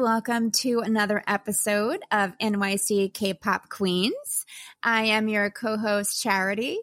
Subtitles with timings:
[0.00, 4.46] Welcome to another episode of NYC K pop Queens.
[4.82, 6.78] I am your co host, Charity.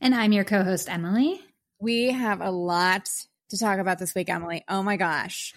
[0.00, 1.38] And I'm your co host, Emily.
[1.80, 3.10] We have a lot
[3.50, 4.64] to talk about this week, Emily.
[4.70, 5.52] Oh my gosh.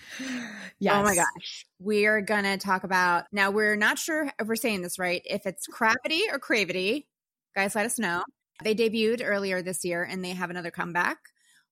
[0.78, 0.94] Yes.
[1.00, 1.66] Oh my gosh.
[1.80, 5.22] We are going to talk about now, we're not sure if we're saying this right,
[5.24, 7.08] if it's Cravity or Cravity.
[7.56, 8.24] Guys, let us know.
[8.62, 11.20] They debuted earlier this year and they have another comeback.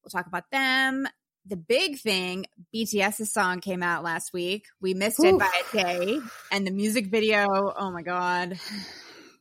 [0.01, 1.05] We'll talk about them.
[1.45, 4.67] The big thing, BTS's song came out last week.
[4.81, 6.19] We missed it by a day.
[6.51, 8.59] And the music video, oh my God.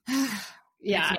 [0.84, 1.14] Yeah.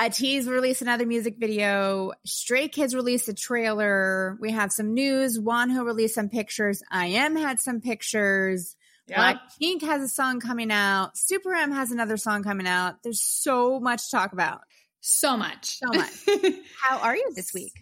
[0.00, 2.10] ATEEZ released another music video.
[2.26, 4.36] Stray Kids released a trailer.
[4.40, 5.38] We have some news.
[5.38, 6.82] Wonho released some pictures.
[6.90, 8.74] I.M had some pictures.
[9.08, 11.16] Blackpink has a song coming out.
[11.16, 13.02] Super M has another song coming out.
[13.02, 14.62] There's so much to talk about.
[15.00, 15.78] So much.
[15.78, 16.12] So much.
[16.80, 17.74] How are you this week?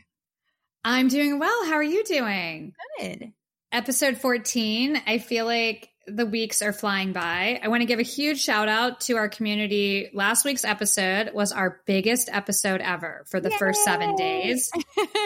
[0.84, 1.64] I'm doing well.
[1.66, 2.74] How are you doing?
[2.98, 3.32] Good.
[3.70, 5.00] Episode 14.
[5.06, 7.60] I feel like the weeks are flying by.
[7.62, 10.10] I want to give a huge shout out to our community.
[10.12, 14.70] Last week's episode was our biggest episode ever for the first seven days.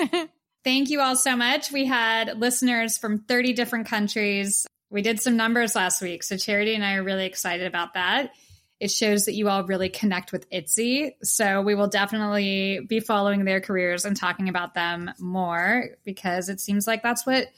[0.64, 1.72] Thank you all so much.
[1.72, 4.66] We had listeners from 30 different countries.
[4.90, 6.22] We did some numbers last week.
[6.22, 8.32] So Charity and I are really excited about that.
[8.78, 11.16] It shows that you all really connect with ITZY.
[11.22, 16.60] So we will definitely be following their careers and talking about them more because it
[16.60, 17.48] seems like that's what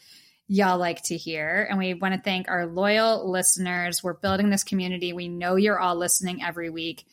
[0.46, 1.66] y'all like to hear.
[1.68, 4.02] And we want to thank our loyal listeners.
[4.02, 5.12] We're building this community.
[5.12, 7.04] We know you're all listening every week.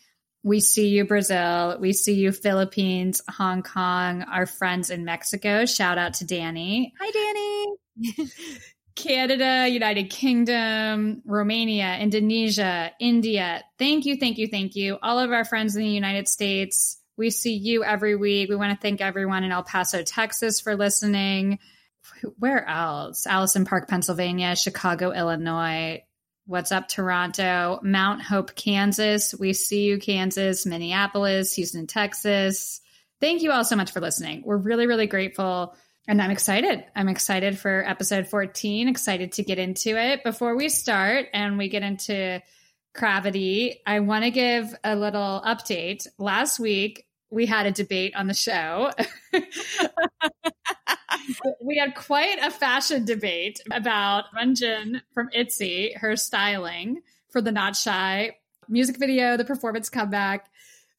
[0.44, 1.78] We see you, Brazil.
[1.80, 5.66] We see you, Philippines, Hong Kong, our friends in Mexico.
[5.66, 6.94] Shout out to Danny.
[7.00, 8.60] Hi, Danny.
[8.96, 13.64] Canada, United Kingdom, Romania, Indonesia, India.
[13.78, 14.98] Thank you, thank you, thank you.
[15.04, 16.98] All of our friends in the United States.
[17.18, 18.50] We see you every week.
[18.50, 21.60] We want to thank everyone in El Paso, Texas for listening.
[22.40, 23.26] Where else?
[23.26, 26.04] Allison Park, Pennsylvania, Chicago, Illinois.
[26.46, 27.80] What's up, Toronto?
[27.84, 29.34] Mount Hope, Kansas.
[29.34, 32.82] We see you, Kansas, Minneapolis, Houston, Texas.
[33.20, 34.44] Thank you all so much for listening.
[34.46, 35.76] We're really, really grateful.
[36.08, 36.84] And I'm excited.
[36.96, 40.24] I'm excited for episode 14, excited to get into it.
[40.24, 42.44] Before we start and we get into
[42.94, 46.06] Gravity, I want to give a little update.
[46.20, 48.92] Last week, we had a debate on the show.
[51.62, 57.02] we had quite a fashion debate about Ryujin from ITZY, her styling
[57.32, 58.36] for the Not Shy
[58.70, 60.48] music video, the performance comeback.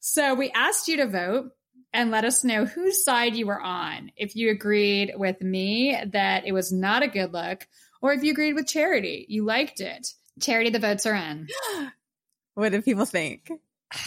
[0.01, 1.51] So we asked you to vote
[1.93, 4.11] and let us know whose side you were on.
[4.15, 7.67] If you agreed with me that it was not a good look,
[8.01, 10.07] or if you agreed with Charity, you liked it.
[10.41, 11.47] Charity, the votes are in.
[12.53, 13.49] What do people think?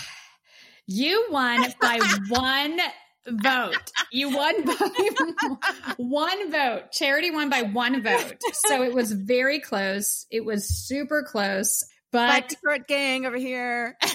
[0.92, 2.80] You won by one
[3.28, 3.92] vote.
[4.10, 4.74] You won by
[5.98, 6.90] one vote.
[6.90, 8.38] Charity won by one vote.
[8.66, 10.26] So it was very close.
[10.32, 11.84] It was super close.
[12.10, 13.96] But short gang over here.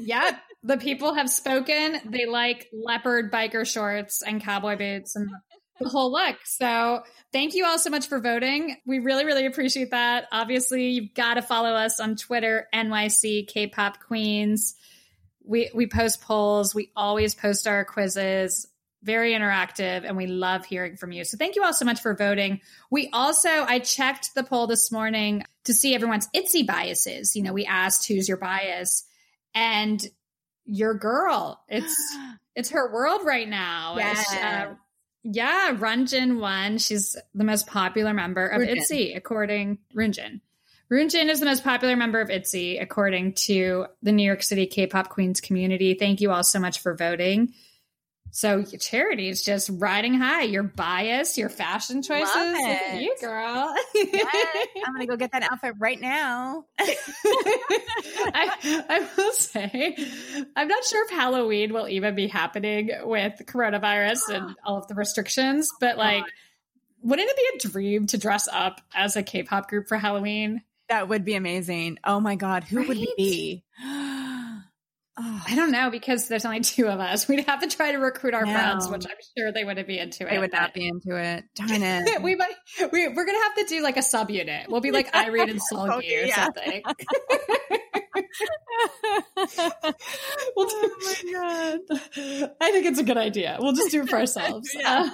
[0.00, 0.34] Yep.
[0.64, 2.00] The people have spoken.
[2.04, 5.28] They like leopard biker shorts and cowboy boots and
[5.80, 6.36] the whole look.
[6.44, 7.02] So
[7.32, 8.76] thank you all so much for voting.
[8.86, 10.26] We really, really appreciate that.
[10.32, 14.74] Obviously, you've got to follow us on Twitter, NYC K-pop Queens.
[15.44, 16.74] We we post polls.
[16.74, 18.68] We always post our quizzes.
[19.02, 21.24] Very interactive, and we love hearing from you.
[21.24, 22.60] So thank you all so much for voting.
[22.88, 27.34] We also I checked the poll this morning to see everyone's ITZY biases.
[27.34, 29.04] You know, we asked who's your bias,
[29.56, 30.00] and
[30.72, 31.62] your girl.
[31.68, 31.94] It's
[32.56, 33.96] it's her world right now.
[33.98, 34.34] Yes.
[34.34, 34.74] Uh,
[35.22, 36.78] yeah, Ryujin won.
[36.78, 38.78] She's the most popular member of Ryujin.
[38.78, 40.40] ITZY, according Ryujin.
[40.90, 45.08] Ryujin is the most popular member of ITZY, according to the New York City K-pop
[45.08, 45.94] Queens community.
[45.94, 47.54] Thank you all so much for voting.
[48.34, 50.44] So Charity is just riding high.
[50.44, 52.34] Your bias, your fashion choices.
[52.34, 53.74] Love Look at you, girl.
[53.94, 56.64] Yes, I'm gonna go get that outfit right now.
[56.80, 58.50] I,
[58.88, 59.96] I will say,
[60.56, 64.94] I'm not sure if Halloween will even be happening with coronavirus and all of the
[64.94, 66.24] restrictions, but like,
[67.02, 70.62] wouldn't it be a dream to dress up as a K pop group for Halloween?
[70.88, 71.98] That would be amazing.
[72.02, 74.12] Oh my god, who would we Right?
[75.16, 75.22] be?
[75.46, 77.26] I don't know because there's only two of us.
[77.28, 78.52] We'd have to try to recruit our No.
[78.52, 80.30] friends, which I'm sure they wouldn't be into it.
[80.30, 81.44] They would not be into it.
[81.54, 82.22] Darn it.
[82.22, 82.54] we might
[82.92, 84.68] we, we're gonna have to do like a subunit.
[84.68, 86.44] We'll be like Irene and Seulgi or Yeah.
[86.44, 86.82] something.
[86.86, 86.94] oh
[90.56, 91.78] We'll do- my god.
[92.60, 93.56] I think it's a good idea.
[93.60, 94.70] We'll just do it for ourselves.
[94.78, 95.10] Yeah.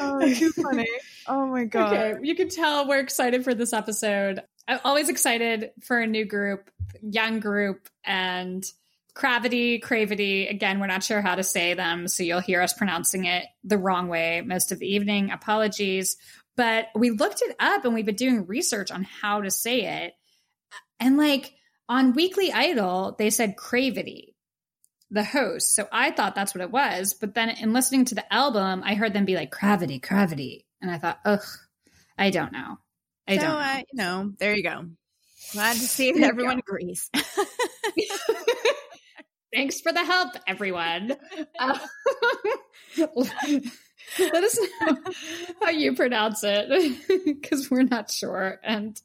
[0.00, 0.88] Oh, too funny.
[1.26, 1.92] Oh my god.
[1.92, 4.42] okay, you can tell we're excited for this episode.
[4.68, 6.70] I'm always excited for a new group,
[7.02, 8.62] young group, and
[9.14, 10.46] Cravity, Cravity.
[10.46, 13.78] Again, we're not sure how to say them, so you'll hear us pronouncing it the
[13.78, 15.30] wrong way most of the evening.
[15.30, 16.18] Apologies.
[16.54, 20.12] But we looked it up and we've been doing research on how to say it.
[21.00, 21.54] And like
[21.88, 24.36] on Weekly Idol, they said Cravity,
[25.10, 25.74] the host.
[25.74, 27.14] So I thought that's what it was.
[27.14, 30.66] But then in listening to the album, I heard them be like Cravity, Cravity.
[30.82, 31.46] And I thought, ugh,
[32.18, 32.78] I don't know.
[33.28, 33.58] I so, don't know.
[33.58, 34.86] Uh, you know, there you go.
[35.52, 37.10] Glad to see that everyone agrees.
[39.54, 41.16] Thanks for the help, everyone.
[42.98, 43.04] Uh,
[44.18, 44.96] let us know
[45.60, 46.68] how you pronounce it
[47.24, 49.00] because we're not sure and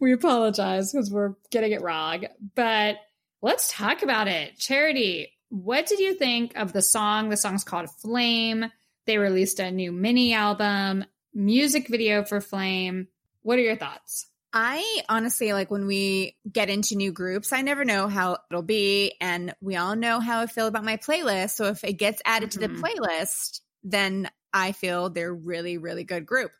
[0.00, 2.24] we apologize because we're getting it wrong.
[2.54, 2.96] But
[3.42, 4.58] let's talk about it.
[4.58, 7.28] Charity, what did you think of the song?
[7.28, 8.72] The song's called Flame.
[9.06, 11.04] They released a new mini album,
[11.34, 13.08] music video for Flame.
[13.42, 14.26] What are your thoughts?
[14.52, 19.14] I honestly like when we get into new groups, I never know how it'll be.
[19.20, 21.52] And we all know how I feel about my playlist.
[21.52, 22.60] So if it gets added mm-hmm.
[22.60, 22.84] to the mm-hmm.
[22.84, 26.50] playlist, then I feel they're really, really good group.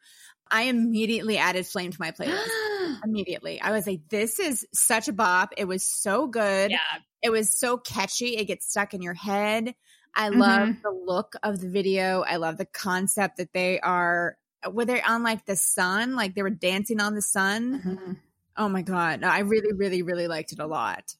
[0.51, 2.47] I immediately added Flame to my playlist.
[3.05, 3.61] immediately.
[3.61, 5.55] I was like, this is such a bop.
[5.57, 6.71] It was so good.
[6.71, 6.79] Yeah.
[7.23, 8.37] It was so catchy.
[8.37, 9.75] It gets stuck in your head.
[10.15, 10.41] I mm-hmm.
[10.41, 12.23] love the look of the video.
[12.23, 14.37] I love the concept that they are
[14.71, 16.15] were they on like the sun?
[16.15, 17.81] Like they were dancing on the sun?
[17.81, 18.13] Mm-hmm.
[18.57, 19.21] Oh my god.
[19.21, 21.15] No, I really, really, really liked it a lot.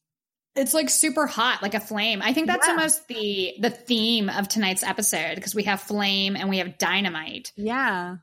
[0.55, 2.21] It's like super hot, like a flame.
[2.21, 2.73] I think that's yeah.
[2.73, 7.51] almost the the theme of tonight's episode because we have flame and we have dynamite.
[7.55, 8.17] Yeah.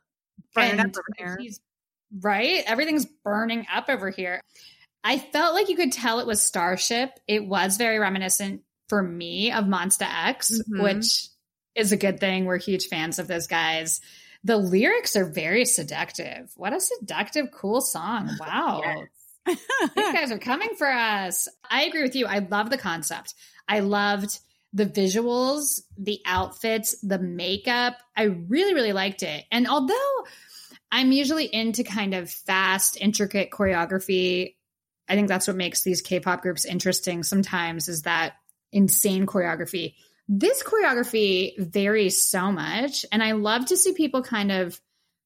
[0.56, 0.86] Up.
[2.20, 2.62] Right?
[2.66, 4.40] Everything's burning up over here.
[5.02, 7.10] I felt like you could tell it was Starship.
[7.26, 10.82] It was very reminiscent for me of Monsta X, mm-hmm.
[10.82, 11.28] which
[11.74, 12.44] is a good thing.
[12.44, 14.00] We're huge fans of those guys.
[14.44, 16.50] The lyrics are very seductive.
[16.56, 18.30] What a seductive, cool song.
[18.38, 18.80] Wow.
[18.84, 19.58] yes.
[19.96, 21.48] These guys are coming for us.
[21.68, 22.26] I agree with you.
[22.26, 23.34] I love the concept.
[23.68, 24.38] I loved
[24.72, 27.96] the visuals, the outfits, the makeup.
[28.16, 29.44] I really, really liked it.
[29.50, 30.24] And although
[30.92, 34.54] I'm usually into kind of fast, intricate choreography,
[35.08, 38.34] I think that's what makes these K pop groups interesting sometimes is that
[38.72, 39.94] insane choreography.
[40.32, 43.04] This choreography varies so much.
[43.10, 44.80] And I love to see people kind of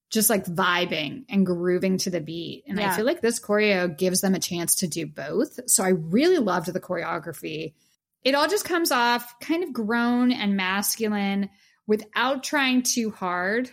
[0.08, 2.64] just like vibing and grooving to the beat.
[2.66, 2.90] And yeah.
[2.90, 5.60] I feel like this choreo gives them a chance to do both.
[5.68, 7.74] So I really loved the choreography.
[8.22, 11.50] It all just comes off kind of grown and masculine
[11.86, 13.70] without trying too hard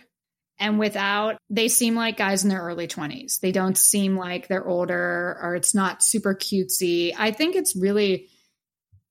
[0.58, 3.40] and without they seem like guys in their early 20s.
[3.40, 7.14] They don't seem like they're older or it's not super cutesy.
[7.16, 8.28] I think it's really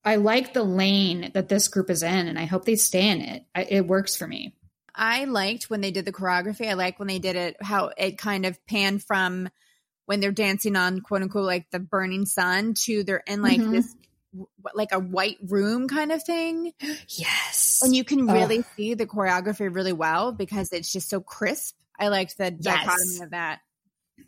[0.03, 3.21] I like the lane that this group is in, and I hope they stay in
[3.21, 3.43] it.
[3.53, 4.55] I, it works for me.
[4.95, 6.67] I liked when they did the choreography.
[6.67, 9.49] I like when they did it, how it kind of panned from
[10.05, 13.71] when they're dancing on quote unquote like the burning sun to they're in like mm-hmm.
[13.71, 13.95] this
[14.73, 16.73] like a white room kind of thing.
[17.07, 17.79] Yes.
[17.83, 18.65] And you can really oh.
[18.75, 21.75] see the choreography really well because it's just so crisp.
[21.99, 22.63] I liked the yes.
[22.63, 23.59] dichotomy of that.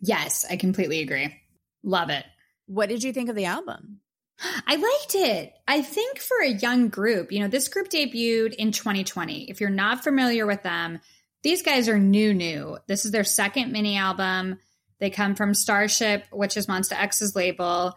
[0.02, 1.36] Yes, I completely agree.
[1.84, 2.26] Love it.
[2.66, 4.00] What did you think of the album?
[4.40, 5.54] I liked it.
[5.68, 9.50] I think for a young group, you know, this group debuted in 2020.
[9.50, 11.00] If you're not familiar with them,
[11.44, 12.78] these guys are new, new.
[12.88, 14.60] This is their second mini album.
[15.00, 17.94] They come from Starship, which is Monsta X's label.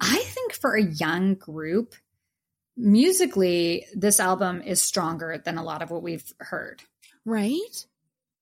[0.00, 1.94] I think for a young group,
[2.76, 6.82] musically, this album is stronger than a lot of what we've heard.
[7.24, 7.86] Right?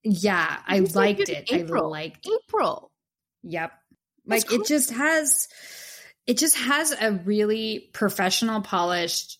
[0.03, 1.51] Yeah, I liked it.
[1.51, 1.85] April.
[1.85, 2.91] I liked April.
[3.43, 3.71] Yep.
[4.27, 4.61] Like cool.
[4.61, 5.47] it just has
[6.27, 9.39] it just has a really professional, polished,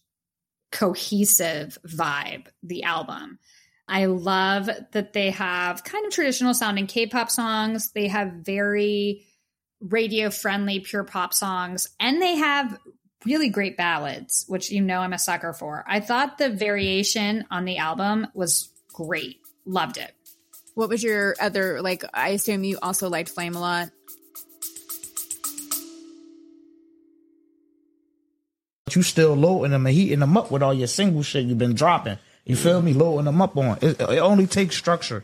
[0.72, 3.40] cohesive vibe, the album.
[3.88, 7.92] I love that they have kind of traditional sounding K pop songs.
[7.92, 9.26] They have very
[9.80, 12.80] radio friendly, pure pop songs, and they have
[13.26, 15.84] really great ballads, which you know I'm a sucker for.
[15.88, 19.38] I thought the variation on the album was great.
[19.66, 20.14] Loved it.
[20.74, 23.90] What was your other, like, I assume you also liked Flame a lot?
[28.94, 31.74] You still loading them and heating them up with all your single shit you've been
[31.74, 32.18] dropping.
[32.46, 32.94] You feel me?
[32.94, 33.80] Loading them up on.
[33.82, 35.24] It, it only takes structure.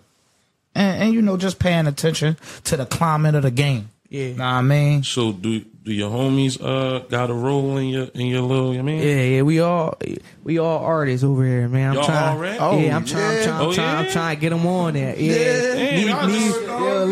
[0.73, 3.89] And, and, you know, just paying attention to the climate of the game.
[4.09, 4.33] Yeah.
[4.33, 5.03] Know what I mean?
[5.03, 8.81] So do do your homies uh got a role in your in your little I
[8.81, 9.01] mean?
[9.01, 9.97] Yeah, yeah, we all
[10.43, 11.91] we all artists over here, man.
[11.91, 12.59] I'm Y'all trying, already?
[12.59, 14.93] Oh, yeah, I'm trying, I'm trying, I'm, oh, trying, I'm trying to get them on
[14.95, 15.15] there.
[15.17, 16.27] Yeah, yeah.
[16.27, 17.09] Me, me, look, look,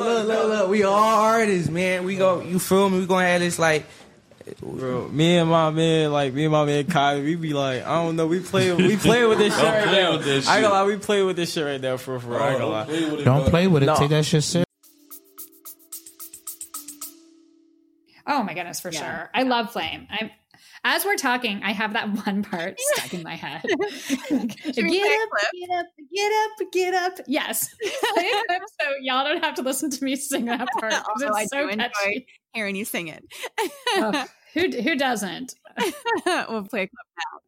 [0.00, 2.04] look, look, look, we all artists, man.
[2.04, 3.00] We go, you feel me?
[3.00, 3.84] We gonna have this like
[4.60, 8.02] Bro, me and my man, like me and my man Kai, we be like, I
[8.02, 10.12] don't know, we play, we play with this shit right now.
[10.12, 12.40] I ain't gonna lie, we play with this shit right now for for.
[12.40, 12.84] I ain't gonna oh, lie.
[12.84, 13.86] Play it, don't play with it.
[13.86, 13.96] No.
[13.96, 14.66] Take that shit serious.
[18.26, 19.00] Oh my goodness, for yeah.
[19.00, 19.30] sure.
[19.34, 20.06] I love Flame.
[20.10, 20.30] I'm.
[20.84, 23.62] As we're talking, I have that one part stuck in my head.
[24.28, 27.12] Get up, get up, get up, get up.
[27.26, 27.68] Yes.
[27.84, 30.92] so y'all don't have to listen to me sing that part.
[30.92, 32.26] 'cause Although I so do enjoy catchy.
[32.52, 33.24] hearing you sing it.
[33.96, 35.54] Oh, who who doesn't?
[36.48, 37.38] we'll play a clip now.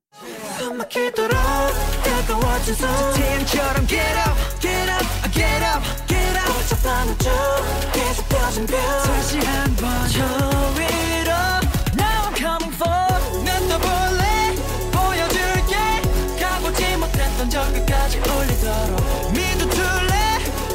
[17.63, 20.13] 저 끝까지 올리도록 믿어줄래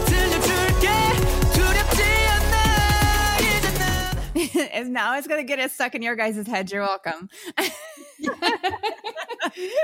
[0.07, 0.89] 들려줄게
[1.53, 6.73] 두렵지 않아 이제 난 and now it's gonna get us stuck in your guys' head.
[6.73, 7.29] You're welcome.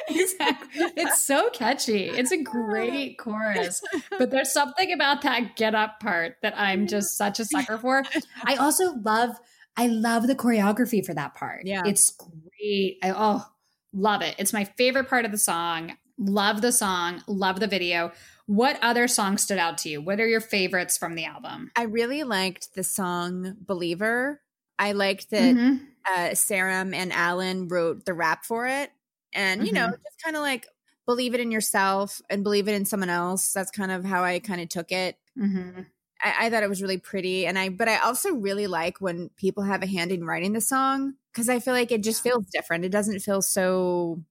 [0.09, 0.69] exactly.
[0.97, 2.05] It's so catchy.
[2.09, 3.83] It's a great chorus.
[4.19, 8.03] But there's something about that get up part that I'm just such a sucker for.
[8.45, 9.37] I also love
[9.77, 11.63] I love the choreography for that part.
[11.65, 11.83] Yeah.
[11.85, 12.99] It's great.
[13.03, 13.45] I oh
[13.93, 14.35] love it.
[14.39, 15.97] It's my favorite part of the song.
[16.18, 18.12] Love the song, love the video.
[18.46, 20.02] What other songs stood out to you?
[20.02, 21.72] What are your favorites from the album?
[21.76, 24.42] I really liked the song "Believer."
[24.80, 25.96] I liked that Mhm.
[26.10, 28.92] uh, Serim and Allen wrote the rap for it,
[29.34, 30.68] and you know, just kind of like
[31.06, 33.52] believe it in yourself and believe it in someone else.
[33.52, 35.18] That's kind of how I kind of took it.
[35.36, 35.86] Mhm.
[36.22, 39.30] I, I thought it was really pretty, and I but I also really like when
[39.38, 42.46] people have a hand in writing the song because I feel like it just feels
[42.52, 42.86] different.
[42.86, 44.24] It doesn't feel so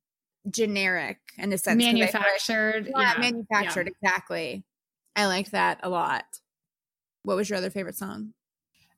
[0.51, 1.83] generic in a sense.
[1.83, 2.91] I feel like- Manufactured.
[2.97, 4.65] yeah, manufactured exactly.
[5.17, 6.25] I liked that a lot.
[7.23, 8.33] What was your other favorite song?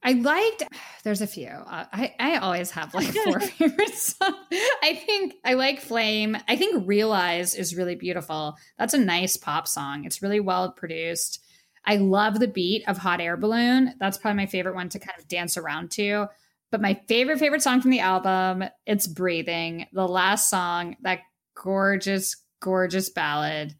[0.03, 0.65] I liked.
[1.05, 1.49] There's a few.
[1.49, 4.35] Uh, I I always have like four favorite songs.
[4.83, 6.37] I think I like Flame.
[6.49, 8.57] I think Realize is really beautiful.
[8.79, 10.05] That's a nice pop song.
[10.05, 11.43] It's really well produced.
[11.85, 13.95] I love the beat of Hot Air Balloon.
[14.01, 16.27] That's probably my favorite one to kind of dance around to.
[16.73, 19.87] But my favorite favorite song from the album, it's Breathing.
[19.93, 21.21] The last song, that
[21.57, 23.75] gorgeous gorgeous ballad.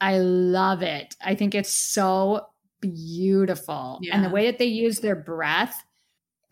[0.00, 1.16] I love it.
[1.20, 2.46] I think it's so
[2.80, 4.00] beautiful.
[4.12, 5.84] And the way that they use their breath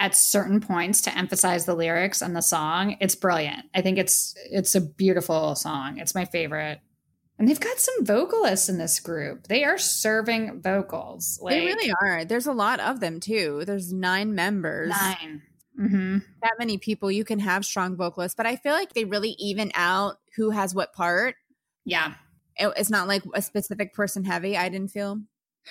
[0.00, 3.66] at certain points to emphasize the lyrics and the song, it's brilliant.
[3.74, 5.98] I think it's it's a beautiful song.
[5.98, 6.80] It's my favorite.
[7.38, 9.48] And they've got some vocalists in this group.
[9.48, 11.40] They are serving vocals.
[11.44, 12.24] they really are.
[12.24, 13.64] There's a lot of them too.
[13.66, 14.90] There's nine members.
[14.90, 15.42] 9
[15.80, 16.18] Mm-hmm.
[16.42, 19.72] That many people you can have strong vocalists, but I feel like they really even
[19.74, 21.36] out who has what part.
[21.84, 22.14] Yeah.
[22.56, 24.56] It- it's not like a specific person heavy.
[24.56, 25.20] I didn't feel.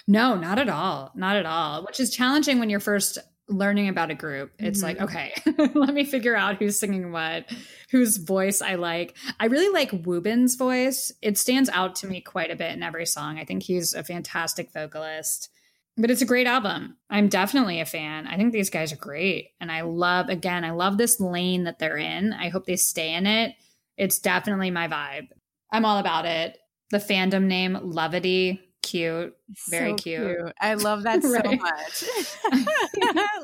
[0.08, 1.12] No, not at all.
[1.15, 1.86] Not at all.
[1.86, 3.18] Which is challenging when you're first
[3.51, 4.51] learning about a group.
[4.60, 5.06] It's like, mm-hmm.
[5.06, 5.34] okay,
[5.80, 7.51] let me figure out who's singing what,
[7.91, 9.18] whose voice I like.
[9.39, 11.12] I really like Woobin's voice.
[11.22, 13.38] It stands out to me quite a bit in every song.
[13.38, 15.50] I think he's a fantastic vocalist.
[15.98, 16.96] But it's a great album.
[17.10, 18.25] I'm definitely a fan.
[18.25, 19.50] I think these guys are great.
[19.60, 22.32] And I love, again, I love this lane that they're in.
[22.32, 23.56] I hope they stay in it.
[23.98, 25.27] It's definitely my vibe.
[25.71, 26.57] I'm all about it.
[26.91, 29.33] The fandom name, Levity, cute.
[29.69, 30.53] Very So cute.
[30.60, 32.03] I love that so much.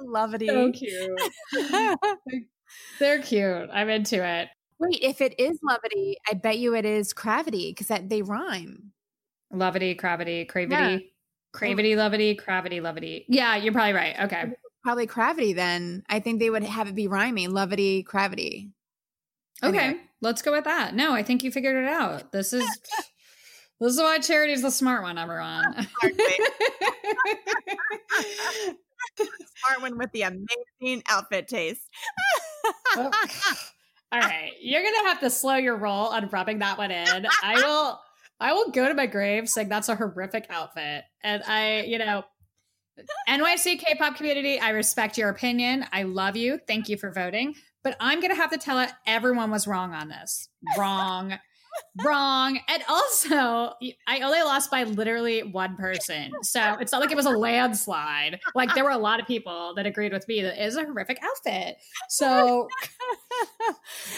[0.04, 0.48] love it.
[0.48, 1.20] So cute.
[3.00, 3.70] They're cute.
[3.72, 4.50] I'm into it.
[4.80, 8.92] Wait, if it is levity, I bet you it is cravity because they rhyme.
[9.54, 11.14] Luvity, cravity, cravity,
[11.54, 11.98] cravity, oh.
[11.98, 13.26] luvity, cravity, lovity.
[13.28, 14.20] Yeah, you're probably right.
[14.20, 14.46] Okay.
[14.84, 16.04] Probably cravity then.
[16.10, 17.52] I think they would have it be rhyming.
[17.52, 18.72] Levity, cravity.
[19.64, 19.78] Okay.
[19.80, 20.02] Anyway.
[20.22, 20.96] Let's go with that.
[20.96, 22.32] No, I think you figured it out.
[22.32, 22.66] This is
[23.80, 25.64] this is why charity's the smart one, everyone.
[29.16, 31.82] Smart one with the amazing outfit taste.
[32.96, 33.12] Oh.
[34.12, 34.52] All right.
[34.62, 37.28] You're gonna have to slow your roll on rubbing that one in.
[37.44, 38.00] I will
[38.40, 41.04] I will go to my grave saying that's a horrific outfit.
[41.24, 42.24] And I, you know,
[43.28, 45.86] NYC K-pop community, I respect your opinion.
[45.92, 46.60] I love you.
[46.68, 47.56] Thank you for voting.
[47.88, 50.50] But I'm gonna have to tell it everyone was wrong on this.
[50.78, 51.40] Wrong.
[52.06, 52.60] wrong.
[52.68, 53.72] And also,
[54.06, 56.34] I only lost by literally one person.
[56.42, 58.42] So it's not like it was a landslide.
[58.54, 60.84] Like there were a lot of people that agreed with me that it is a
[60.84, 61.78] horrific outfit.
[62.10, 62.68] So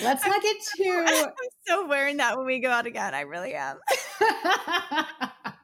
[0.01, 1.29] let's not get too I'm
[1.67, 3.13] so wearing that when we go out again.
[3.13, 3.77] I really am.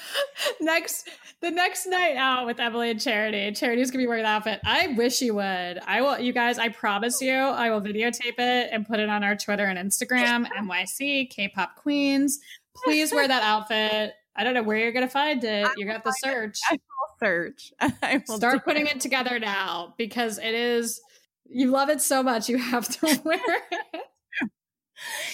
[0.60, 1.08] next
[1.40, 3.52] the next night out with Emily and Charity.
[3.52, 4.60] Charity's gonna be wearing the outfit.
[4.64, 5.78] I wish you would.
[5.86, 9.24] I will you guys, I promise you, I will videotape it and put it on
[9.24, 12.38] our Twitter and Instagram, NYC, K-pop Queens.
[12.84, 14.14] Please wear that outfit.
[14.34, 15.66] I don't know where you're gonna find it.
[15.76, 16.58] You're gonna have to search.
[16.70, 17.72] I will search.
[17.80, 21.00] I will Start putting it together now because it is
[21.48, 24.00] you love it so much you have to wear it.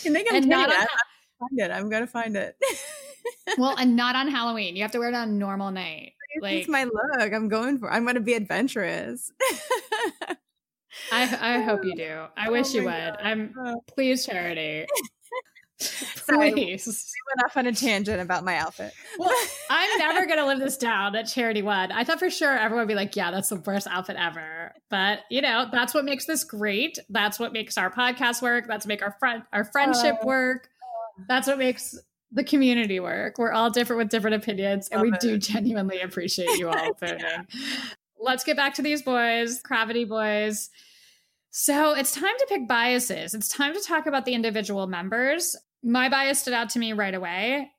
[0.03, 0.89] You and not on, I'm gonna
[1.39, 1.71] find it.
[1.71, 2.57] I'm gonna find it.
[3.59, 4.77] Well, and not on Halloween.
[4.77, 6.13] You have to wear it on a normal night.
[6.35, 7.33] It's Like my look.
[7.33, 7.91] I'm going for.
[7.91, 9.33] I'm gonna be adventurous.
[11.13, 11.97] I I hope you oh.
[11.97, 12.25] do.
[12.37, 12.91] I oh wish you would.
[12.91, 13.83] my I'm oh.
[13.87, 14.87] please, charity.
[15.81, 17.15] Sorry, we Please.
[17.29, 18.93] went off on a tangent about my outfit.
[19.17, 19.33] Well,
[19.71, 21.93] I'm never gonna live this down at charity One.
[21.93, 24.73] I thought for sure everyone would be like, yeah, that's the worst outfit ever.
[24.91, 26.99] But you know, that's what makes this great.
[27.09, 28.67] That's what makes our podcast work.
[28.67, 30.27] That's what make our friend our friendship Oh.
[30.27, 30.69] work.
[31.29, 31.97] That's what makes
[32.33, 33.39] the community work.
[33.39, 37.47] We're all different with different opinions, and we Love do genuinely appreciate you all voting.
[38.21, 40.71] Let's get back to these boys, Gravity Boys.
[41.51, 43.35] So it's time to pick biases.
[43.35, 45.57] It's time to talk about the individual members.
[45.83, 47.71] My bias stood out to me right away.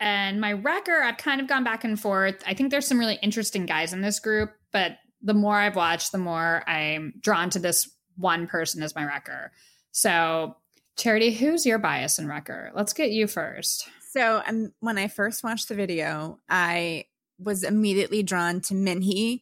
[0.00, 2.42] And my wrecker, I've kind of gone back and forth.
[2.44, 6.10] I think there's some really interesting guys in this group, but the more I've watched,
[6.10, 9.52] the more I'm drawn to this one person as my wrecker.
[9.92, 10.56] So,
[10.96, 12.70] Charity, who's your bias in wrecker?
[12.74, 13.88] Let's get you first.
[14.10, 17.06] So um, when I first watched the video, I
[17.38, 19.40] was immediately drawn to Minhee.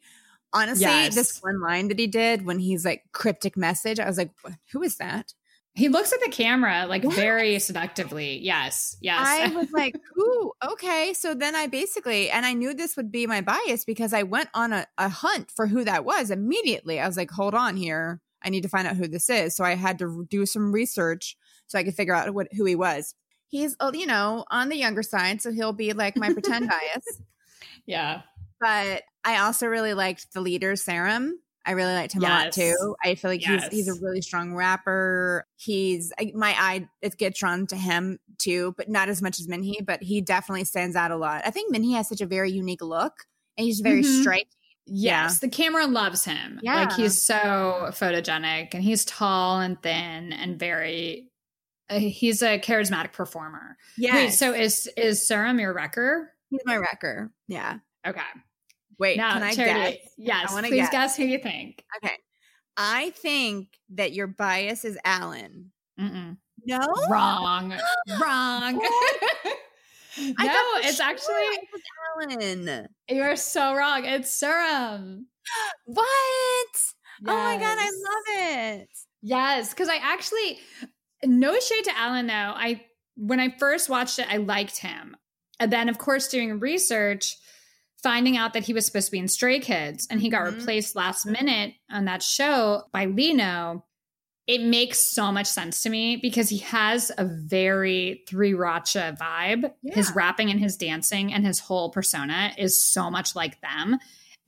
[0.52, 1.14] Honestly, Yes.
[1.14, 4.30] this one line that he did when he's like cryptic message, I was like,
[4.72, 5.32] who is that?
[5.74, 7.14] He looks at the camera like What?
[7.14, 8.38] very seductively.
[8.38, 9.24] Yes, yes.
[9.24, 11.14] I was like, ooh, okay.
[11.14, 14.48] So then I basically, and I knew this would be my bias because I went
[14.54, 16.98] on a, a hunt for who that was immediately.
[16.98, 18.20] I was like, hold on here.
[18.42, 19.54] I need to find out who this is.
[19.54, 21.36] So I had to do some research
[21.70, 23.14] so I could figure out what, who he was.
[23.48, 25.40] He's, uh, you know, on the younger side.
[25.40, 27.22] So he'll be like my pretend bias.
[27.86, 28.22] yeah.
[28.60, 31.30] But I also really liked the leader, Serim.
[31.64, 32.96] I really liked him a lot too.
[33.04, 35.46] I feel like he's he's a really strong rapper.
[35.56, 39.84] He's my eye it gets drawn to him too, but not as much as Minhee.
[39.84, 41.42] But he definitely stands out a lot.
[41.44, 43.12] I think Minhee has such a very unique look,
[43.58, 44.20] and he's very Mhm.
[44.22, 44.46] striking.
[44.86, 46.58] Yes, the camera loves him.
[46.62, 46.76] Yeah.
[46.76, 51.29] Like he's so photogenic and he's tall and thin and very
[51.90, 53.76] uh, he's a charismatic performer.
[53.98, 54.30] Yeah.
[54.30, 56.32] So is is Serim your wrecker?
[56.50, 57.30] he's my wrecker.
[57.48, 57.78] Yeah.
[58.06, 58.20] Okay.
[58.98, 60.12] Wait, now, can I Charity, guess?
[60.18, 60.90] yes, I please guess.
[60.90, 61.16] guess.
[61.16, 61.84] who you think.
[62.04, 62.14] Okay.
[62.76, 65.72] I think that your bias is Allen.
[65.98, 66.36] Mm-mm.
[66.66, 66.78] No.
[67.10, 67.74] Wrong.
[68.20, 68.86] Wrong.
[70.18, 71.34] No, I thought for it's actually
[72.18, 72.88] Allen.
[73.08, 74.04] you are so wrong.
[74.04, 75.22] It's Serim.
[75.86, 76.76] What?
[77.26, 78.88] Oh my god, I love it.
[79.22, 80.58] Yes, because I actually
[81.24, 82.32] no shade to Allen though.
[82.34, 82.84] I
[83.16, 85.16] when I first watched it, I liked him,
[85.58, 87.36] and then of course doing research,
[88.02, 90.56] finding out that he was supposed to be in Stray Kids, and he got Mhm.
[90.58, 93.84] replaced last minute on that show by Lee Know.
[94.46, 99.72] It makes so much sense to me because he has a very three Racha vibe.
[99.84, 103.98] His rapping and his dancing and his whole persona is so much like them.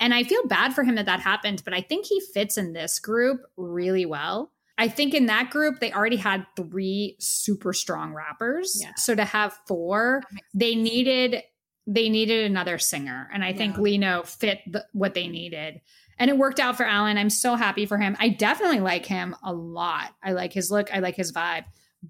[0.00, 2.72] And I feel bad for him that that happened, but I think he fits in
[2.72, 4.50] this group really well.
[4.82, 8.76] I think in that group, they already had three super strong rappers.
[8.80, 8.90] Yeah.
[8.96, 10.22] So to have four,
[10.54, 11.44] they needed
[11.86, 13.82] they needed another singer, and I think Yeah.
[13.82, 15.80] Lee Know fit the, what they needed,
[16.18, 17.16] and it worked out for Allen.
[17.16, 18.16] I'm so happy for him.
[18.18, 20.10] I definitely like him a lot.
[20.20, 20.92] I like his look.
[20.92, 21.64] I like his vibe,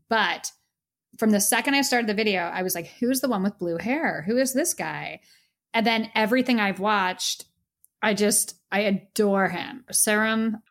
[0.09, 0.51] but
[1.19, 3.77] from the second I started the video, I was like, "Who's the one with blue
[3.77, 4.25] hair?
[4.27, 5.21] Who is this guy?"
[5.75, 7.45] And then everything I've watched,
[8.01, 9.85] I just I adore him.
[9.93, 10.63] Serim,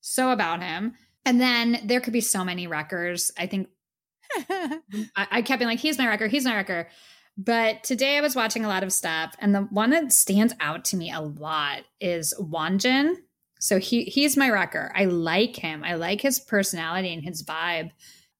[0.00, 0.94] so about him.
[1.24, 3.30] And then there could be so many wreckers.
[3.38, 3.68] I think
[4.36, 4.80] I,
[5.16, 6.88] I kept being like, he's my wrecker, he's my wrecker.
[7.36, 10.84] But today I was watching a lot of stuff, and the one that stands out
[10.86, 13.14] to me a lot is Wonjin.
[13.60, 14.92] So he he's my wrecker.
[14.94, 15.84] I like him.
[15.84, 17.90] I like his personality and his vibe.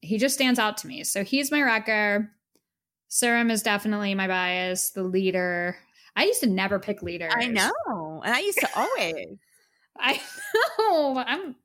[0.01, 1.05] He just stands out to me.
[1.05, 2.31] So he's my wrecker.
[3.11, 4.91] Serim is definitely my bias.
[4.91, 5.77] The leader.
[6.17, 7.33] I used to never pick leaders.
[7.35, 8.23] I know.
[8.25, 9.39] And I used to always.
[9.99, 10.21] I
[10.79, 11.25] know.
[11.27, 11.57] I'm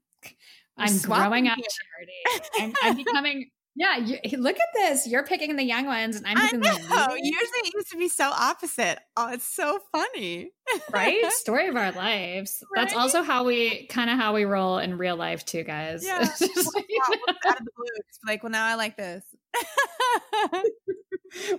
[0.78, 2.46] I'm growing up, charity.
[2.60, 3.50] I'm, I'm becoming.
[3.78, 5.06] Yeah, you, look at this.
[5.06, 8.08] You're picking the young ones, and I'm picking the leaders, Usually it used to be
[8.08, 9.00] so opposite.
[9.18, 10.52] Oh, it's so funny.
[10.94, 11.22] right.
[11.34, 12.64] Story of our lives.
[12.74, 16.06] That's also how we kind of how we roll in real life too, guys.
[16.06, 16.20] Yeah.
[16.24, 16.84] It's just Wow,
[17.28, 17.86] like- out of the blue.
[18.08, 19.26] It's like, well, now I like this.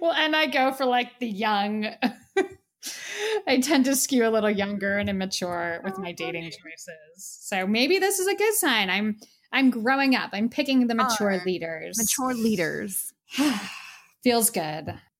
[0.00, 1.86] well, and I go for like the young.
[3.46, 7.38] I tend to skew a little younger and immature with Oh, my dating choices.
[7.40, 8.90] So maybe this is a good sign.
[8.90, 9.16] I'm
[9.52, 10.30] I'm growing up.
[10.32, 11.96] I'm picking the mature leaders.
[11.98, 13.12] Mature leaders.
[14.22, 14.62] Feels good.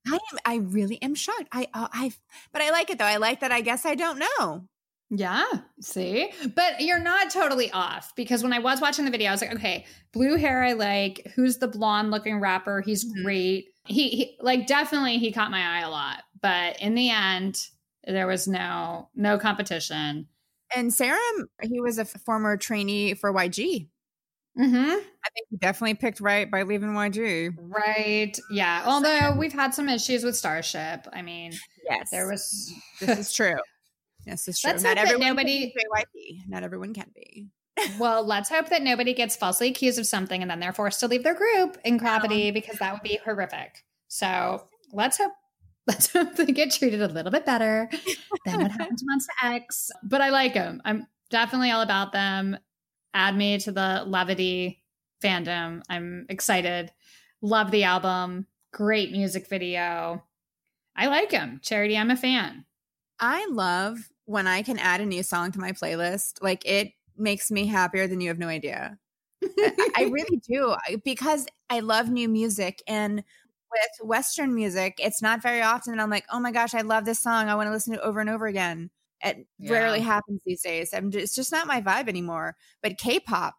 [0.09, 0.39] I am.
[0.45, 1.49] I really am shocked.
[1.53, 1.69] I.
[1.73, 2.13] Uh, I.
[2.53, 3.05] But I like it though.
[3.05, 3.53] I like that.
[3.53, 4.65] I guess I don't know.
[5.09, 5.45] Yeah,
[5.81, 6.33] see?
[6.57, 9.55] But you're not totally off because when I was watching the video, I was like,
[9.55, 11.31] okay, blue hair I like.
[11.37, 12.81] Who's the blonde looking rapper?
[12.81, 13.23] He's Mhm.
[13.23, 13.67] great.
[13.87, 16.23] He, he like definitely he caught my eye a lot.
[16.41, 17.59] But in the end,
[18.07, 20.29] there was no no competition.
[20.75, 23.89] And Serim, he was a f- former trainee for YG.
[24.59, 24.75] Mm-hmm.
[24.75, 27.55] I think he definitely picked right by leaving YG.
[27.59, 28.37] Right.
[28.51, 28.83] Yeah.
[28.87, 31.07] Although we've had some issues with Starship.
[31.13, 31.53] I mean,
[31.89, 33.57] Yes, there was This is true.
[34.27, 34.71] Yes, this is true.
[34.73, 36.49] Let's Not that everyone nobody- can be JYP.
[36.49, 37.49] Not everyone can be.
[37.99, 41.09] Well, let's hope that nobody gets falsely accused of something and then they're forced to
[41.09, 43.85] leave their group in Gravity because that would be horrific.
[44.09, 45.33] So let's hope
[45.87, 47.89] let's hope they get treated a little bit better
[48.45, 49.91] than what happened to Monsta X.
[50.03, 50.83] But I like them.
[50.85, 52.59] I'm definitely all about them.
[53.15, 54.83] Add me to the levity
[55.23, 55.83] fandom.
[55.89, 56.93] I'm excited.
[57.41, 58.47] Love the album.
[58.73, 60.23] Great music video.
[60.95, 61.61] I like them.
[61.63, 62.65] Charity, I'm a fan.
[63.21, 66.43] I love when I can add a new song to my playlist.
[66.43, 68.99] Like it makes me happier than you have no idea.
[69.43, 73.23] I, I really do because I love new music and
[73.73, 77.05] with Western music, it's not very often that I'm like, oh my gosh, I love
[77.05, 77.49] this song.
[77.49, 78.91] I want to listen to it over and over again.
[79.23, 79.71] It Yeah.
[79.71, 80.93] rarely happens these days.
[80.95, 82.57] I'm just, it's just not my vibe anymore.
[82.83, 83.55] But K-pop,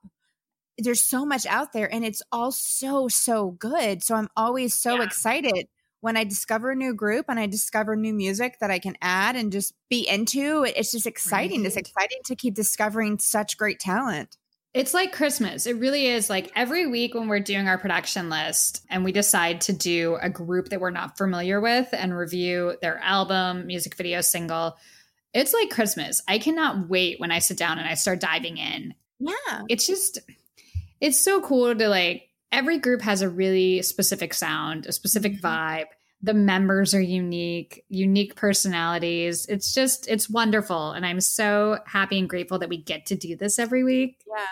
[0.77, 4.03] there's so much out there, and it's all so so good.
[4.03, 5.01] So I'm always so Yeah.
[5.01, 5.67] excited
[6.01, 9.35] when I discover a new group and I discover new music that I can add
[9.35, 10.63] and just be into.
[10.75, 11.65] It's just exciting.
[11.65, 14.37] It's exciting to keep discovering such great talent.
[14.77, 15.65] It's like Christmas.
[15.65, 19.61] It really is like every week when we're doing our production list and we decide
[19.61, 24.21] to do a group that we're not familiar with and review their album, music video,
[24.21, 24.77] single.
[25.33, 26.21] It's like Christmas.
[26.27, 28.93] I cannot wait when I sit down and I start diving in.
[29.17, 29.63] Yeah.
[29.67, 30.19] It's just
[31.01, 35.47] it's so cool to like every group has a really specific sound, a specific mm-hmm.
[35.47, 35.87] vibe.
[36.21, 39.47] The members are unique, unique personalities.
[39.47, 43.35] It's just it's wonderful and I'm so happy and grateful that we get to do
[43.35, 44.19] this every week.
[44.27, 44.45] Yeah.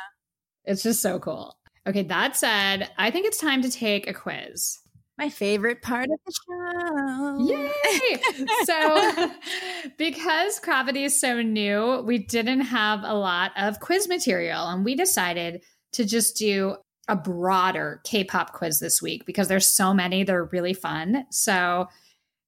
[0.65, 1.55] It's just so cool.
[1.87, 4.79] Okay, that said, I think it's time to take a quiz.
[5.17, 7.47] My favorite part of the show.
[7.47, 8.45] Yay!
[8.65, 9.31] so,
[9.97, 14.95] because Gravity is so new, we didn't have a lot of quiz material, and we
[14.95, 15.61] decided
[15.93, 16.75] to just do
[17.07, 21.25] a broader K pop quiz this week because there's so many They're really fun.
[21.29, 21.87] So,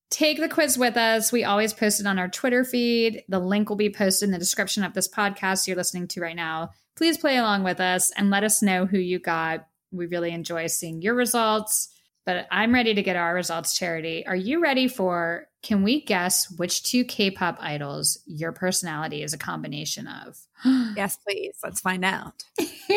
[0.10, 1.32] take the quiz with us.
[1.32, 3.24] We always post it on our Twitter feed.
[3.30, 6.36] The link will be posted in the description of this podcast you're listening to right
[6.36, 6.72] now.
[6.98, 9.68] Please play along with us and let us know who you got.
[9.92, 11.90] We really enjoy seeing your results.
[12.26, 14.26] But I'm ready to get our results, Charity.
[14.28, 19.34] Are you ready for can we guess which two K pop idols your personality is
[19.34, 20.38] a combination of?
[20.98, 21.56] Yes, please.
[21.64, 22.44] Let's find out.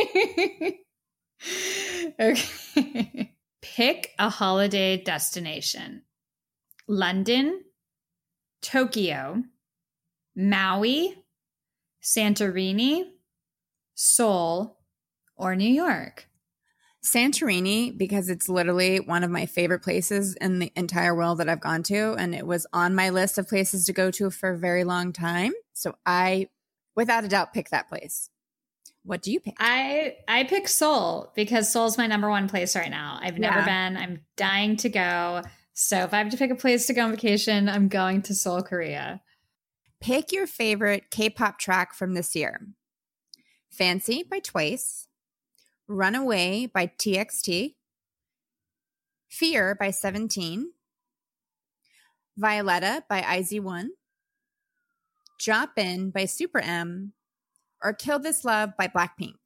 [2.19, 3.35] okay.
[3.61, 6.03] Pick a holiday destination
[6.89, 7.63] London,
[8.63, 9.45] Tokyo,
[10.35, 11.15] Maui,
[12.03, 13.05] Santorini,
[14.03, 14.79] Seoul,
[15.37, 16.27] or New York.
[17.05, 21.61] Santorini, because it's literally one of my favorite places in the entire world that I've
[21.61, 22.15] gone to.
[22.19, 25.13] And it was on my list of places to go to for a very long
[25.13, 25.53] time.
[25.75, 26.49] So I,
[26.97, 28.31] without a doubt, pick that place.
[29.03, 29.55] What do you pick?
[29.59, 33.19] I I pick Seoul because Seoul's my number one place right now.
[33.21, 33.99] I've never been.
[33.99, 35.43] I'm dying to go.
[35.75, 38.35] So if I have to pick a place to go on vacation, I'm going to
[38.35, 39.21] Seoul, Korea.
[40.01, 42.61] Pick your favorite K pop track from this year
[43.71, 45.07] Fancy by Twice,
[45.89, 47.75] Runaway by TXT,
[49.29, 50.73] Fear by 17,
[52.37, 53.89] Violetta by IZ1,
[55.39, 57.13] Jopping by Super M,
[57.83, 59.40] or Kill This Love by Blackpink.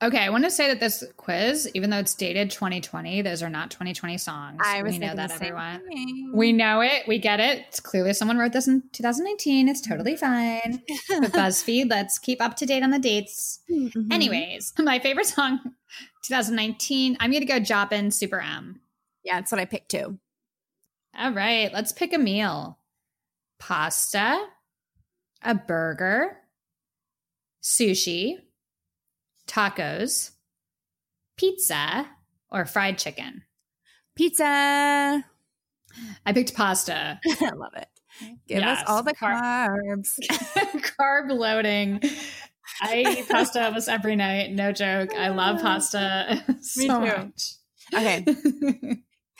[0.00, 3.48] Okay, I want to say that this quiz, even though it's dated 2020, those are
[3.50, 4.60] not 2020 songs.
[4.64, 5.84] I was we know that, everyone.
[5.88, 6.30] thing.
[6.32, 7.02] We know it.
[7.08, 7.64] We get it.
[7.66, 9.68] It's clearly someone wrote this in 2019.
[9.68, 10.82] It's totally fine.
[11.08, 13.58] But BuzzFeed, let's keep up to date on the dates.
[13.68, 14.12] Mhm.
[14.12, 15.58] Anyways, my favorite song,
[16.26, 17.16] 2019.
[17.18, 18.80] I'm going to go Joppin' Super M.
[19.24, 20.16] yeah, that's what I picked too.
[21.18, 22.78] All right, let's pick a meal
[23.58, 24.46] pasta,
[25.42, 26.36] a burger,
[27.60, 28.36] sushi,
[29.48, 30.30] tacos,
[31.36, 32.06] pizza,
[32.50, 33.42] or fried chicken.
[34.14, 35.24] Pizza.
[36.26, 37.18] I picked pasta.
[37.40, 37.88] I love it.
[38.48, 40.18] Give Yes, us all the car- carbs.
[41.00, 42.00] Carb loading.
[42.82, 44.50] I eat pasta almost every night.
[44.52, 45.14] No joke.
[45.14, 46.88] I love pasta so too.
[47.00, 47.54] much.
[47.94, 48.24] Okay.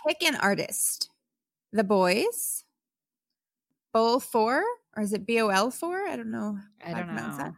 [0.07, 1.11] Pick an artist.
[1.73, 2.65] The Boys,
[3.95, 4.35] BOL4,
[4.97, 6.07] or is it B O L 4?
[6.09, 6.59] I don't know.
[6.85, 7.53] I don't know.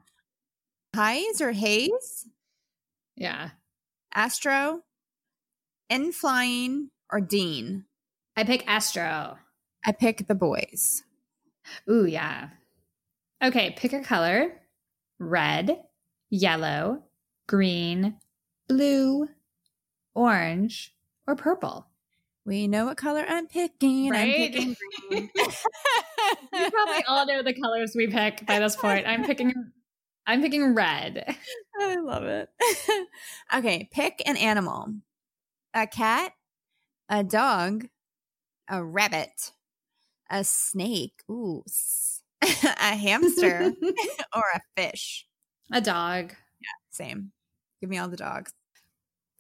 [0.96, 2.26] Heize or Heize,
[3.20, 3.50] Yeah.
[4.14, 4.80] Astro,
[5.90, 7.84] N Flying, or Dean.
[8.34, 9.36] I pick Astro.
[9.84, 11.04] I pick The Boys.
[11.88, 12.48] Ooh, yeah.
[13.44, 14.56] Okay, pick a color
[15.18, 15.78] red,
[16.30, 17.02] yellow,
[17.46, 18.16] green,
[18.70, 19.28] blue,
[20.14, 20.94] orange,
[21.26, 21.86] or purple.
[22.46, 24.14] We know what color I'm picking.
[24.14, 24.76] I'm picking
[25.10, 25.30] green.
[25.34, 29.06] You probably all know the colors we pick by this point.
[29.06, 29.52] I'm picking
[30.26, 31.36] I'm picking red.
[31.80, 32.48] I love it.
[33.54, 34.94] okay, pick an animal
[35.74, 36.32] a cat,
[37.08, 37.86] a dog,
[38.68, 39.52] a rabbit,
[40.30, 41.64] a snake, ooh,
[42.42, 43.72] a hamster,
[44.34, 45.26] or a fish.
[45.72, 46.32] A dog.
[46.60, 47.32] Yeah, same.
[47.80, 48.52] Give me all the dogs.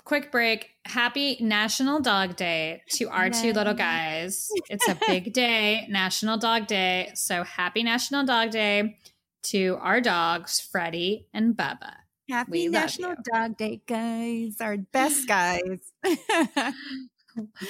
[0.04, 0.70] Quick break.
[0.86, 4.48] Happy National Dog Day to our two little guys.
[4.68, 7.10] It's a big day, National Dog Day.
[7.14, 8.96] So happy National Dog Day
[9.44, 11.99] to our dogs, Freddie and Bubba.
[12.30, 13.16] Happy We National.
[13.32, 14.60] Dog Day, guys.
[14.60, 15.92] Our best guys.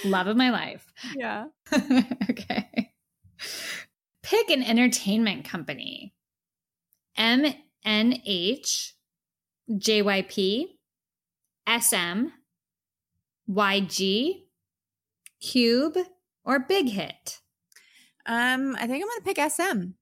[0.04, 0.86] Love of my life.
[1.16, 1.46] yeah.
[2.30, 2.92] okay.
[4.22, 6.14] Pick an entertainment company.
[7.18, 8.92] MNH,
[9.70, 10.64] JYP,
[11.68, 12.26] SM,
[13.50, 14.42] YG,
[15.40, 15.98] Cube,
[16.44, 17.40] or Big Hit.
[18.26, 19.94] Um, I think I'm gonna pick SM.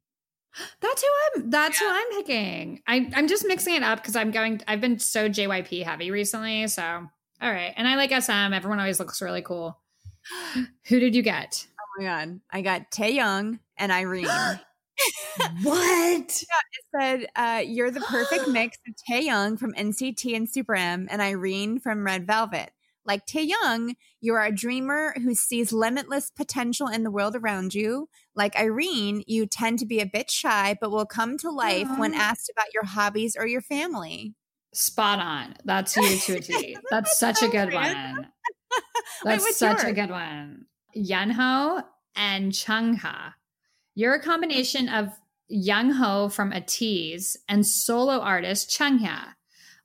[0.80, 1.50] That's who I'm.
[1.50, 2.82] That's who I'm picking.
[2.87, 4.61] I, I'm just mixing it up because I'm going.
[4.66, 6.66] I've been so JYP heavy recently.
[6.68, 8.52] So all right, and I like SM.
[8.52, 9.78] Everyone always looks really cool.
[10.88, 11.66] Who did you get?
[11.80, 12.40] Oh my god.
[12.50, 14.26] I got Taeyong and Irene.
[15.62, 16.42] What?
[16.90, 21.22] It said uh, you're the perfect mix of Taeyong from NCT and Super M and
[21.22, 22.72] Irene from Red Velvet.
[23.08, 28.10] Like Taeyong, you are a dreamer who sees limitless potential in the world around you.
[28.36, 32.12] Like Irene, you tend to be a bit shy, but will come to life when
[32.12, 34.34] asked about your hobbies or your family.
[34.74, 35.54] Spot on.
[35.64, 36.76] That's you to a T.
[36.90, 38.16] That's such a good random.
[38.16, 38.26] one.
[39.24, 40.66] Wait, That's what's such a good one.
[40.94, 41.82] Yunho
[42.14, 43.32] and Chungha.
[43.94, 45.18] You're a combination of
[45.50, 49.34] Yunho from ATEEZ and solo artist Chungha.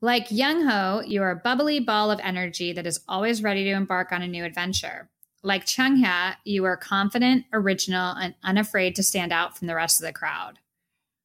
[0.04, 4.12] Like Yunho, you are a bubbly ball of energy that is always ready to embark
[4.12, 5.10] on a new adventure.
[5.44, 10.06] Like Chungha, you are confident, original, and unafraid to stand out from the rest of
[10.06, 10.60] the crowd.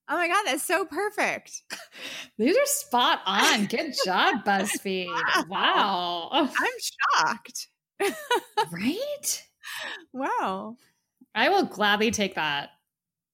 [0.09, 1.63] Oh my God, that's so perfect.
[2.39, 3.67] These are spot on.
[3.69, 5.49] Good job, BuzzFeed.
[5.49, 6.29] Wow.
[6.33, 6.49] I'm
[7.17, 7.67] shocked.
[8.71, 9.45] Right?
[10.13, 10.77] Wow.
[11.35, 12.71] I will gladly take that.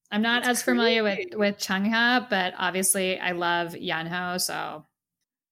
[0.09, 1.35] I'm not That's as familiar with crazy.
[1.35, 4.41] with Chungha, but obviously I love Yunho.
[4.41, 4.85] So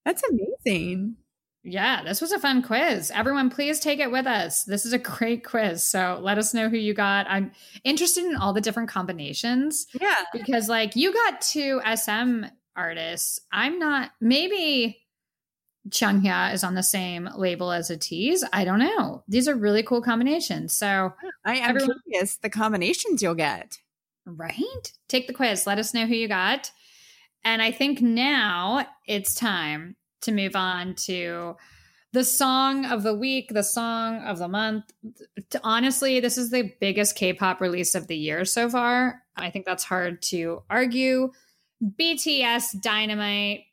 [0.04, 1.16] That's amazing.
[1.62, 3.10] yeah, this was a fun quiz.
[3.14, 4.64] Everyone, please take it with us.
[4.64, 5.82] This is a great quiz.
[5.82, 7.26] So let us know who you got.
[7.28, 7.52] I'm
[7.84, 10.14] interested in all the different combinations Yeah.
[10.32, 12.44] because, like, you got two SM
[12.76, 13.40] artists.
[13.50, 14.10] I'm not.
[14.20, 15.00] Maybe
[15.88, 18.42] Chungha is on the same label as ATEEZ.
[18.52, 19.22] I don't know.
[19.28, 20.74] These are really cool combinations.
[20.74, 21.12] So
[21.44, 23.78] I am Everyone- curious the combinations you'll get.
[24.26, 24.92] Right?
[25.08, 25.66] Take the quiz.
[25.66, 26.70] Let us know who you got.
[27.44, 31.56] And I think now it's time to move on to
[32.12, 34.84] the song of the week, the song of the month.
[35.62, 39.22] Honestly, this is the biggest K pop release of the year so far.
[39.36, 41.32] I think that's hard to argue.
[41.82, 43.64] BTS Dynamite,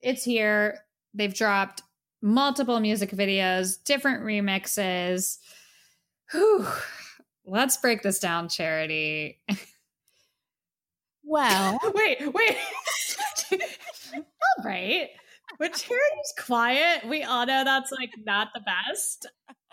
[0.00, 0.78] it's here.
[1.14, 1.82] They've dropped
[2.22, 5.38] multiple music videos, different remixes.
[6.32, 6.66] Whew.
[7.44, 9.40] Let's break this down, Charity.
[11.30, 12.56] Well, wait, wait.
[14.12, 15.08] all right.
[15.58, 19.26] When Charity's quiet, we all know that's like not the best.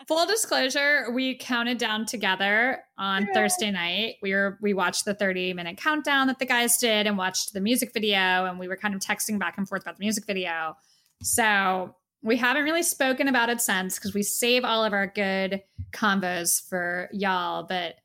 [0.06, 3.34] Full disclosure, we counted down together on Yeah.
[3.34, 4.16] Thursday night.
[4.22, 7.60] We were we watched the 30 minute countdown that the guys did and watched the
[7.60, 10.76] music video and we were kind of texting back and forth about the music video.
[11.22, 15.62] So we haven't really spoken about it since because we save all of our good
[15.92, 17.64] combos for y'all.
[17.64, 17.96] But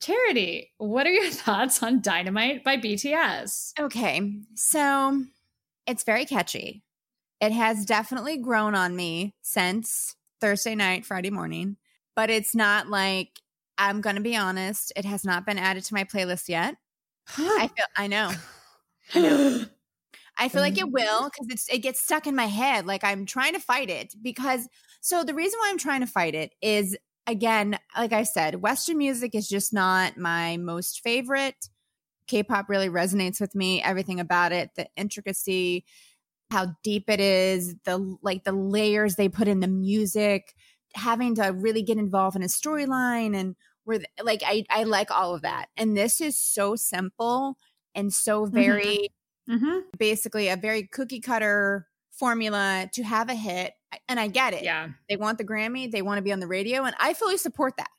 [0.00, 3.72] Charity, what are your thoughts on Dynamite by BTS?
[3.78, 4.32] okay.
[4.54, 5.24] So
[5.86, 6.82] it's very catchy.
[7.40, 11.76] It has definitely grown on me since Thursday night, Friday morning,
[12.14, 13.40] but it's not like
[13.78, 16.76] I'm going to be honest, it has not been added to my playlist yet.
[17.38, 18.30] I feel I know.
[19.14, 19.64] I know.
[20.38, 20.92] I feel like it um.
[20.92, 22.86] will because it's it gets stuck in my head.
[22.86, 24.68] Like I'm trying to fight it because
[25.00, 26.96] so the reason why I'm trying to fight it is
[27.30, 31.68] again, like I said, Western music is just not my most favorite.
[32.26, 33.82] K-pop really resonates with me.
[33.82, 35.84] Everything about it, the intricacy,
[36.50, 40.54] how deep it is, the like the layers they put in the music,
[40.94, 45.34] having to really get involved in a storyline and where like I I like all
[45.34, 45.66] of that.
[45.76, 47.56] And this is so simple
[47.94, 49.08] and so very
[49.48, 49.80] Mm-hmm.
[49.98, 53.72] basically a very cookie cutter formula to have a hit.
[54.08, 54.62] And I get it.
[54.62, 54.90] Yeah.
[55.08, 57.76] They want the Grammy, they want to be on the radio, and I fully support
[57.78, 57.90] that.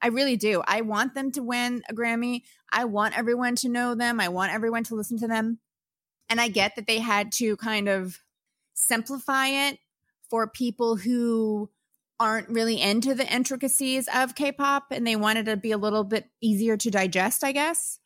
[0.00, 0.62] I really do.
[0.66, 2.42] I want them to win a Grammy.
[2.70, 4.20] I want everyone to know them.
[4.20, 5.58] I want everyone to listen to them.
[6.28, 8.18] And I get that they had to kind of
[8.74, 9.78] simplify it
[10.30, 11.70] for people who
[12.20, 16.26] aren't really into the intricacies of K-pop and they wanted to be a little bit
[16.40, 17.98] easier to digest, I guess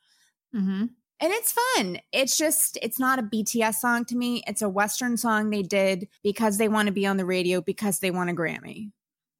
[0.54, 0.84] Mm-hmm.
[1.22, 1.98] And it's fun.
[2.10, 4.42] It's just it's not a BTS song to me.
[4.48, 8.00] It's a Western song they did because they want to be on the radio because
[8.00, 8.90] they want a Grammy.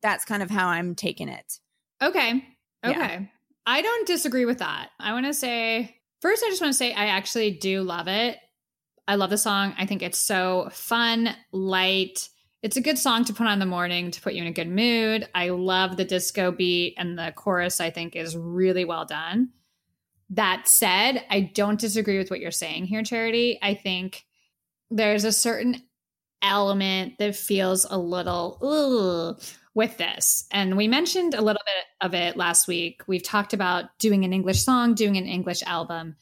[0.00, 1.58] That's kind of how I'm taking it.
[2.00, 2.44] Okay.
[2.84, 2.90] Yeah.
[2.90, 3.30] Okay.
[3.66, 4.90] I don't disagree with that.
[5.00, 8.38] I want to say first, I just want to say I actually do love it.
[9.08, 9.74] I love the song.
[9.76, 12.28] I think it's so fun, light.
[12.62, 14.52] It's a good song to put on in the morning to put you in a
[14.52, 15.28] good mood.
[15.34, 19.50] I love the disco beat and the chorus, I think, is really well done.
[20.32, 23.58] That said, I don't disagree with what you're saying here, Charity.
[23.62, 24.24] I think
[24.90, 25.82] there's a certain
[26.42, 29.38] element that feels a little
[29.74, 30.46] with this.
[30.50, 33.02] And we mentioned a little bit of it last week.
[33.06, 36.16] We've talked about doing an English song, doing an English album.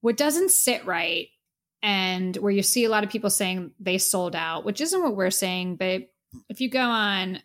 [0.00, 1.28] What doesn't sit right,
[1.82, 5.16] and where you see a lot of people saying they sold out, which isn't what
[5.16, 6.08] we're saying, but
[6.48, 7.40] if you go on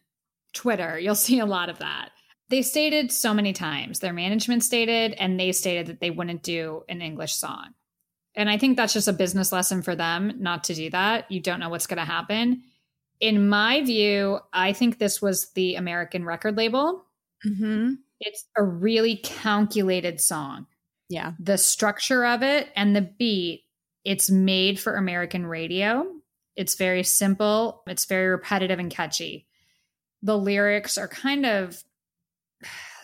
[0.54, 2.10] Twitter, you'll see a lot of that.
[2.52, 6.84] They stated so many times, their management stated, and they stated that they wouldn't do
[6.90, 7.70] an English song.
[8.36, 11.32] And I think that's just a business lesson for them not to do that.
[11.32, 12.64] You don't know what's going to happen.
[13.22, 17.06] In my view, I think this was the American record label.
[17.46, 17.94] Mm-hmm.
[18.20, 20.68] It's a really calculated song.
[21.08, 21.32] Yeah.
[21.40, 23.64] The structure of it and the beat,
[24.04, 26.06] it's made for American radio.
[26.58, 29.48] It's very simple, it's very repetitive and catchy.
[30.22, 31.82] The lyrics are kind of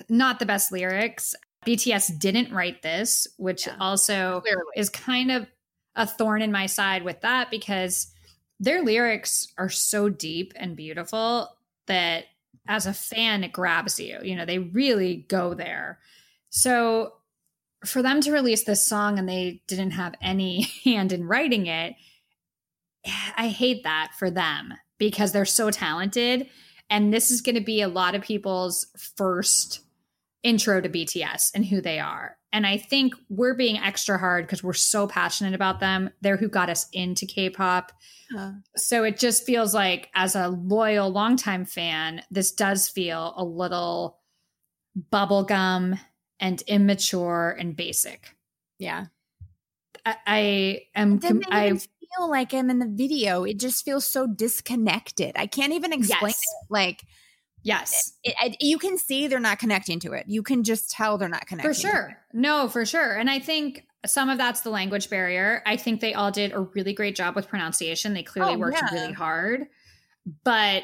[0.09, 1.35] not the best lyrics.
[1.65, 3.75] BTS didn't write this, which Yeah.
[3.79, 4.61] also Clearly.
[4.75, 5.47] is kind of
[5.95, 8.13] a thorn in my side with that because
[8.59, 11.55] their lyrics are so deep and beautiful
[11.87, 12.25] that
[12.67, 15.99] as a fan it grabs you you know they really go there
[16.49, 17.13] so
[17.85, 21.95] for them to release this song and they didn't have any hand in writing it
[23.37, 26.47] i hate that for them because they're so talented
[26.89, 29.81] and this is going to be a lot of people's first
[30.43, 32.37] intro to BTS and who they are.
[32.53, 36.11] And I think we're being extra hard because we're so passionate about them.
[36.21, 37.91] They're who got us into K pop.
[38.37, 43.43] Uh, So it just feels like, as a loyal, longtime fan, this does feel a
[43.43, 44.19] little
[45.11, 45.99] bubblegum
[46.39, 48.35] and immature and basic.
[48.79, 49.07] yeah.
[50.05, 51.19] I, I am.
[51.51, 51.77] I
[52.15, 53.43] feel like I'm in the video.
[53.43, 55.33] It just feels so disconnected.
[55.35, 56.39] I can't even explain Yes.
[56.39, 56.67] it.
[56.71, 57.03] Like
[57.63, 60.25] yes, it, I, you can see they're not connecting to it.
[60.27, 61.73] You can just tell they're not connecting.
[61.73, 61.91] for to it.
[61.91, 62.17] sure.
[62.33, 63.15] No, for sure.
[63.17, 65.61] And I think some of that's the language barrier.
[65.65, 68.13] I think they all did a really great job with pronunciation.
[68.13, 68.93] They clearly Oh, worked yeah.
[69.01, 69.65] really hard,
[70.43, 70.83] but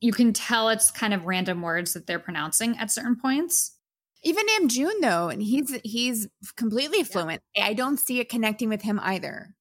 [0.00, 3.76] you can tell it's kind of random words that they're pronouncing at certain points.
[4.24, 7.42] Even Namjoon though, and he's he's completely fluent.
[7.60, 9.54] I don't see it connecting with him either.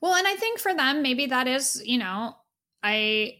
[0.00, 2.36] Well, and I think for them, maybe that is, you know,
[2.82, 3.38] I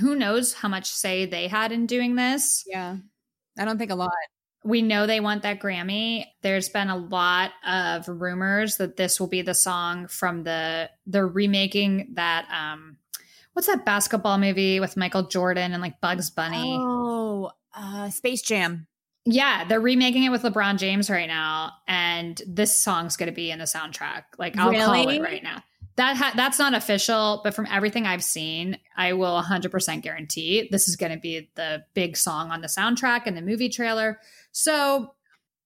[0.00, 2.64] who knows how much say they had in doing this.
[2.66, 2.96] Yeah,
[3.58, 4.10] I don't think a lot.
[4.64, 6.24] We know they want that Grammy.
[6.42, 11.24] There's been a lot of rumors that this will be the song from the the
[11.24, 12.98] remaking that um
[13.52, 16.76] what's that basketball movie with Michael Jordan and like Bugs Bunny?
[16.78, 18.86] Oh, uh, Space Jam.
[19.30, 23.50] Yeah, they're remaking it with LeBron James right now, and this song's going to be
[23.50, 24.22] in the soundtrack.
[24.38, 25.62] Like I'll call it right now.
[25.96, 30.88] That ha- that's not official, but from everything I've seen, I will 100% guarantee this
[30.88, 34.18] is going to be the big song on the soundtrack and the movie trailer.
[34.52, 35.12] So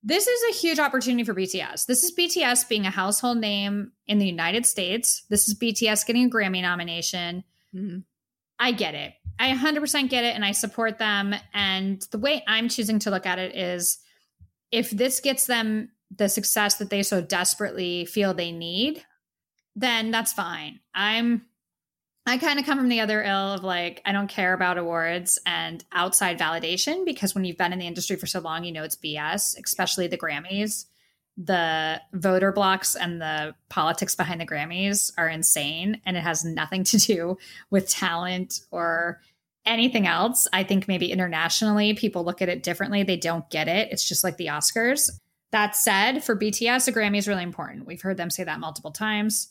[0.03, 1.87] this is a huge opportunity for BTS.
[1.87, 5.22] This is BTS being a household name in the United States.
[5.29, 7.44] This is BTS getting a Grammy nomination.
[7.72, 8.03] Mhm.
[8.59, 9.12] I get it.
[9.38, 11.35] I 100% get it and I support them.
[11.53, 13.99] And the way I'm choosing to look at it is
[14.71, 19.05] if this gets them the success that they so desperately feel they need,
[19.75, 20.81] then that's fine.
[20.95, 21.47] I'm
[22.25, 25.40] I kind of come from the other ill of like I don't care about awards
[25.45, 28.85] and outside validation because when you've been in the industry for so long, you know
[28.85, 30.85] it's BS, especially the Grammys.
[31.37, 36.85] The voter blocks and the politics behind the Grammys are insane and it has nothing
[36.85, 37.38] to do
[37.71, 39.21] with talent or
[39.64, 40.47] anything else.
[40.53, 43.03] I think maybe internationally people look at it differently.
[43.03, 43.90] They don't get it.
[43.92, 45.11] It's just like the Oscars.
[45.53, 47.87] That said, for BTS, a Grammy is really important.
[47.87, 49.51] We've heard them say that multiple times.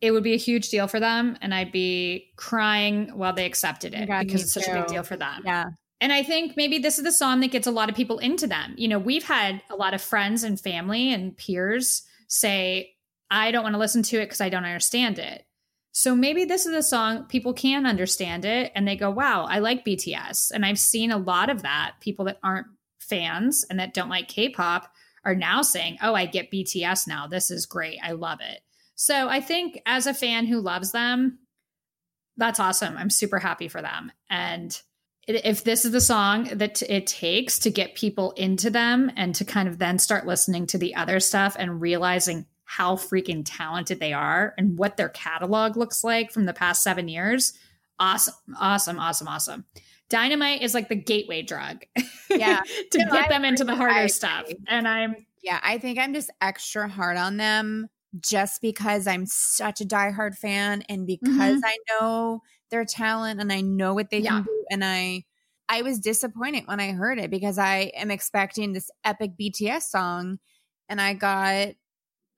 [0.00, 3.94] It would be a huge deal for them, and I'd be crying while they accepted
[3.94, 5.42] it God, because it's such a big deal for them.
[5.44, 5.66] Yeah,
[6.00, 8.46] And I think maybe this is the song that gets a lot of people into
[8.46, 8.74] them.
[8.76, 12.94] You know, we've had a lot of friends and family and peers say,
[13.30, 15.44] I don't want to listen to it because I don't understand it.
[15.92, 19.60] So maybe this is a song people can understand it and they go, wow, I
[19.60, 20.50] like BTS.
[20.50, 21.94] And I've seen a lot of that.
[22.00, 22.66] People that aren't
[23.00, 24.92] fans and that don't like K pop
[25.24, 27.26] are now saying, oh, I get BTS now.
[27.26, 27.98] This is great.
[28.02, 28.60] I love it.
[28.94, 31.38] So I think as a fan who loves them,
[32.36, 32.96] that's awesome.
[32.98, 34.12] I'm super happy for them.
[34.28, 34.78] And
[35.26, 39.44] if this is the song that it takes to get people into them and to
[39.44, 44.12] kind of then start listening to the other stuff and realizing how freaking talented they
[44.12, 47.52] are and what their catalog looks like from the past seven years,
[47.98, 49.64] awesome, awesome, awesome, awesome.
[50.08, 51.84] Dynamite is like the gateway drug.
[52.28, 52.60] Yeah.
[52.90, 53.72] to No, get I them into the.
[53.72, 54.50] I harder stuff.
[54.66, 55.14] And I'm
[55.44, 55.60] yeah.
[55.62, 57.86] I think I'm just extra hard on them
[58.20, 61.60] just because I'm such a diehard fan and because Mhm.
[61.64, 64.30] I know their talent and I know what they Yeah.
[64.30, 64.64] can do.
[64.70, 65.24] And I,
[65.68, 70.38] I was disappointed when I heard it because I am expecting this epic BTS song,
[70.88, 71.68] and I got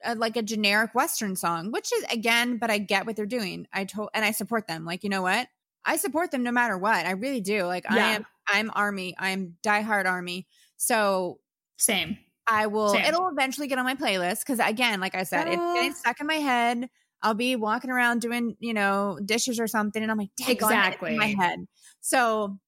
[0.05, 3.67] a, like a generic Western song, which is again, but I get what they're doing.
[3.73, 4.85] I told and I support them.
[4.85, 5.49] Like you know what,
[5.85, 7.05] I support them no matter what.
[7.05, 7.65] I really do.
[7.65, 9.15] Like I am, I'm Army.
[9.19, 10.47] I'm diehard Army.
[10.77, 11.41] So
[11.77, 12.17] Same.
[12.47, 12.95] I will.
[12.95, 13.05] Same.
[13.05, 15.75] It'll eventually get on my playlist because, again, like I said, it's Uh.
[15.75, 16.89] getting stuck in my head.
[17.23, 21.11] I'll be walking around doing, you know, dishes or something, and I'm like, "Dang, exactly
[21.13, 21.67] in my head."
[22.01, 22.59] So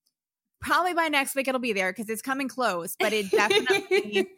[0.60, 2.96] probably by next week it'll be there because it's coming close.
[3.00, 4.28] But it definitely,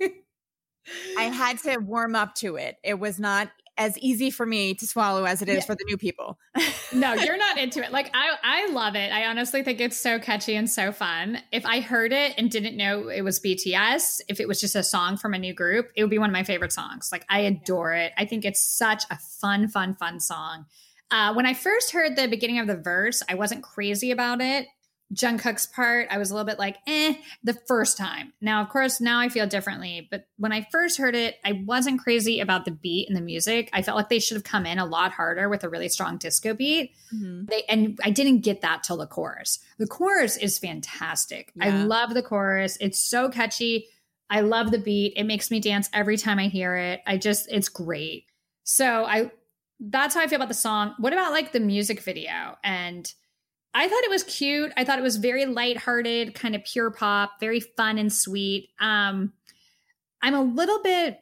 [1.19, 2.77] I had to warm up to it.
[2.83, 5.65] It was not as easy for me to swallow as it is Yeah.
[5.65, 6.39] for the new people.
[6.93, 7.91] no, you're not into it.
[7.91, 9.11] Like I I love it.
[9.13, 11.39] I honestly think it's so catchy and so fun.
[11.53, 14.83] If I heard it and didn't know it was BTS, if it was just a
[14.83, 17.09] song from a new group, it would be one of my favorite songs.
[17.11, 18.13] Like I adore it.
[18.19, 20.67] I think it's such a fun, fun, fun song.
[21.11, 24.67] Uh, when I first heard the beginning of the verse, I wasn't crazy about it.
[25.13, 28.33] Jungkook's part, I was a little bit like, eh, the first time.
[28.41, 30.09] Now, of course, now I feel differently.
[30.11, 33.69] But when I first heard it, I wasn't crazy about the beat and the music.
[33.73, 36.17] I felt like they should have come in a lot harder with a really strong
[36.17, 36.93] disco beat.
[37.47, 39.59] They and I didn't get that till the chorus.
[39.79, 41.53] The chorus is fantastic.
[41.61, 42.79] I love the chorus.
[42.81, 43.89] It's so catchy.
[44.31, 45.13] I love the beat.
[45.17, 47.03] It makes me dance every time I hear it.
[47.07, 48.25] I just it's great.
[48.65, 49.31] So I
[49.79, 50.95] that's how I feel about the song.
[50.99, 52.57] What about like the music video?
[52.65, 53.13] And
[53.75, 54.73] I thought it was cute.
[54.77, 58.71] I thought it was very lighthearted, kind of pure pop, very fun and sweet.
[58.81, 59.33] Um
[60.23, 61.19] I'm a little bit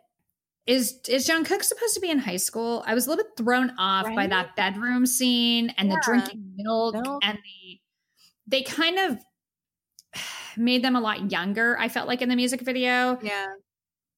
[0.67, 2.85] is is Jungkook supposed to be in high school?
[2.87, 6.95] I was a little bit thrown off by that bedroom scene and the drinking milk,
[6.95, 7.23] Milk.
[7.25, 7.81] and the
[8.47, 9.19] they kind of
[10.57, 11.79] made them a lot younger.
[11.79, 13.47] I felt like in the music video, Yeah.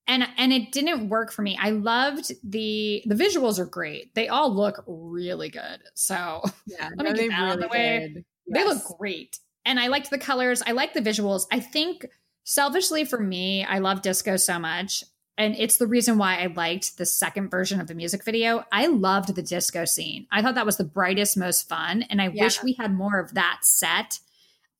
[0.08, 1.56] And and it didn't work for me.
[1.60, 4.14] I loved the the visuals are great.
[4.14, 5.80] They all look really good.
[5.94, 6.90] So Yeah.
[6.96, 8.24] Let me get that out of the way.
[8.48, 9.38] they look great.
[9.64, 10.62] And I liked the colors.
[10.66, 11.46] I liked the visuals.
[11.52, 12.06] I think
[12.44, 15.04] selfishly for me, I love disco so much.
[15.38, 18.64] And it's the reason why I liked the second version of the music video.
[18.70, 20.26] I loved the disco scene.
[20.30, 22.02] I thought that was the brightest, most fun.
[22.02, 22.44] And I Yeah.
[22.44, 24.18] wish we had more of that set.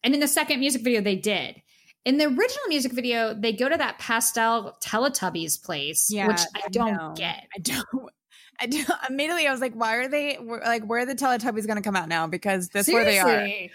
[0.04, 1.62] And in the second music video, they did.
[2.04, 6.62] In the original music video, they go to that pastel Teletubbies place, Yeah, which I
[6.66, 7.14] I don't know.
[7.16, 7.46] get.
[7.54, 7.86] I don't.
[8.60, 11.76] I do, immediately I was like, why are they like where are the Teletubbies going
[11.78, 12.26] to come out now?
[12.26, 13.28] Because that's where they are.
[13.28, 13.70] I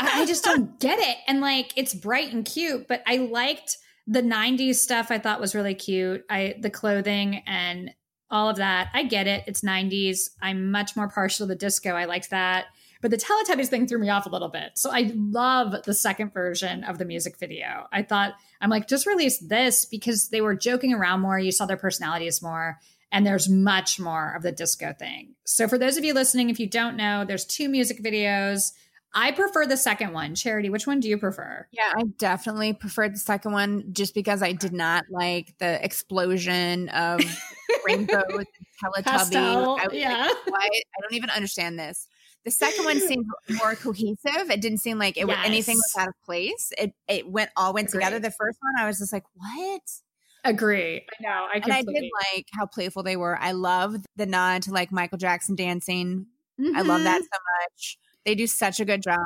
[0.00, 1.16] I just don't get it.
[1.28, 3.76] And like it's bright and cute, but I liked
[4.06, 6.24] the 90s stuff I thought was really cute.
[6.28, 7.92] I the clothing and
[8.30, 8.88] all of that.
[8.94, 9.44] I get it.
[9.46, 10.30] It's 90s.
[10.40, 11.90] I'm much more partial to the disco.
[11.90, 12.66] I liked that.
[13.02, 14.70] But the Teletubbies thing threw me off a little bit.
[14.76, 17.86] So I love the second version of the music video.
[17.92, 21.38] I thought, I'm like, just release this because they were joking around more.
[21.38, 22.78] You saw their personalities more
[23.10, 25.34] and there's much more of the disco thing.
[25.44, 28.72] So for those of you listening, if you don't know, there's two music videos.
[29.14, 30.34] I prefer the second one.
[30.34, 31.66] Charity, which one do you prefer?
[31.72, 36.88] Yeah, I definitely preferred the second one just because I did not like the explosion
[36.88, 37.20] of
[37.86, 38.46] rainbows and
[38.82, 39.04] Teletubbies.
[39.04, 40.30] Pastel, I yeah.
[40.46, 40.70] like?
[40.72, 42.08] I don't even understand this.
[42.44, 44.50] The second one seemed more cohesive.
[44.50, 46.72] It didn't seem like it was anything was out of place.
[46.76, 48.18] It it went all went together.
[48.18, 49.82] The first one, I was just like, what?
[50.44, 50.96] Agree.
[50.96, 51.46] I know.
[51.52, 53.38] I And I did like how playful they were.
[53.40, 56.26] I love the nod to like Michael Jackson dancing.
[56.74, 57.24] I love that Mhm.
[57.24, 57.98] so much.
[58.24, 59.20] They do such a good job.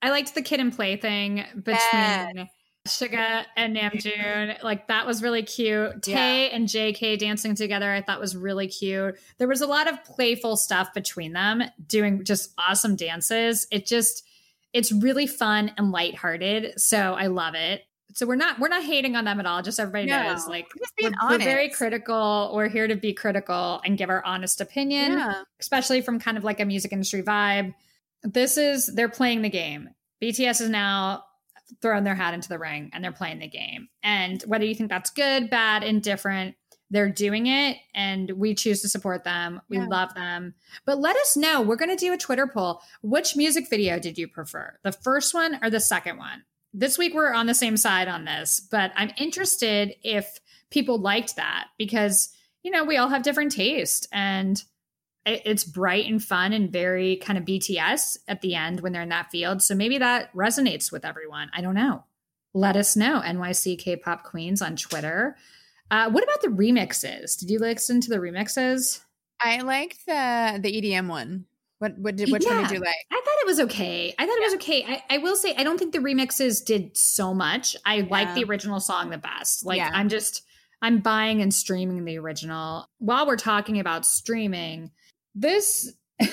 [0.00, 2.48] I liked the kid and play thing between Yes.
[2.86, 4.62] Suga and Namjoon.
[4.62, 6.02] Like that was really cute.
[6.02, 9.16] Tay and JK dancing together, I thought was really cute.
[9.38, 13.66] There was a lot of playful stuff between them doing just awesome dances.
[13.70, 14.24] It just
[14.72, 16.80] it's really fun and lighthearted.
[16.80, 17.82] So I love it.
[18.14, 19.60] So we're not we're not hating on them at all.
[19.60, 20.66] Just everybody No, knows like
[21.00, 22.52] we're we're, we're very critical.
[22.54, 25.42] We're here to be critical and give our honest opinion Yeah.
[25.60, 27.74] especially from kind of like a music industry vibe.
[28.22, 29.90] This is they're playing the game.
[30.22, 31.24] BTS is now
[31.82, 33.88] throwing their hat into the ring and they're playing the game.
[34.02, 36.56] And whether you think that's good, bad, indifferent,
[36.90, 39.60] they're doing it and we choose to support them.
[39.68, 39.86] We Yeah.
[39.86, 40.54] love them.
[40.86, 41.60] But let us know.
[41.60, 42.80] We're going to do a Twitter poll.
[43.02, 44.78] Which music video did you prefer?
[44.84, 46.44] The first one or the second one?
[46.72, 50.38] This week we're on the same side on this, but I'm interested if
[50.70, 52.30] people liked that because
[52.64, 54.62] you know, we all have different taste and
[55.44, 59.08] it's bright and fun and very kind of BTS at the end when they're in
[59.08, 59.62] that field.
[59.62, 61.50] So maybe that resonates with everyone.
[61.54, 62.04] I don't know.
[62.54, 63.20] Let us know.
[63.24, 65.36] NYC K-pop Queens on Twitter.
[65.90, 67.38] Uh, what about the remixes?
[67.38, 69.00] Did you listen to the remixes?
[69.40, 71.46] I liked the the EDM one.
[71.78, 72.96] What what did which one did you like?
[73.12, 74.12] I thought it was okay.
[74.18, 74.84] I thought it was okay.
[74.84, 77.76] I, I will say I don't think the remixes did so much.
[77.86, 79.64] I like the original song the best.
[79.64, 79.90] Like Yeah.
[79.92, 80.42] I'm just
[80.82, 82.88] I'm buying and streaming the original.
[82.98, 84.90] While we're talking about streaming,
[85.34, 85.92] this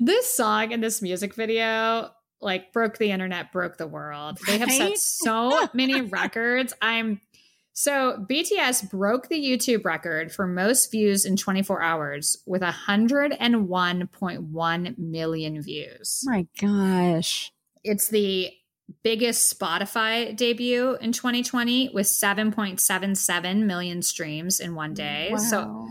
[0.00, 2.10] this song and this music video
[2.40, 4.38] like broke the internet, broke the world.
[4.46, 6.74] They have set so many records.
[6.80, 7.20] I'm
[7.72, 15.62] so BTS broke the YouTube record for most views in 24 hours with 101.1 million
[15.62, 16.20] views.
[16.24, 17.50] my gosh.
[17.82, 18.52] It's the
[19.02, 25.34] biggest Spotify debut in 2020 with 7.77 million streams in one day.
[25.36, 25.88] So Wow.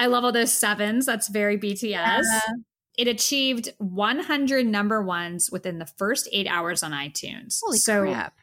[0.00, 1.04] I love all those sevens.
[1.04, 1.82] That's very BTS.
[1.90, 2.20] Yeah.
[2.20, 2.54] Uh-huh.
[2.96, 7.60] It achieved 100 number ones within the first eight hours on iTunes.
[7.62, 8.38] Holy so crap.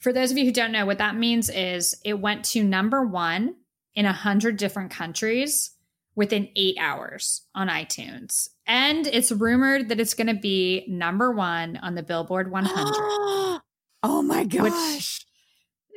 [0.00, 3.02] for those of you who don't know, what that means is it went to number
[3.04, 3.56] one
[3.94, 5.72] in 100 different countries
[6.14, 8.48] within eight hours on iTunes.
[8.66, 13.60] And it's rumored that it's going to be number one on the Billboard 100.
[14.02, 15.25] oh my gosh.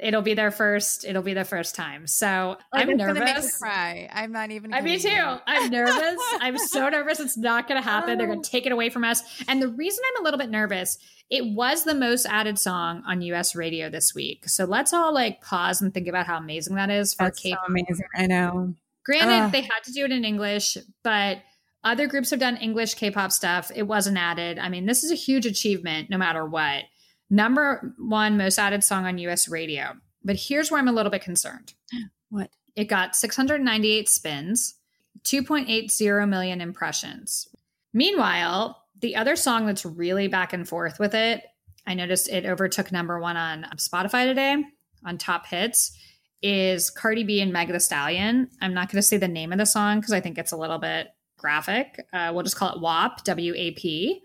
[0.02, 1.06] It'll be their first.
[1.06, 2.08] It'll be their first time.
[2.08, 3.58] So Like, I'm it's gonna make me nervous.
[3.58, 4.10] cry.
[4.12, 4.74] I'm not even.
[4.74, 5.10] I me too.
[5.10, 6.20] I'm nervous.
[6.40, 7.20] I'm so nervous.
[7.20, 8.18] It's not going to happen.
[8.18, 8.52] They're going to oh.
[8.52, 9.22] take it away from us.
[9.48, 10.98] And the reason I'm a little bit nervous,
[11.30, 14.48] it was the most added song on US radio this week.
[14.48, 17.50] So let's all like pause and think about how amazing that is for That's so
[17.50, 17.68] K-pop.
[17.68, 18.06] amazing.
[18.16, 18.76] I know.
[19.06, 19.52] Granted, Ugh.
[19.52, 21.40] they had to do it in English, but
[21.84, 23.72] other groups have done English K-pop stuff.
[23.74, 24.60] It wasn't added.
[24.60, 26.84] I mean, this is a huge achievement no matter what.
[27.30, 29.94] Number one most added song on US radio.
[30.24, 31.74] But here's where I'm a little bit concerned.
[32.32, 32.52] What?
[32.76, 34.76] It got 698 spins,
[35.24, 37.48] 2.80 million impressions.
[37.92, 41.44] Meanwhile, the other song that's really back and forth with it,
[41.88, 44.64] I noticed it overtook number one on Spotify today
[45.04, 45.98] on top hits,
[46.42, 48.50] is Cardi B and Meg The Stallion.
[48.62, 50.58] I'm not going to say the name of the song because I think it's a
[50.58, 51.08] little bit
[51.38, 52.06] graphic.
[52.14, 54.22] Uh, we'll just call it WAP, W A P.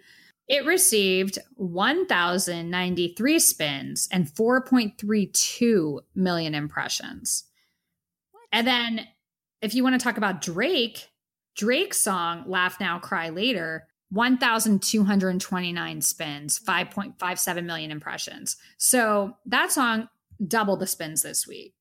[0.46, 7.44] It received 1,093 spins and 4.32 million impressions.
[8.52, 9.06] And then
[9.62, 11.08] if you want to talk about Drake,
[11.56, 18.56] Drake's song Laugh Now, Cry Later, 1,229 spins, 5.57 million impressions.
[18.76, 20.08] So that song
[20.46, 21.74] doubled the spins this week.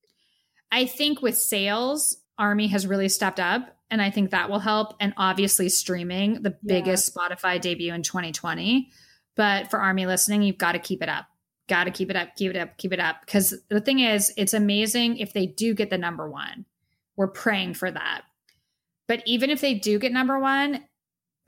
[0.72, 4.94] I think with sales, Army has really stepped up, and I think that will help.
[5.00, 6.80] And obviously, streaming, the Yeah.
[6.80, 8.90] biggest Spotify debut in 2020.
[9.36, 11.26] But for Army listening, you've got to keep it up.
[11.68, 13.20] Got to keep it up, keep it up, keep it up.
[13.24, 16.66] Because the thing is, it's amazing if they do get the number one.
[17.16, 18.22] We're praying for that.
[19.06, 20.84] But even if they do get number one,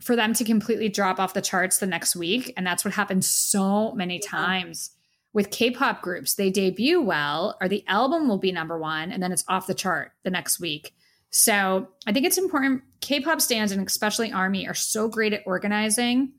[0.03, 3.29] for them to completely drop off the charts the next week, and that's what happens
[3.29, 4.91] so many times
[5.37, 6.35] with K-pop groups.
[6.35, 9.75] They debut well, or the album will be number one, and then it's off the
[9.75, 10.95] chart the next week.
[11.29, 12.85] So I think it's important.
[13.03, 16.33] K-pop stands and especially Army are so great at organizing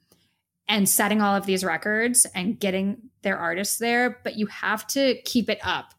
[0.68, 5.22] and setting all of these records and getting their artists there, but you have to
[5.26, 5.94] keep it up,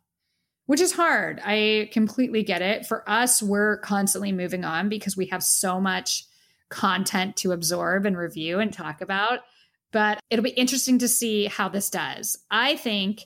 [0.67, 1.41] which is hard.
[1.45, 2.85] I completely get it.
[2.85, 6.25] For us, we're constantly moving on because we have so much
[6.69, 9.39] content to absorb and review and talk about.
[9.93, 12.37] But it'll be interesting to see how this does.
[12.51, 13.25] I think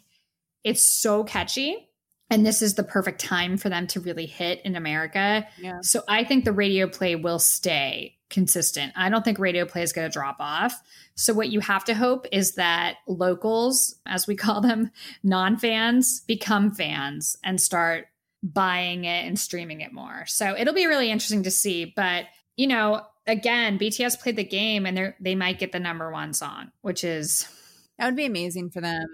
[0.65, 1.89] it's so catchy.
[2.31, 5.47] And this is the perfect time for them to really hit in America.
[5.59, 5.81] Yeah.
[5.83, 8.95] So I think the radio play will stay consistent.
[8.97, 10.81] I don't think radio play is going to drop off.
[11.15, 14.91] So what you have to hope is that locals, as we call them,
[15.23, 18.07] non-fans, become fans and start
[18.43, 20.25] buying it and streaming it more.
[20.27, 21.93] So it'll be really interesting to see.
[21.95, 22.25] But
[22.57, 26.33] you know, again, BTS played the game and they they might get the number one
[26.33, 27.47] song, which is
[27.99, 29.07] That would be amazing for them.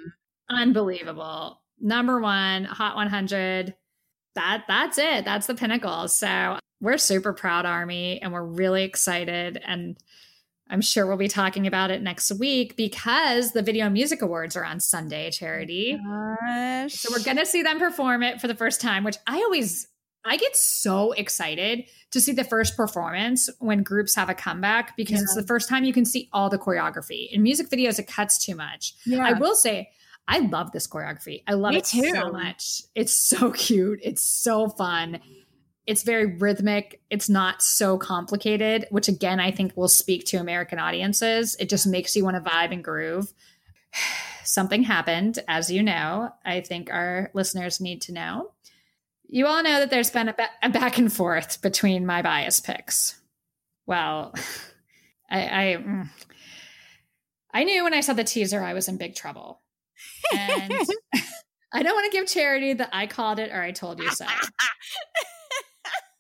[0.48, 1.60] unbelievable.
[1.80, 3.74] Number one, Hot 100.
[4.34, 5.24] That that's it.
[5.24, 6.08] That's the pinnacle.
[6.08, 9.60] So we're super proud, Army, and we're really excited.
[9.64, 9.96] And
[10.70, 14.64] I'm sure we'll be talking about it next week because the Video Music Awards are
[14.64, 15.98] on Sunday, Charity.
[16.00, 16.94] Oh gosh.
[16.94, 19.88] So we're gonna see them perform it for the first time, which I always
[20.28, 25.22] I get so excited to see the first performance when groups have a comeback because
[25.22, 27.30] it's the first time you can see all the choreography.
[27.30, 28.94] In music videos, it cuts too much.
[29.04, 29.26] Yeah.
[29.26, 29.90] I will say,
[30.28, 31.42] I love this choreography.
[31.46, 32.82] I love Me it so much.
[32.94, 34.00] It's so cute.
[34.02, 35.20] It's so fun.
[35.86, 37.00] It's very rhythmic.
[37.08, 41.56] It's not so complicated, which again, I think will speak to American audiences.
[41.58, 43.32] It just makes you want to vibe and groove.
[44.44, 46.30] Something happened, as you know.
[46.44, 48.52] I think our listeners need to know.
[49.28, 52.60] You all know that there's been a, ba- a back and forth between my bias
[52.60, 53.20] picks.
[53.86, 54.34] Well,
[55.30, 56.08] I, I, mm.
[57.52, 59.60] I knew when I saw the teaser I was in big trouble.
[60.34, 60.72] And
[61.72, 64.26] I don't want to give charity that I called it or I told you so.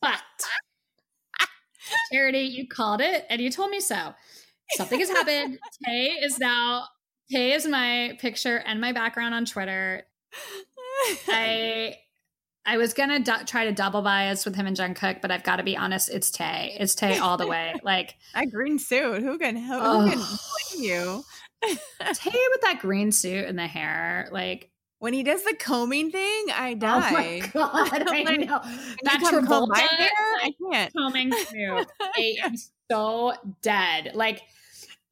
[0.00, 0.20] But
[2.12, 4.14] charity, you called it and you told me so.
[4.72, 5.58] Something has happened.
[5.84, 6.84] Tay is now
[7.30, 10.04] Tay is my picture and my background on Twitter.
[11.28, 11.96] I
[12.70, 15.56] I was gonna du- try to double bias with him and Jungkook, but I've got
[15.56, 16.10] to be honest.
[16.10, 16.76] It's Tay.
[16.78, 17.74] It's Tay all the way.
[17.82, 19.22] Like That green suit.
[19.22, 20.02] Who can Ugh.
[20.04, 21.24] who can blame you?
[21.62, 24.28] Tay with that green suit and the hair.
[24.30, 27.08] Like When he does the combing thing, I die.
[27.08, 28.60] oh my god, I Like, know
[29.04, 30.10] that Travolta hair,
[30.42, 30.92] I can't.
[30.92, 31.86] combing suit.
[32.00, 32.52] I am
[32.90, 34.10] so dead.
[34.14, 34.42] Like.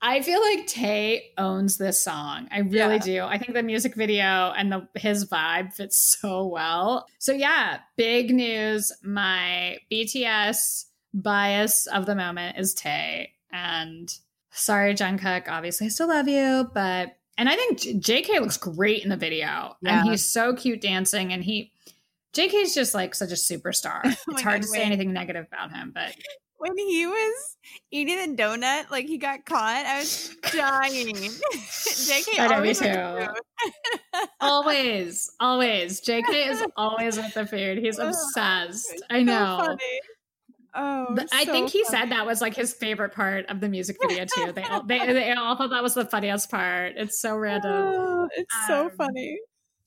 [0.02, 2.48] I feel like Tay owns this song.
[2.52, 2.98] I really Yeah.
[2.98, 3.24] do.
[3.24, 7.06] I think the music video and the his vibe fits so well.
[7.18, 8.92] So yeah, big news.
[9.02, 10.84] My BTS
[11.14, 13.32] bias of the moment is Tay.
[13.50, 14.12] And
[14.50, 15.48] sorry, Jungkook.
[15.48, 19.76] Obviously, I still love you, but and I think JK looks great in the video.
[19.80, 20.00] Yeah.
[20.00, 21.32] And he's so cute dancing.
[21.32, 21.72] And he
[22.34, 24.00] JK's just like such a superstar.
[24.04, 26.14] Oh It's my hard God, to say anything negative about him, but
[26.58, 27.56] When he was
[27.90, 31.14] eating the donut, like he got caught, I was dying.
[31.14, 33.26] JK I always too.
[34.40, 36.00] always, always.
[36.00, 37.78] JK is always with the food.
[37.78, 38.92] He's obsessed.
[38.92, 39.62] It's I so know.
[39.64, 40.00] funny.
[40.78, 42.02] Oh, But I so think he funny.
[42.02, 44.52] said that was like his favorite part of the music video too.
[44.52, 46.94] They all, they, they all thought that was the funniest part.
[46.96, 47.70] It's so random.
[47.72, 49.38] Oh, it's so Um, funny.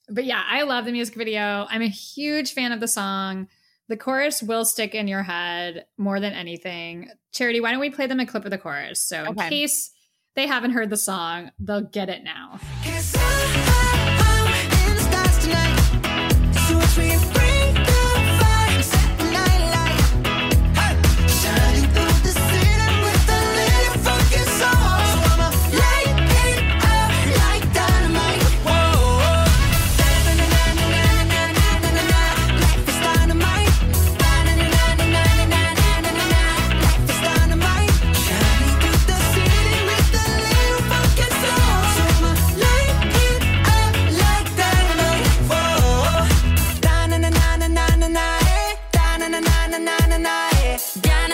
[0.09, 1.67] But yeah, I love the music video.
[1.69, 3.47] I'm a huge fan of the song.
[3.89, 7.09] The chorus will stick in your head more than anything.
[7.33, 9.01] Charity, why don't we play them a clip of the chorus?
[9.01, 9.91] So in case
[10.35, 12.59] they haven't heard the song, they'll get it now.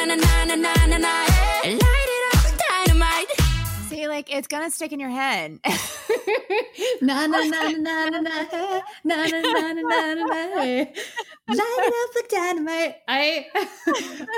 [0.06, 1.26] Da-na-na-na-na-na-na,
[1.66, 1.80] eh.
[1.82, 3.32] Light it up like dynamite.
[3.90, 5.60] See, like it's gonna stick in your head.
[7.02, 8.46] na na na na na na na
[9.04, 10.90] na na na na na na light
[11.50, 13.46] it up like dynamite i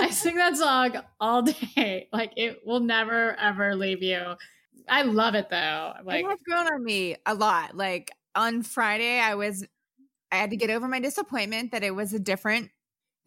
[0.02, 4.22] i sing that song all day like it will never ever leave you
[4.90, 7.76] i love it though like it has grown on me a lot.
[7.76, 9.66] Like on Friday, I was
[10.32, 12.70] I had to get over my disappointment that it was a different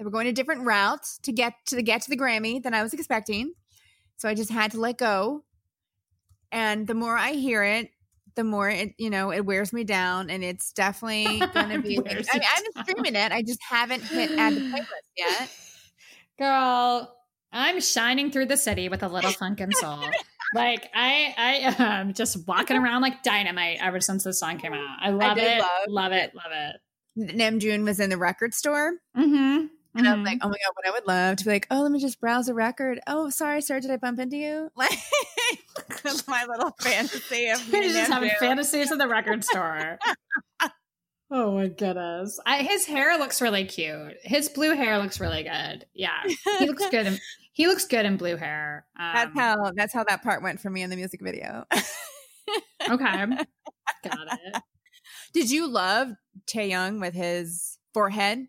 [0.00, 2.72] they were going a different route to get to the get to the Grammy than
[2.72, 3.52] I was expecting.
[4.16, 5.44] So I just had to let go.
[6.50, 7.90] And the more I hear it,
[8.34, 10.30] the more it, you know, it wears me down.
[10.30, 12.84] And it's definitely gonna be I mean, I've you been down.
[12.86, 13.30] streaming it.
[13.30, 14.86] I just haven't hit add to playlist
[15.18, 15.50] yet.
[16.38, 17.14] girl
[17.52, 19.98] i'm shining through the city with a little funk and soul
[20.54, 24.96] like i i am just walking around like dynamite ever since this song came out
[25.00, 26.76] i love did it love love it love it
[27.18, 28.92] Namjoon was in the record store.
[29.16, 29.66] mm-hmm.
[29.94, 31.90] And I'm like, oh my god, what I would love to be like, oh, let
[31.90, 33.00] me just browse a record.
[33.06, 34.70] Oh, sorry, sir, did I bump into you?
[36.04, 39.98] Like my little fantasy of me just having fantasies in the record store.
[41.30, 42.38] oh my goodness.
[42.46, 44.14] I, his hair looks really cute.
[44.22, 45.86] His blue hair looks really good.
[45.94, 46.22] Yeah.
[46.58, 47.06] He looks good.
[47.06, 47.18] In,
[47.52, 48.86] he looks good in blue hair.
[48.98, 51.64] Um, That's how that's how that part went for me in the music video.
[52.88, 53.26] Okay.
[54.04, 54.62] Got it.
[55.32, 56.08] did you love
[56.46, 58.46] Taehyung with his forehead?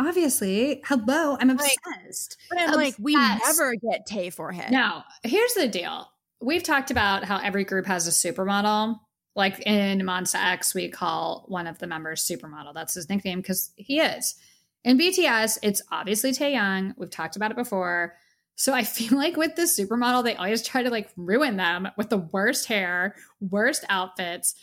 [0.00, 0.82] Obviously.
[0.86, 1.36] Hello.
[1.38, 2.38] I'm Like, obsessed.
[2.48, 4.70] But I'm like, we never get Tay forehead.
[4.70, 6.10] Now, here's the deal.
[6.40, 8.98] We've talked about how every group has a supermodel.
[9.36, 12.74] Like in Monsta X, we call one of the members supermodel.
[12.74, 14.36] That's his nickname because he is.
[14.84, 16.94] In BTS, it's obviously Taehyung.
[16.96, 18.14] We've talked about it before.
[18.54, 22.08] So I feel like with this supermodel, they always try to like ruin them with
[22.08, 24.54] the worst hair, worst outfits.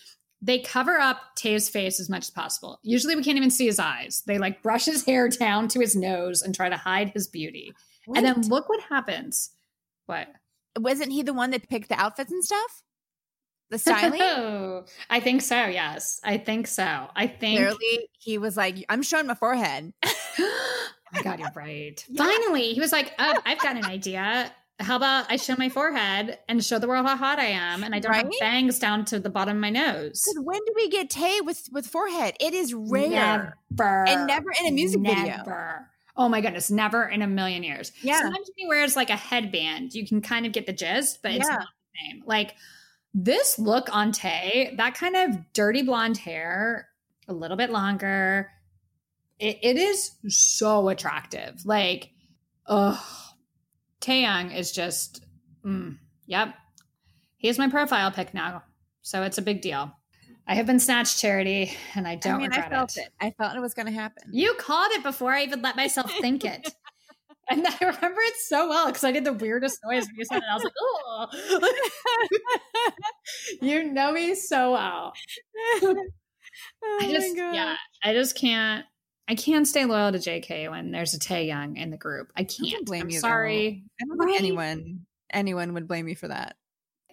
[0.41, 2.79] They cover up Tae's face as much as possible.
[2.83, 4.23] Usually we can't even see his eyes.
[4.27, 7.73] They like brush his hair down to his nose and try to hide his beauty.
[8.15, 9.49] And then look what happens.
[10.05, 10.27] What?
[10.79, 12.83] wasn't he the one that picked the outfits and stuff?
[13.69, 14.21] The oh, styling?
[14.21, 15.65] Oh, I think so.
[15.65, 17.07] Yes, I think so.
[17.15, 17.59] I think.
[17.59, 19.93] Clearly, he was like, I'm showing my forehead.
[20.05, 20.73] oh
[21.13, 22.03] my god, you're right.
[22.17, 24.51] Finally, he was like, oh, "I've got an idea.
[24.80, 27.95] How about I show my forehead and show the world how hot I am, and
[27.95, 30.23] I don't have bangs down to the bottom of my nose.
[30.38, 32.36] when do we get Tay with with forehead?
[32.39, 33.57] It is rare.
[33.71, 35.43] Never, And never in a music video.
[36.15, 37.91] Oh my goodness, never in a million years.
[38.01, 38.19] Yeah.
[38.21, 41.47] Sometimes he wears like a headband, you can kind of get the gist, but it's
[41.47, 41.55] Yeah.
[41.55, 42.23] not the same.
[42.25, 42.55] Like
[43.13, 46.88] this look on Tay, that kind of dirty blonde hair,
[47.28, 48.51] a little bit longer.
[49.39, 51.65] It, it is so attractive.
[51.65, 52.09] Like,
[52.67, 53.03] oh,
[54.01, 55.25] Taehyung is just,
[55.65, 56.53] mm, yep.
[57.37, 58.63] He's my profile pic now.
[59.01, 59.91] So it's a big deal.
[60.47, 63.01] I have been snatched, Charity, and I don't I mean, I felt it.
[63.01, 63.09] it.
[63.19, 64.23] I felt it was going to happen.
[64.31, 66.73] You called it before I even let myself think it.
[67.49, 70.39] And I remember it so well because I did the weirdest noise when you said
[70.39, 70.43] it.
[70.49, 71.27] I was like, oh.
[73.61, 75.13] you know me so well.
[75.81, 75.95] oh
[76.83, 78.83] I just, yeah, I just can't.
[79.30, 82.32] I can't stay loyal to JK when there's a Taehyung in the group.
[82.36, 82.71] I can't.
[82.71, 83.28] don't blame I'm you, though.
[83.28, 83.84] Sorry.
[84.01, 84.39] I don't think Right?
[84.39, 86.55] anyone anyone would blame you for that.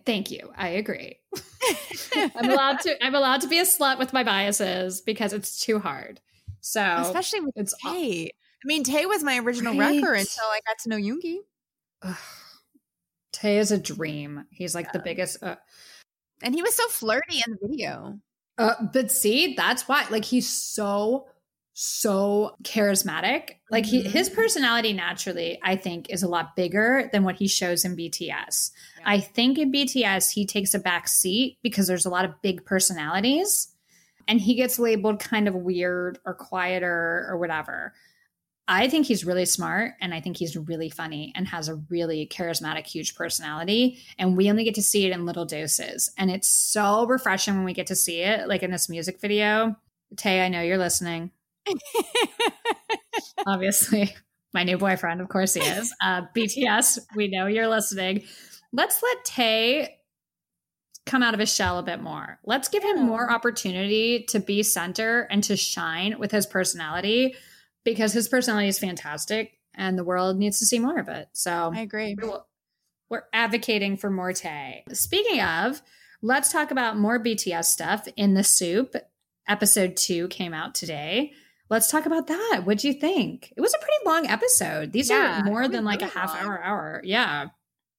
[0.07, 0.53] Thank you.
[0.57, 1.19] I agree.
[2.37, 3.05] I'm allowed to.
[3.05, 6.21] I'm allowed to be a slut with my biases because it's too hard.
[6.61, 8.27] So Especially with it's Tay.
[8.27, 9.95] I mean, Tay was my original Right.
[10.01, 11.39] wrecker until I got to know Yoongi.
[12.03, 12.17] Ugh.
[13.33, 14.45] Tay is a dream.
[14.51, 15.43] He's like the biggest.
[15.43, 15.57] Uh,
[16.43, 18.19] And he was so flirty in the video.
[18.59, 20.07] uh, but see, that's why.
[20.11, 21.27] Like he's so
[21.75, 23.57] so charismatic.
[23.71, 24.35] Like he, his Mhm.
[24.35, 28.71] personality naturally, I think, is a lot bigger than what he shows in BTS.
[29.05, 32.65] I think in BTS he takes a back seat because there's a lot of big
[32.65, 33.69] personalities,
[34.29, 37.93] and he gets labeled kind of weird or quieter or whatever.
[38.67, 42.27] I think he's really smart and I think he's really funny and has a really
[42.27, 43.99] charismatic, huge personality.
[44.19, 46.11] And we only get to see it in little doses.
[46.17, 49.77] And it's so refreshing when we get to see it, like in this music video.
[50.17, 51.31] Tay, I know you're listening.
[53.47, 54.15] Obviously,
[54.53, 55.95] my new boyfriend, of course he is.
[56.03, 58.25] Uh, BTS, we know you're listening.
[58.73, 59.97] Let's let Tay
[61.07, 62.39] come out of his shell a bit more.
[62.45, 67.35] Let's give him more opportunity to be center and to shine with his personality
[67.85, 71.29] because his personality is fantastic and the world needs to see more of it.
[71.33, 72.17] So I agree.
[73.11, 74.85] we're advocating for more Tay.
[74.93, 75.83] Speaking of,
[76.23, 78.95] let's talk about more BTS stuff in the SOOP.
[79.47, 81.33] Episode two came out today.
[81.75, 82.63] Let's talk about that.
[82.65, 83.53] What'd you think?
[83.57, 84.93] It was a pretty long episode.
[84.93, 86.39] These Yeah, are more than like a half long.
[86.47, 87.01] hour, hour.
[87.05, 87.49] Yeah.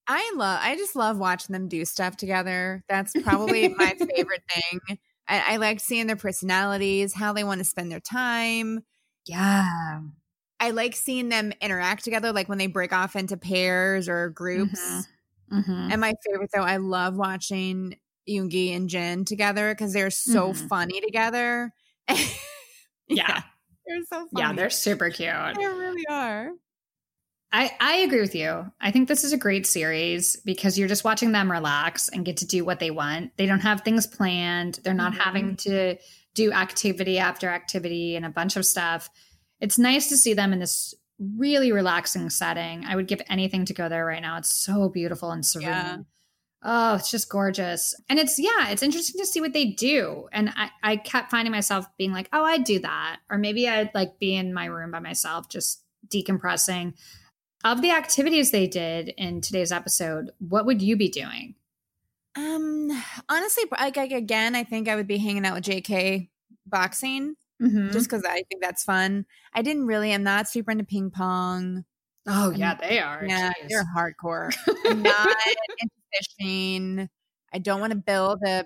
[0.08, 2.84] I love I just love watching them do stuff together.
[2.88, 4.98] That's probably my favorite thing.
[5.28, 8.86] I, I like seeing their personalities, how they want to spend their time.
[9.26, 10.02] Yeah.
[10.60, 14.80] I like seeing them interact together, like when they break off into pairs or groups.
[14.80, 15.06] Mhm.
[15.66, 17.98] hmm And my favorite though, I love watching
[18.30, 20.70] Yoongi and Jin together because they're so Mhm.
[20.70, 21.74] funny together.
[23.08, 23.44] Yeah.
[23.88, 24.30] They're so funny.
[24.38, 25.30] Yeah, they're super cute.
[25.56, 26.52] they really are.
[27.52, 28.70] I, I agree with you.
[28.82, 32.38] I think this is a great series because you're just watching them relax and get
[32.38, 33.32] to do what they want.
[33.38, 34.80] They don't have things planned.
[34.84, 35.18] They're not Mhm.
[35.20, 35.96] having to
[36.34, 39.10] do activity after activity and a bunch of stuff.
[39.62, 40.94] It's nice to see them in this
[41.38, 42.84] really relaxing setting.
[42.86, 44.38] I would give anything to go there right now.
[44.38, 45.68] It's so beautiful and serene.
[45.68, 45.98] Yeah.
[46.64, 47.94] Oh, it's just gorgeous.
[48.10, 50.28] And it's, yeah, it's interesting to see what they do.
[50.32, 53.18] And I, I kept finding myself being like, oh, I'd do that.
[53.30, 56.94] Or maybe I'd like be in my room by myself, just decompressing.
[57.64, 61.56] Of the activities they did in today's episode, what would you be doing?
[62.36, 62.90] Um,
[63.30, 66.30] honestly, like, like again, I think I would be hanging out with JK
[66.66, 67.92] boxing Mm-hmm.
[67.92, 69.26] just because I think that's fun.
[69.54, 70.14] I didn't really.
[70.14, 71.86] I'm not super into ping pong.
[72.28, 73.24] oh, yeah, they are.
[73.26, 73.70] Yeah, Jeez.
[73.70, 74.54] they're hardcore.
[74.86, 75.38] I'm not
[75.80, 77.10] into fishing.
[77.54, 78.66] I don't want to build a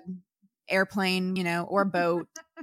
[0.68, 2.28] airplane, you know, or boat.
[2.58, 2.62] I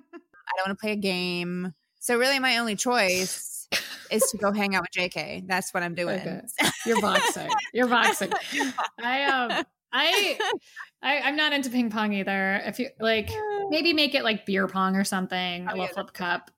[0.57, 1.73] don't want to play a game.
[1.99, 3.67] So really, my only choice
[4.11, 5.47] is to go hang out with JK.
[5.47, 6.19] That's what I'm doing.
[6.19, 6.41] Okay.
[6.85, 7.49] You're boxing.
[7.73, 8.31] You're boxing.
[9.01, 10.39] I um I,
[11.01, 12.61] I I'm not into ping pong either.
[12.65, 13.29] If you like
[13.69, 16.51] maybe make it like beer pong or something, Oh, a little yeah, flip cup.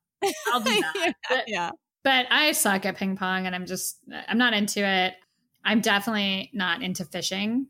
[0.51, 1.13] I'll do that.
[1.29, 1.71] But, yeah.
[2.03, 5.15] but I suck at ping pong and I'm just I'm not into it.
[5.63, 7.67] I'm definitely not into fishing.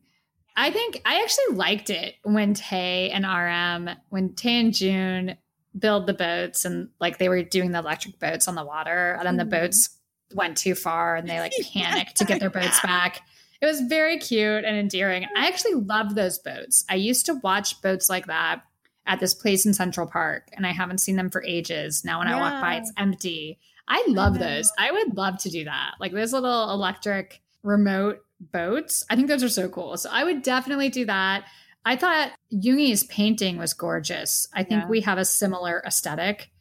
[0.60, 5.38] I think I actually liked it when Tay and RM, when Tay and Joon
[5.78, 9.26] build the boats and like they were doing the electric boats on the water and
[9.26, 9.62] then the Mhm.
[9.62, 9.90] boats
[10.34, 13.22] went too far and they like panicked to get their boats back.
[13.62, 15.26] It was very cute and endearing.
[15.38, 16.86] I actually love those boats.
[16.90, 18.62] I used to watch boats like that
[19.06, 22.04] at this place in Central Park and I haven't seen them for ages.
[22.04, 23.60] Now when I walk by it's empty.
[23.88, 24.40] I love know.
[24.48, 24.72] those.
[24.78, 25.96] I would love to do that.
[26.00, 29.04] Like those little electric remote boats.
[29.10, 29.98] I think those are so cool.
[29.98, 31.46] So I would definitely do that.
[31.86, 34.48] I thought Yoongi's painting was gorgeous.
[34.54, 34.88] I think Yeah.
[34.90, 36.52] we have a similar aesthetic.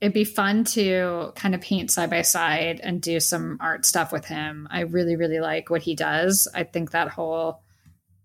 [0.00, 4.12] It'd be fun to kind of paint side by side and do some art stuff
[4.12, 4.66] with him.
[4.70, 6.48] I really, really like what he does.
[6.54, 7.60] I think that whole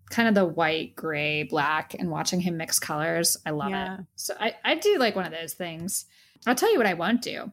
[0.10, 3.96] kind of the white, gray, black, and watching him mix colors, I love Yeah.
[4.00, 4.06] it.
[4.16, 6.06] So I, I do like one of those things.
[6.48, 7.52] I'll tell you what I won't do.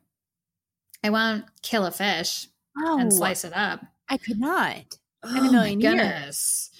[1.05, 2.47] I won't kill a fish
[2.79, 3.81] Oh, and slice it up.
[4.09, 4.99] I could not.
[5.27, 6.71] Oh a million years.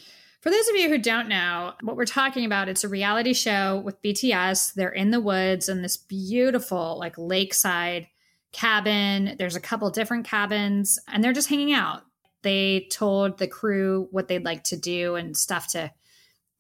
[0.41, 3.83] For those of you who don't know what we're talking about, it's a reality show
[3.85, 4.75] with BTS.
[4.75, 8.07] They're in the woods in this beautiful, like lakeside
[8.53, 9.35] cabin.
[9.39, 12.03] There's a couple different cabins, and they're just hanging out.
[12.43, 15.91] They told the crew what they'd like to do and stuff to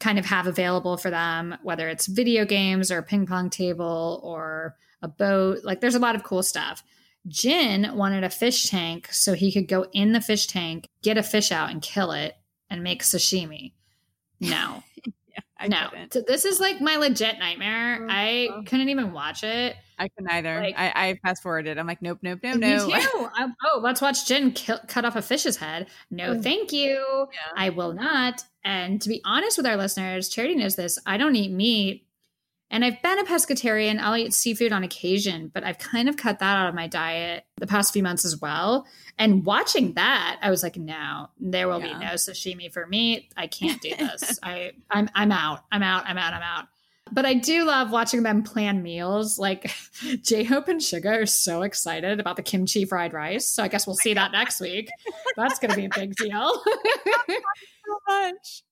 [0.01, 4.21] kind of have available for them, whether it's video games or a ping pong table
[4.23, 5.61] or a boat.
[5.63, 6.83] Like there's a lot of cool stuff.
[7.29, 11.23] Jin wanted a fish tank so he could go in the fish tank, get a
[11.23, 12.37] fish out and kill it
[12.71, 13.73] and make sashimi.
[14.41, 14.83] No.
[15.59, 15.89] I no.
[16.13, 18.07] So this is like my legit nightmare.
[18.11, 18.63] I Oh.
[18.67, 19.75] couldn't even watch it.
[19.99, 20.61] I couldn't either.
[20.61, 21.79] Like- I, I fast forwarded.
[21.79, 22.87] I'm like, nope, nope, no, Me no.
[22.87, 22.93] too.
[23.35, 25.87] I- oh, let's watch Jin kill, cut off a fish's head.
[26.11, 26.43] No, Oh.
[26.43, 26.99] thank you.
[27.33, 27.53] Yeah.
[27.57, 28.45] I will not.
[28.65, 30.99] And to be honest with our listeners, Charity knows this.
[31.07, 32.06] I don't eat meat.
[32.71, 34.01] And I've been a pescatarian.
[34.01, 37.45] I'll eat seafood on occasion, but I've kind of cut that out of my diet
[37.59, 38.87] the past few months as well.
[39.19, 41.99] And watching that, I was like, no, there will Yeah.
[41.99, 43.29] be no sashimi for me.
[43.37, 44.41] I can't do this.
[44.43, 45.61] I, I'm, I'm out.
[45.71, 46.05] I'm out.
[46.07, 46.35] I'm out.
[46.35, 46.67] I'm out.
[47.13, 49.39] But I do love watching them plan meals.
[49.39, 49.71] Like
[50.23, 53.47] J Hope and Suga are so excited about the kimchi fried rice.
[53.47, 54.91] So I guess we'll see that next week.
[55.37, 56.63] That's going to be a big deal.
[57.29, 58.63] so much.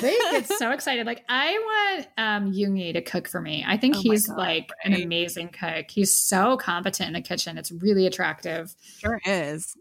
[0.00, 1.06] They get so excited.
[1.06, 3.64] Like I want um Yoongi to cook for me.
[3.66, 5.86] I think Oh he's God, like an amazing cook.
[5.90, 7.58] He's so competent in the kitchen.
[7.58, 8.74] It's really attractive.
[8.98, 9.76] Sure is.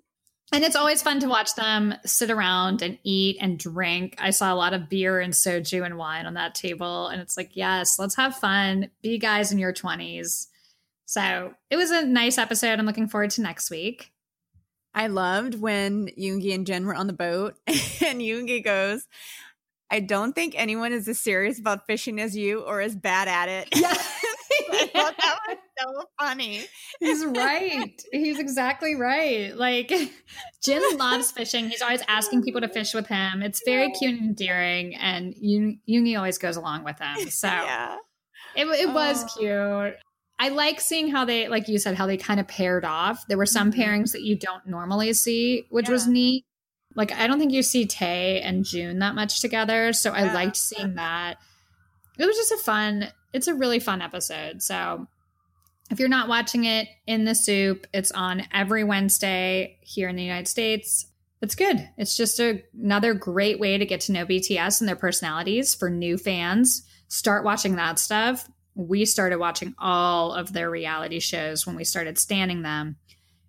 [0.54, 4.16] And it's always fun to watch them sit around and eat and drink.
[4.18, 7.08] I saw a lot of beer and soju and wine on that table.
[7.10, 8.90] And it's like, yes, let's have fun.
[9.02, 10.48] Be guys in your 20s.
[11.06, 12.80] So it was a nice episode.
[12.80, 14.14] I'm looking forward to next week.
[14.94, 19.06] I loved when Yoongi and Jin were on the boat, and Yoongi goes,
[19.90, 23.50] I don't think anyone is as serious about fishing as you or as bad at
[23.50, 23.68] it.
[23.76, 23.96] Yeah.
[24.94, 25.16] That
[25.48, 26.66] was so funny.
[27.00, 28.02] He's right.
[28.12, 29.56] He's exactly right.
[29.56, 29.92] Like
[30.64, 31.70] Jin loves fishing.
[31.70, 33.42] He's always asking people to fish with him.
[33.42, 37.30] It's very cute and endearing, and Yoongi always goes along with him.
[37.30, 37.98] So Yeah.
[38.56, 39.40] it, it was Oh.
[39.40, 39.96] cute.
[40.40, 43.24] I like seeing how they, like you said, how they kind of paired off.
[43.28, 43.78] There were some Mhm.
[43.78, 46.46] pairings that you don't normally see, which was neat.
[46.98, 50.34] Like I don't think you see Tay and Joon that much together, so I Yeah.
[50.34, 51.38] liked seeing that.
[52.18, 53.08] It was just a fun.
[53.32, 54.62] It's a really fun episode.
[54.64, 55.08] So
[55.92, 60.24] if you're not watching it in the SOOP, it's on every Wednesday here in the
[60.24, 61.06] United States.
[61.40, 61.88] It's good.
[61.98, 65.90] It's just a, another great way to get to know BTS and their personalities for
[65.90, 66.82] new fans.
[67.10, 68.50] Start watching that stuff.
[68.74, 72.96] We started watching all of their reality shows when we started standing them.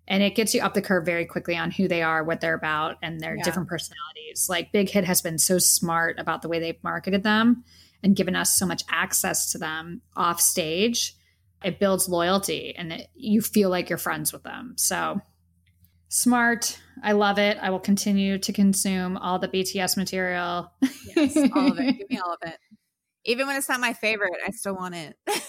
[0.09, 2.55] And it gets you up the curve very quickly on who they are, what they're
[2.55, 3.43] about, and their Yeah.
[3.43, 4.47] different personalities.
[4.49, 7.63] Like Big Hit has been so smart about the way they've marketed them
[8.03, 11.15] and given us so much access to them off stage
[11.63, 14.73] it builds loyalty and it, you feel like you're friends with them.
[14.77, 15.19] So
[16.07, 16.79] smart.
[17.03, 17.57] I love it.
[17.61, 20.71] I will continue to consume all the BTS material.
[21.15, 21.97] Yes, all of it.
[21.97, 22.57] Give me all of it.
[23.25, 25.17] Even when it's not my favorite, I still want it.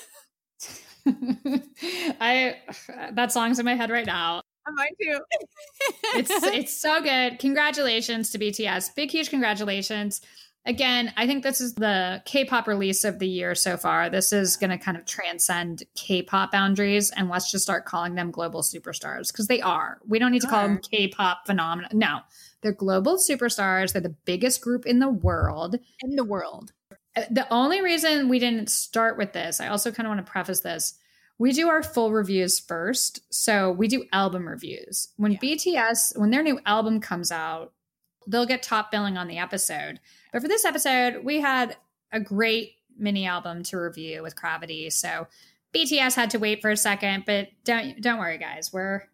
[2.20, 2.56] I
[3.12, 4.42] that song's in my head right now.
[4.68, 5.20] Mine too.
[6.16, 7.38] It's it's so good.
[7.38, 8.94] Congratulations to BTS.
[8.94, 10.20] Big huge congratulations.
[10.66, 14.10] Again, I think this is the K-pop release of the year so far.
[14.10, 18.30] This is going to kind of transcend K-pop boundaries and let's just start calling them
[18.30, 19.98] global superstars because they are.
[20.06, 21.88] We don't need to call them K-pop phenomena.
[21.94, 22.20] No.
[22.60, 23.92] They're global superstars.
[23.94, 25.76] They're the biggest group in the world.
[26.02, 26.72] in the world.
[27.16, 30.30] Uh, The only reason we didn't start with this, I also kind of want to
[30.30, 30.92] preface this.
[31.40, 33.20] We do our full reviews first.
[33.32, 35.08] So we do album reviews.
[35.16, 35.38] When Yeah.
[35.42, 37.72] BTS, when their new album comes out,
[38.26, 40.00] they'll get top billing on the episode.
[40.32, 41.76] But for this episode, we had
[42.12, 44.90] a great mini album to review with CRAVITY.
[44.90, 45.28] So
[45.74, 48.70] BTS had to wait for a second, but don't don't worry, guys.
[48.70, 49.04] We're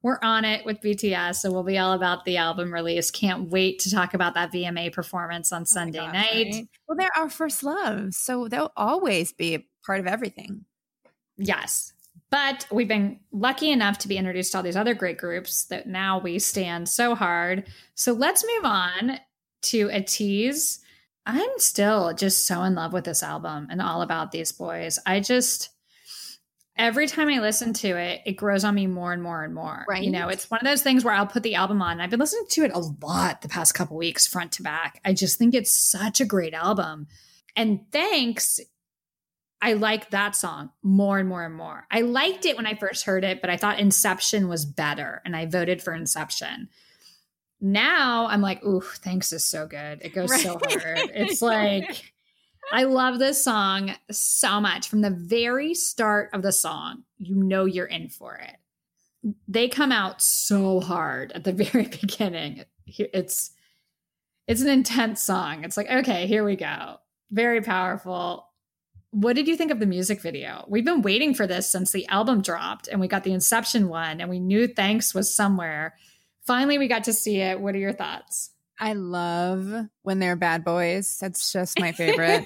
[0.00, 3.10] we're on it with BTS, so we'll be all about the album release.
[3.10, 6.46] Can't wait to talk about that VMA performance on oh Sunday Oh gosh, night.
[6.52, 6.68] right?
[6.86, 10.66] Well, they're our first love, so they'll always be a part of everything.
[11.36, 11.92] Yes.
[12.30, 15.86] But we've been lucky enough to be introduced to all these other great groups that
[15.86, 17.64] now we stand so hard.
[17.94, 19.20] So let's move on
[19.62, 20.80] to ATEEZ.
[21.26, 24.98] I'm still just so in love with this album and all about these boys.
[25.06, 25.70] I just
[26.76, 29.84] every time I listen to it, it grows on me more and more and more.
[29.88, 30.02] Right.
[30.02, 32.00] You know, it's one of those things where I'll put the album on.
[32.00, 35.00] I've been listening to it a lot the past couple weeks, front to back.
[35.04, 37.06] I just think it's such a great album.
[37.56, 38.60] And thanks
[39.64, 41.86] I like that song more and more and more.
[41.90, 45.34] I liked it when I first heard it, but I thought Inception was better and
[45.34, 46.68] I voted for Inception.
[47.62, 50.02] Now I'm like, ooh, thanks is so good.
[50.02, 50.98] It goes so hard.
[51.14, 52.12] It's like
[52.74, 54.86] I love this song so much.
[54.86, 58.56] From the very start of the song, you know you're in for it.
[59.48, 62.64] They come out so hard at the very beginning.
[62.86, 63.50] It's
[64.46, 65.64] it's an intense song.
[65.64, 66.98] It's like, okay, here we go.
[67.30, 68.46] Very powerful.
[69.14, 70.64] What did you think of the music video?
[70.66, 74.20] We've been waiting for this since the album dropped and we got the Inception one
[74.20, 75.94] and we knew Thanks was somewhere.
[76.48, 77.60] Finally, we got to see it.
[77.60, 78.50] What are your thoughts?
[78.76, 81.16] I love when they're bad boys.
[81.20, 82.44] That's just my favorite.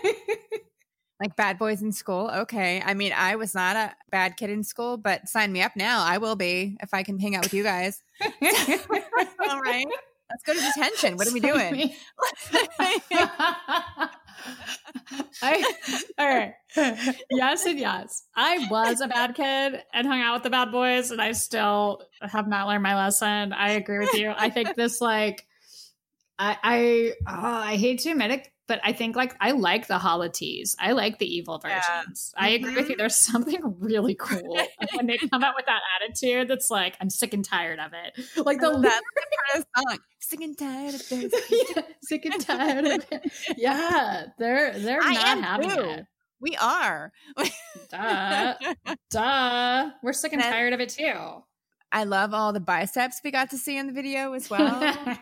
[1.20, 2.30] like bad boys in school.
[2.30, 2.82] Okay.
[2.84, 6.04] I mean, I was not a bad kid in school, but sign me up now.
[6.04, 8.02] I will be if I can hang out with you guys.
[8.20, 9.86] All right.
[10.30, 11.16] Let's go to detention.
[11.16, 11.92] What are we doing?
[15.42, 15.72] I,
[16.18, 16.54] all right.
[17.30, 18.24] Yes and yes.
[18.36, 22.02] I was a bad kid and hung out with the bad boys, and I still
[22.20, 23.52] have not learned my lesson.
[23.52, 24.32] I agree with you.
[24.36, 25.46] I think this like
[26.38, 29.98] I I oh, I hate to admit it, but I think like I like the
[29.98, 30.76] Halateez.
[30.78, 32.32] I like the evil versions.
[32.36, 32.44] Yeah.
[32.44, 32.94] I agree with you.
[32.94, 32.98] Mm-hmm.
[32.98, 34.60] There's something really cool
[34.94, 36.46] when they come out with that attitude.
[36.48, 38.44] That's like I'm sick and tired of it.
[38.44, 39.98] Like the that part of the song.
[40.20, 41.34] Sick and tired of this.
[41.76, 43.32] yeah, sick and tired of it.
[43.56, 45.80] Yeah, they're they're I not having too.
[45.80, 46.04] it.
[46.40, 47.10] We are.
[47.90, 48.54] Duh,
[49.10, 49.90] duh.
[50.02, 51.42] We're sick and tired of it too.
[51.90, 54.78] I love all the biceps we got to see in the video as well.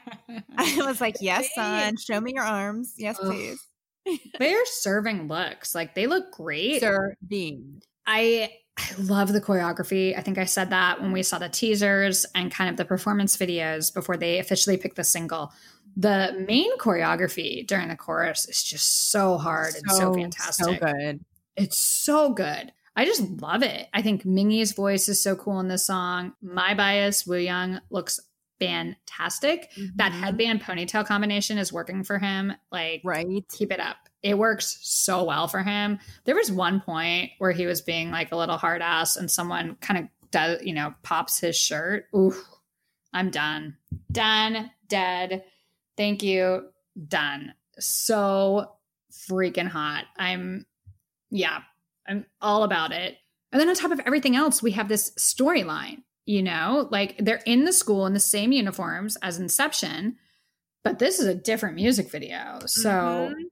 [0.56, 2.94] I was like, yes, son, show me your arms.
[2.96, 3.32] Yes, Ugh.
[3.32, 4.20] please.
[4.38, 5.74] They're serving looks.
[5.74, 6.80] Like they look great.
[6.80, 7.82] Serving.
[8.06, 10.16] I I love the choreography.
[10.16, 13.36] I think I said that when we saw the teasers and kind of the performance
[13.36, 15.52] videos before they officially picked the single.
[15.96, 20.66] The main choreography during the chorus is just so hard and so fantastic.
[20.66, 21.24] So good.
[21.56, 22.70] It's so good.
[22.94, 23.88] I just love it.
[23.94, 26.34] I think Mingi's voice is so cool in this song.
[26.42, 28.20] My bias, Wooyoung, looks
[28.60, 29.70] fantastic.
[29.96, 30.20] That Mhm.
[30.20, 32.52] headband ponytail combination is working for him.
[32.70, 33.26] Like, Right.
[33.50, 34.08] keep it up.
[34.22, 35.98] It works so well for him.
[36.24, 39.76] There was one point where he was being like a little hard ass and someone
[39.76, 42.06] kind of does, you know, pops his shirt.
[42.14, 42.34] Ooh,
[43.12, 43.76] I'm done.
[44.10, 44.70] Done.
[44.88, 45.44] Dead.
[45.96, 46.68] Thank you.
[47.08, 47.54] Done.
[47.78, 48.72] So
[49.12, 50.04] freaking hot.
[50.16, 50.66] I'm,
[51.30, 51.62] yeah,
[52.06, 53.16] I'm all about it.
[53.52, 57.42] And then on top of everything else, we have this storyline, you know, like they're
[57.46, 60.16] in the school in the same uniforms as Inception,
[60.84, 62.58] but this is a different music video.
[62.66, 63.44] So, Mhm.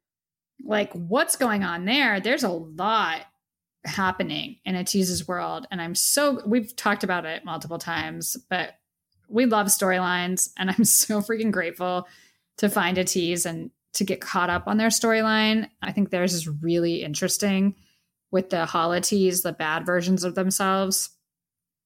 [0.65, 2.21] like, what's going on there?
[2.21, 3.23] There's a lot
[3.85, 5.67] happening in ATEEZ's world.
[5.71, 8.75] And I'm so, we've talked about it multiple times, but
[9.29, 10.51] we love storylines.
[10.59, 12.09] And I'm so freaking grateful
[12.59, 15.69] to find ATEEZ and to get caught up on their storyline.
[15.83, 17.77] I think theirs is really interesting
[18.33, 21.11] with the Halateez, the bad versions of themselves.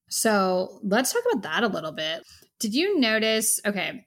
[0.09, 2.23] So let's talk about that a little bit.
[2.59, 3.61] Did you notice?
[3.65, 4.07] Okay,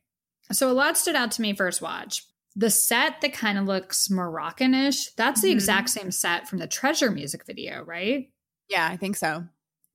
[0.52, 2.26] so a lot stood out to me first watch.
[2.56, 5.54] The set that kind of looks Moroccan-ish, that's the Mhm.
[5.54, 8.30] exact same set from the Treasure music video, right?
[8.68, 9.45] Yeah, I think so.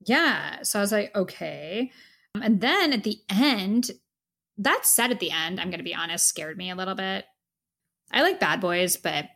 [0.06, 0.62] Yeah.
[0.62, 1.90] So I was like, okay.
[2.34, 3.90] Um, And then at the end,
[4.58, 7.26] that set at the end, I'm going to be honest, scared me a little bit.
[8.10, 9.26] I like Bad Boys, but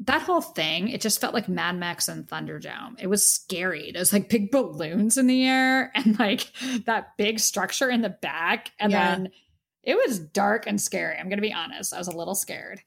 [0.00, 2.96] that whole thing, it just felt like Mad Max and Thunderdome.
[3.00, 3.90] It was scary.
[3.92, 6.50] There's like big balloons in the air and like
[6.86, 8.70] that big structure in the back.
[8.78, 9.10] And Yeah.
[9.16, 9.30] then
[9.82, 11.16] it was dark and scary.
[11.16, 11.92] I'm going to be honest.
[11.92, 12.80] I was a little scared.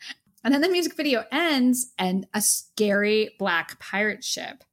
[0.43, 4.63] And then the music video ends and a scary black pirate ship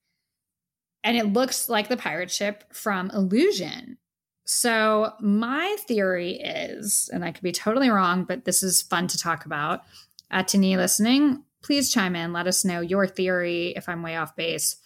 [1.04, 3.98] and it looks like the pirate ship from Illusion.
[4.44, 9.18] So, my theory is, and I could be totally wrong, but this is fun to
[9.18, 9.80] talk about.
[10.30, 12.32] Uh, ATINY listening, please chime in.
[12.32, 14.76] Let us know your theory if I'm way off base.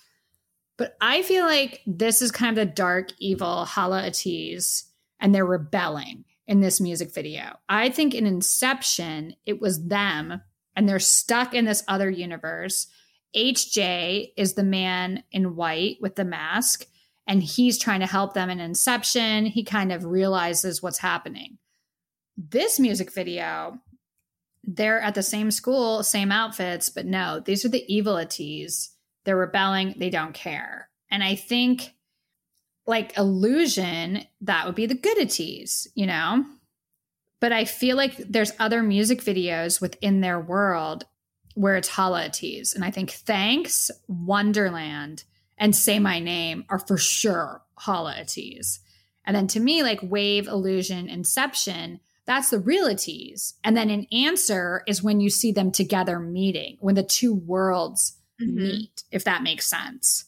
[0.76, 4.84] But I feel like this is kind of the dark, evil Hala ATEEZ,
[5.20, 7.56] and they're rebelling in this music video.
[7.68, 10.40] I think in Inception, it was them,
[10.74, 12.88] and they're stuck in this other universe.
[13.36, 16.86] HJ is the man in white with the mask,
[17.26, 19.46] and he's trying to help them in Inception.
[19.46, 21.58] He kind of realizes what's happening.
[22.36, 23.78] This music video,
[24.64, 28.90] they're at the same school, same outfits, but no, these are the evil ATEEZ.
[29.24, 30.88] They're rebelling, they don't care.
[31.10, 31.94] And I think,
[32.86, 36.44] like illusion, that would be the good ATEEZ, you know?
[37.40, 41.04] But I feel like there's other music videos within their world
[41.54, 42.74] where it's Hala ATEEZ.
[42.74, 45.24] And I think Thanks, Wonderland,
[45.58, 48.78] and Say My Name are for sure Hala ATEEZ.
[49.24, 53.54] And then to me, like Wave, Illusion, Inception, that's the realities.
[53.64, 58.16] And then an answer is when you see them together meeting, when the two worlds
[58.40, 58.54] Mhm.
[58.54, 60.26] meet, if that makes sense.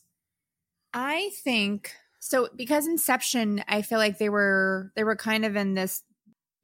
[0.92, 5.74] I think so because Inception, I feel like they were they were kind of in
[5.74, 6.02] this,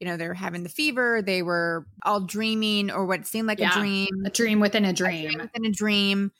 [0.00, 3.70] you know, they're having the fever, they were all dreaming or what seemed like Yeah.
[3.70, 4.08] a dream.
[4.24, 5.38] A dream within a a dream.
[5.38, 6.32] within a dream.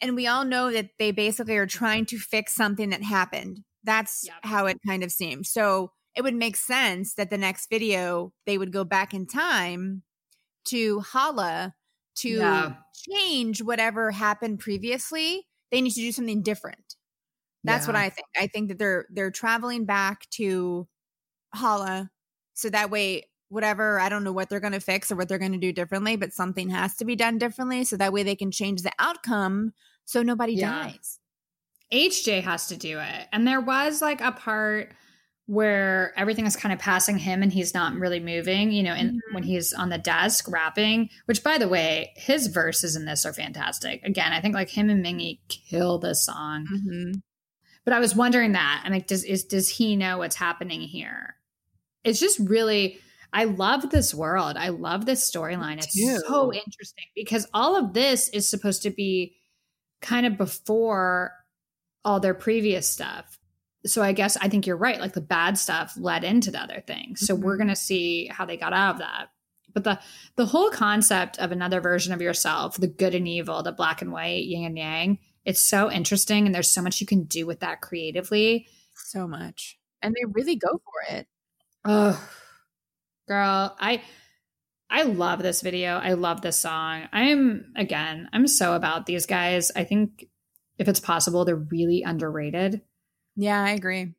[0.00, 3.62] And we all know that they basically are trying to fix something that happened.
[3.84, 4.34] That's Yep.
[4.42, 5.50] how it kind of seems.
[5.50, 10.02] So it would make sense that the next video they would go back in time
[10.66, 11.74] to Hala
[12.16, 12.74] to Yeah.
[13.08, 15.46] change whatever happened previously.
[15.70, 16.96] They need to do something different.
[17.64, 18.26] That's what I think.
[18.36, 20.88] I think that they're they're traveling back to
[21.54, 22.10] Hala
[22.54, 24.00] so that way whatever.
[24.00, 26.16] I don't know what they're going to fix or what they're going to do differently,
[26.16, 29.72] but something has to be done differently so that way they can change the outcome
[30.04, 30.70] so nobody Yeah.
[30.84, 31.20] dies.
[31.92, 33.28] HJ has to do it.
[33.32, 34.92] And there was like a part
[35.48, 39.18] where everything is kind of passing him and he's not really moving, you know, and
[39.32, 43.32] when he's on the desk rapping, which by the way, his verses in this are
[43.32, 44.04] fantastic.
[44.04, 46.66] Again, I think like him and Mingi kill this song.
[46.70, 47.20] Mm-hmm.
[47.86, 48.82] But I was wondering that.
[48.84, 51.36] I'm like, does is does he know what's happening here?
[52.04, 52.98] It's just really
[53.32, 54.58] I love this world.
[54.58, 55.78] I love this storyline.
[55.78, 56.20] It's too.
[56.26, 59.36] so interesting because all of this is supposed to be
[60.02, 61.32] kind of before
[62.04, 63.37] all their previous stuff.
[63.86, 65.00] So I guess I think you're right.
[65.00, 67.24] Like the bad stuff led into the other things.
[67.24, 67.58] So we're Mhm.
[67.58, 69.28] gonna see how they got out of that.
[69.72, 70.00] But the
[70.36, 74.12] the whole concept of another version of yourself, the good and evil, the black and
[74.12, 77.60] white, yin and yang, it's so interesting and there's so much you can do with
[77.60, 78.68] that creatively.
[78.94, 79.78] So much.
[80.02, 81.26] And they really go for it.
[81.84, 82.28] Oh,
[83.28, 84.02] girl, I
[84.90, 85.98] I love this video.
[85.98, 87.08] I love this song.
[87.12, 89.70] I'm again, I'm so about these guys.
[89.76, 90.26] I think
[90.78, 92.82] if it's possible, they're really underrated.
[93.38, 94.14] Yeah, I agree.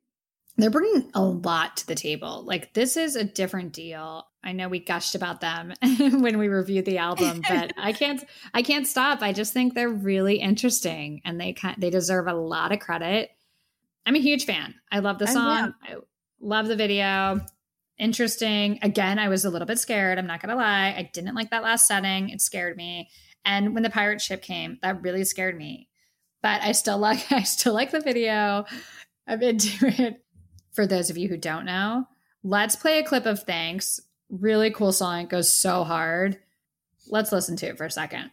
[0.56, 2.44] They're bringing a lot to the table.
[2.46, 4.26] Like this is a different deal.
[4.42, 8.62] I know we gushed about them when we reviewed the album, but I can't I
[8.62, 9.22] can't stop.
[9.22, 13.30] I just think they're really interesting and they can they deserve a lot of credit.
[14.06, 14.76] I'm a huge fan.
[14.90, 15.74] I love the I song.
[15.84, 15.96] I
[16.40, 17.42] love the video.
[17.98, 18.80] Interesting.
[18.82, 20.18] Again, I was a little bit scared.
[20.18, 20.96] I'm not going to lie.
[20.98, 22.30] I didn't like that last setting.
[22.30, 23.10] It scared me.
[23.44, 25.90] And when the pirate ship came, that really scared me.
[26.42, 28.66] But I still like I still like the video.
[29.30, 30.24] I'm into it.
[30.74, 32.08] For those of you who don't know,
[32.44, 34.02] let's play a clip of Thanks.
[34.30, 35.22] Really cool song.
[35.22, 36.38] It goes so hard.
[37.08, 38.30] Let's listen to it for a second.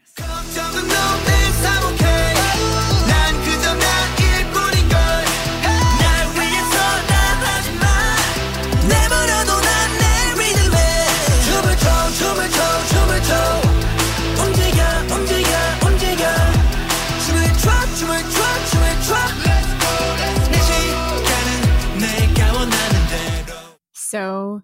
[24.17, 24.62] So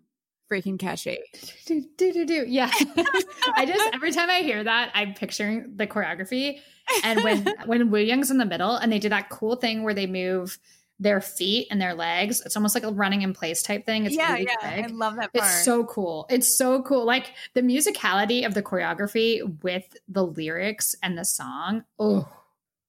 [0.51, 1.19] freaking catchy.
[1.67, 2.45] do, do, do, do.
[2.49, 2.71] Yeah.
[3.55, 6.61] I just every time I hear that, I'm picturing the choreography.
[7.05, 10.07] And when when Wooyoung's in the middle and they do that cool thing where they
[10.07, 10.59] move
[10.99, 14.07] their feet and their legs, it's almost like a running in place type thing.
[14.07, 14.85] It's yeah, really yeah.
[14.85, 15.45] I love that part.
[15.45, 16.27] It's so cool.
[16.31, 17.05] It's so cool.
[17.05, 21.85] Like the musicality of the choreography with the lyrics and the song.
[21.99, 22.27] Oh,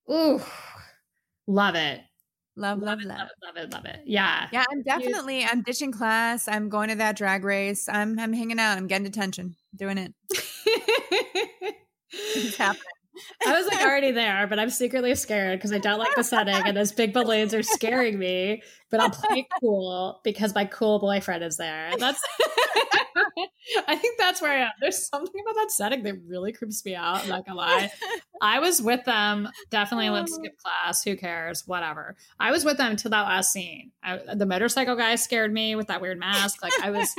[0.07, 0.47] oh,
[1.45, 2.01] love it.
[2.55, 3.17] Love, Love love, it, love.
[3.17, 4.01] love it, love it, love it.
[4.05, 4.47] Yeah.
[4.51, 6.47] Yeah, I'm definitely I'm ditching class.
[6.47, 7.87] I'm going to that drag race.
[7.89, 8.77] I'm I'm hanging out.
[8.77, 9.55] I'm getting detention.
[9.75, 10.13] Doing it.
[12.35, 12.83] It's happening.
[13.45, 16.55] I was like already there, but I'm secretly scared because I don't like the setting
[16.55, 18.63] and those big balloons are scaring me.
[18.89, 21.87] But I'll play it cool because my cool boyfriend is there.
[21.87, 22.21] And that's
[23.87, 24.71] I think that's where I am.
[24.81, 27.23] There's something about that setting that really creeps me out.
[27.23, 27.91] I'm not gonna lie.
[28.41, 29.49] I was with them.
[29.69, 30.39] Definitely let's oh.
[30.41, 31.03] skip class.
[31.03, 31.63] Who cares?
[31.65, 32.15] Whatever.
[32.39, 33.91] I was with them until that last scene.
[34.03, 36.61] I, the motorcycle guy scared me with that weird mask.
[36.61, 37.09] Like I was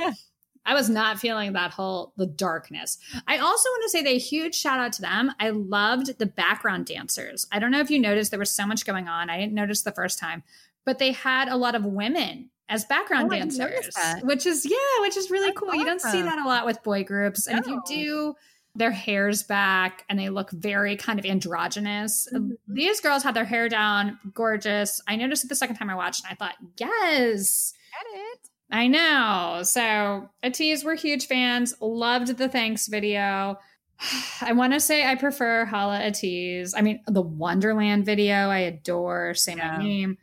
[0.65, 2.97] I was not feeling that whole the darkness.
[3.27, 5.31] I also want to say that a huge shout out to them.
[5.39, 7.45] I loved the background dancers.
[7.51, 9.29] I don't know if you noticed there was so much going on.
[9.29, 10.43] I didn't notice the first time,
[10.85, 14.45] but they had a lot of women as background Oh, I didn't notice dancers, which
[14.47, 15.75] is yeah, which is really That's cool.
[15.75, 18.35] You don't see that a lot with boy groups, and if you do,
[18.77, 22.27] their hair's back and they look very kind of androgynous.
[22.33, 22.57] Mhm.
[22.67, 24.99] These girls had their hair down, gorgeous.
[25.07, 27.73] I noticed it the second time I watched, and I thought, yes.
[27.91, 28.39] Get it.
[28.71, 29.61] I know.
[29.63, 31.75] So, ATEEZ, we're huge fans.
[31.79, 33.57] Loved the thanks video.
[34.41, 36.73] I want to say I prefer Hala ATEEZ.
[36.75, 39.33] I mean, the Wonderland video, I adore.
[39.35, 39.77] Say Yeah.
[39.77, 40.17] my name.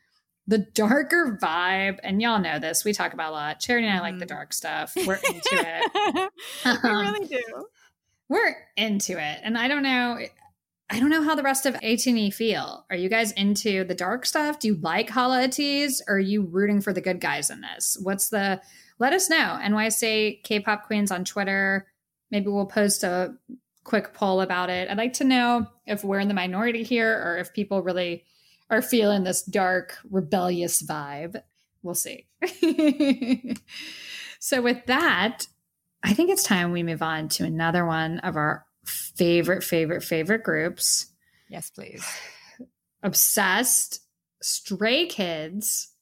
[0.48, 2.84] The darker vibe, and y'all know this.
[2.84, 3.60] We talk about a lot.
[3.60, 4.30] Charity and I like the Mhm.
[4.30, 4.92] dark stuff.
[5.06, 6.30] We're into it.
[6.64, 7.66] we Um, really do.
[8.28, 9.40] We're into it.
[9.44, 10.18] And I don't know.
[10.92, 12.84] I don't know how the rest of ATINY feel.
[12.90, 14.58] Are you guys into the dark stuff?
[14.58, 16.02] Do you like Hala ATEEZ?
[16.06, 17.96] Or are you rooting for the good guys in this?
[18.02, 18.60] What's the
[18.98, 19.58] let us know.
[19.62, 21.86] NYC K-pop Queens on Twitter.
[22.30, 23.34] Maybe we'll post a
[23.84, 24.90] quick poll about it.
[24.90, 28.26] I'd like to know if we're in the minority here or if people really
[28.68, 31.40] are feeling this dark, rebellious vibe.
[31.82, 32.26] We'll see.
[34.40, 35.46] so with that,
[36.02, 40.42] I think it's time we move on to another one of our favorite, favorite, favorite
[40.42, 41.06] groups.
[41.48, 42.04] Yes, please.
[43.02, 44.00] Obsessed
[44.40, 45.92] Stray Kids.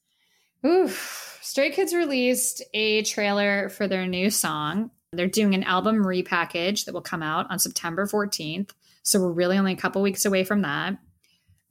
[0.65, 1.39] Oof.
[1.41, 4.91] Stray Kids released a trailer for their new song.
[5.11, 8.71] They're doing an album repackage that will come out on September 14th.
[9.03, 10.97] So we're really only a couple weeks away from that.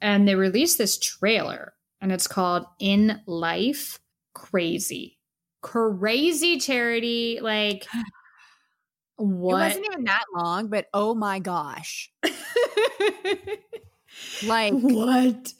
[0.01, 3.99] And they released this trailer, and it's called In Life
[4.35, 5.19] Crazy.
[5.62, 7.39] Crazy charity.
[7.41, 7.87] Like,
[9.21, 12.11] It wasn't even that long, but oh my gosh.
[14.45, 15.53] Like what?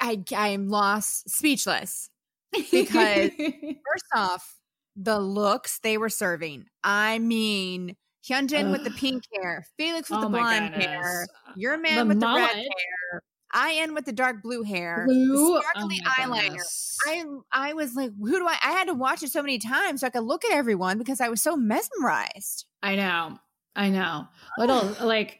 [0.00, 2.10] I I'm lost speechless.
[2.70, 4.56] Because- First off,
[4.96, 6.66] the looks they were serving.
[6.84, 7.96] I mean,
[8.28, 12.20] Hyunjin with the pink hair, Felix with Oh the blonde hair, your man The with
[12.20, 12.66] the red mullet.
[13.52, 15.56] Hair, I.N with the dark blue hair, Blue?
[15.56, 16.42] Oh sparkly Oh eyeliner.
[16.48, 16.96] goodness.
[17.06, 18.56] I I was like, who do I?
[18.62, 21.20] I had to watch it so many times so I could look at everyone because
[21.20, 22.66] I was so mesmerized.
[22.82, 23.38] I know.
[23.74, 24.28] I know.
[24.58, 25.38] Little like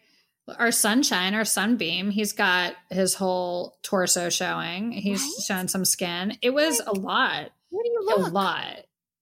[0.59, 4.91] our sunshine, our sunbeam, he's got his whole torso showing.
[4.93, 5.45] He's Right?
[5.47, 6.37] showing some skin.
[6.43, 7.51] It was a lot.
[7.71, 8.27] Where do you look?
[8.29, 8.77] A lot.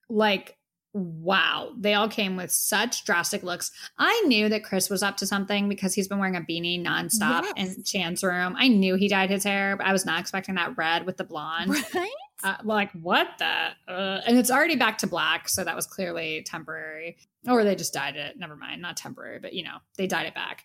[0.09, 0.57] Like,
[0.93, 1.73] wow.
[1.79, 3.71] They all came with such drastic looks.
[3.99, 7.45] I knew that Chris was up to something because he's been wearing a beanie nonstop
[7.57, 7.77] Yes.
[7.77, 8.55] in Chan's room.
[8.59, 11.25] I knew he dyed his hair, but I was not expecting that red with the
[11.25, 11.75] blonde.
[11.95, 12.11] Right?
[12.43, 13.69] Uh, like what the?
[13.87, 17.93] Uh, and it's already back to black, so that was clearly temporary, or they just
[17.93, 18.39] dyed it.
[18.39, 20.65] Never mind, not temporary, but you know they dyed it back.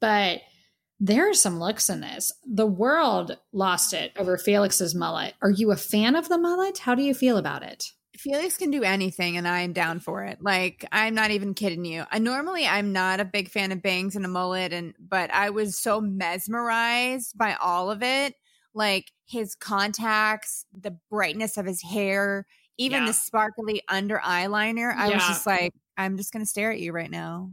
[0.00, 0.42] But
[1.00, 2.30] there are some looks in this.
[2.46, 5.34] The world lost it over Felix's mullet.
[5.42, 6.78] Are you a fan of the mullet?
[6.78, 7.92] How do you feel about it?
[8.18, 10.38] Felix can do anything and I am down for it.
[10.42, 12.04] Like I'm not even kidding you.
[12.10, 15.50] I normally I'm not a big fan of bangs and a mullet and but I
[15.50, 18.34] was so mesmerized by all of it.
[18.74, 22.46] Like his contacts, the brightness of his hair,
[22.76, 23.06] even Yeah.
[23.08, 24.94] the sparkly under eyeliner.
[24.94, 27.52] I was just like, I'm just gonna stare at you right now.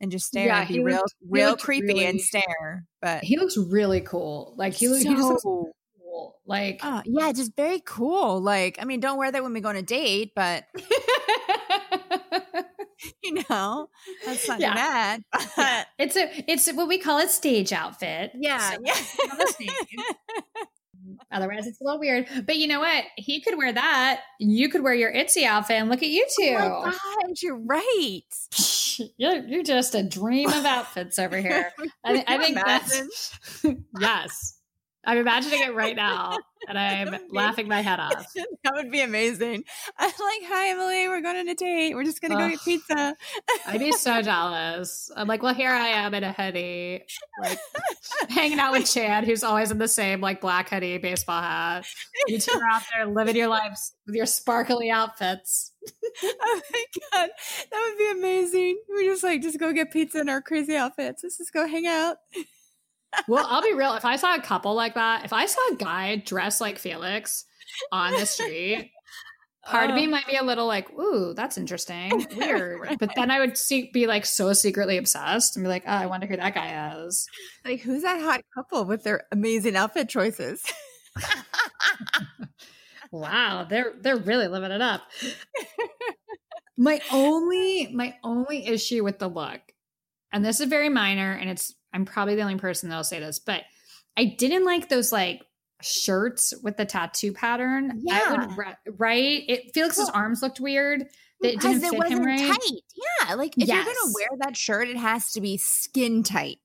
[0.00, 2.84] And just stare Yeah, and be he real looked- real creepy really- and stare.
[3.02, 4.54] But He looks really cool.
[4.56, 5.72] Like he, look, he just looks so-
[6.18, 6.38] cool.
[6.46, 8.40] Like Oh, yeah, just very cool.
[8.40, 10.64] Like, I mean, don't wear that when we go on a date, but
[13.22, 13.88] you know,
[14.24, 14.74] that's not Yeah.
[14.74, 15.22] bad.
[15.56, 15.84] Yeah.
[15.98, 18.32] it's a it's what we call a stage outfit.
[18.34, 18.94] Yeah, So- yeah.
[19.32, 19.70] on the stage.
[21.30, 22.26] Otherwise, it's a little weird.
[22.46, 23.04] But you know what?
[23.16, 24.20] He could wear that.
[24.40, 26.56] You could wear your ITZY outfit and look at you two.
[26.58, 28.20] Oh my gosh, you're right.
[29.16, 31.70] you're, you're just a dream of outfits over here.
[32.04, 34.57] I, I think that's yes.
[35.04, 36.36] I'm imagining it right now,
[36.68, 38.32] and I'm be- laughing my head off.
[38.64, 39.64] that would be amazing.
[39.98, 41.08] I'm like, hi, Emily.
[41.08, 41.94] We're going on a date.
[41.94, 43.16] We're just gonna go get pizza.
[43.66, 45.10] I'd be so jealous.
[45.16, 47.04] I'm like, well, here I am in a hoodie,
[47.40, 47.58] like
[48.28, 51.86] hanging out with Chad, who's always in the same like black hoodie, baseball hat.
[52.26, 55.72] You two are out there living your lives with your sparkly outfits.
[56.22, 57.30] oh my god,
[57.70, 58.78] that would be amazing.
[58.94, 61.22] We just like just go get pizza in our crazy outfits.
[61.22, 62.16] Let's just go hang out.
[63.26, 63.94] Well, I'll be real.
[63.94, 67.44] If I saw a couple like that, if I saw a guy dressed like Felix
[67.92, 68.90] on the street,
[69.64, 70.10] part of me Oh.
[70.10, 72.98] might be a little like, "Ooh, that's interesting, weird." Right.
[72.98, 76.06] But then I would see, be like so secretly obsessed and be like, "Oh, I
[76.06, 77.26] wonder who that guy is."
[77.64, 80.62] Like, who's that hot couple with their amazing outfit choices?
[83.10, 85.00] Wow, they're they're really living it up.
[86.76, 89.60] my only my only issue with the look,
[90.32, 93.38] and this is very minor, and it's I'm probably the only person that'll say this,
[93.38, 93.62] but
[94.16, 95.42] I didn't like those like
[95.80, 98.02] shirts with the tattoo pattern.
[98.10, 98.74] I would Yeah.
[98.98, 99.44] right.
[99.48, 101.06] It Felix's Well, arms looked weird.
[101.40, 102.40] That it didn't it fit him right.
[102.50, 102.82] tight.
[103.28, 106.58] Yeah, like if you're gonna wear that shirt, it has to be skin tight.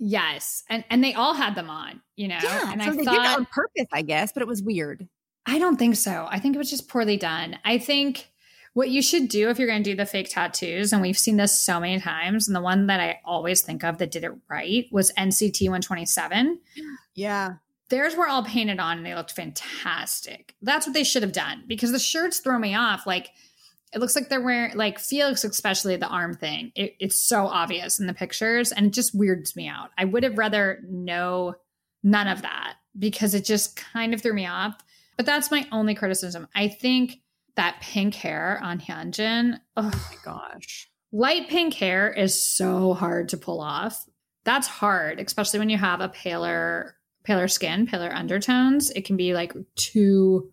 [0.00, 2.38] Yes, and and they all had them on, you know.
[2.42, 4.62] Yeah, and so I they thought did it on purpose, I guess, but it was
[4.62, 5.08] weird.
[5.46, 6.26] I don't think so.
[6.28, 7.56] I think it was just poorly done.
[7.64, 8.28] I think
[8.76, 11.38] what you should do if you're going to do the fake tattoos, and we've seen
[11.38, 14.32] this so many times, and the one that I always think of that did it
[14.50, 16.60] right was NCT 127.
[17.14, 17.54] Yeah,
[17.88, 20.56] Theirs were all painted on and they looked fantastic.
[20.60, 23.06] That's what they should have done because the shirts throw me off.
[23.06, 23.30] Like,
[23.94, 26.70] it looks like they're wearing, like, Felix, especially the arm thing.
[26.74, 29.88] It, it's so obvious in the pictures and it just weirds me out.
[29.96, 31.54] I would have rather know
[32.02, 34.76] none of that because it just kind of threw me off.
[35.16, 36.46] But that's my only criticism.
[36.54, 37.20] I think
[37.56, 40.88] that pink hair on Hyunjin, oh ugh, Oh my gosh.
[41.12, 44.04] light pink hair is so hard to pull off.
[44.44, 48.90] That's hard, especially when you have a paler, paler skin, paler undertones.
[48.90, 50.52] It can be like too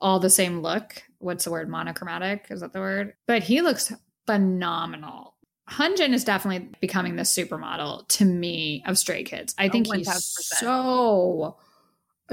[0.00, 1.02] all the same look.
[1.18, 1.68] What's the word?
[1.68, 2.46] Monochromatic?
[2.50, 3.14] Is that the word?
[3.26, 3.92] But he looks
[4.26, 5.34] phenomenal.
[5.70, 9.54] Hyunjin is definitely becoming the supermodel to me of Stray Kids.
[9.58, 10.20] I Oh, think he's 1000%.
[10.20, 11.56] so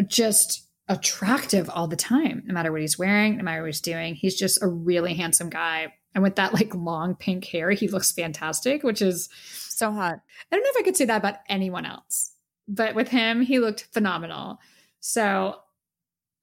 [0.08, 4.14] just attractive all the time, no matter what he's wearing, no matter what he's doing.
[4.16, 5.94] He's just a really handsome guy.
[6.14, 10.20] And with that like long pink hair, he looks fantastic, which is So hot.
[10.52, 12.34] I don't know if I could say that about anyone else,
[12.68, 14.60] but with him, he looked phenomenal.
[15.00, 15.56] So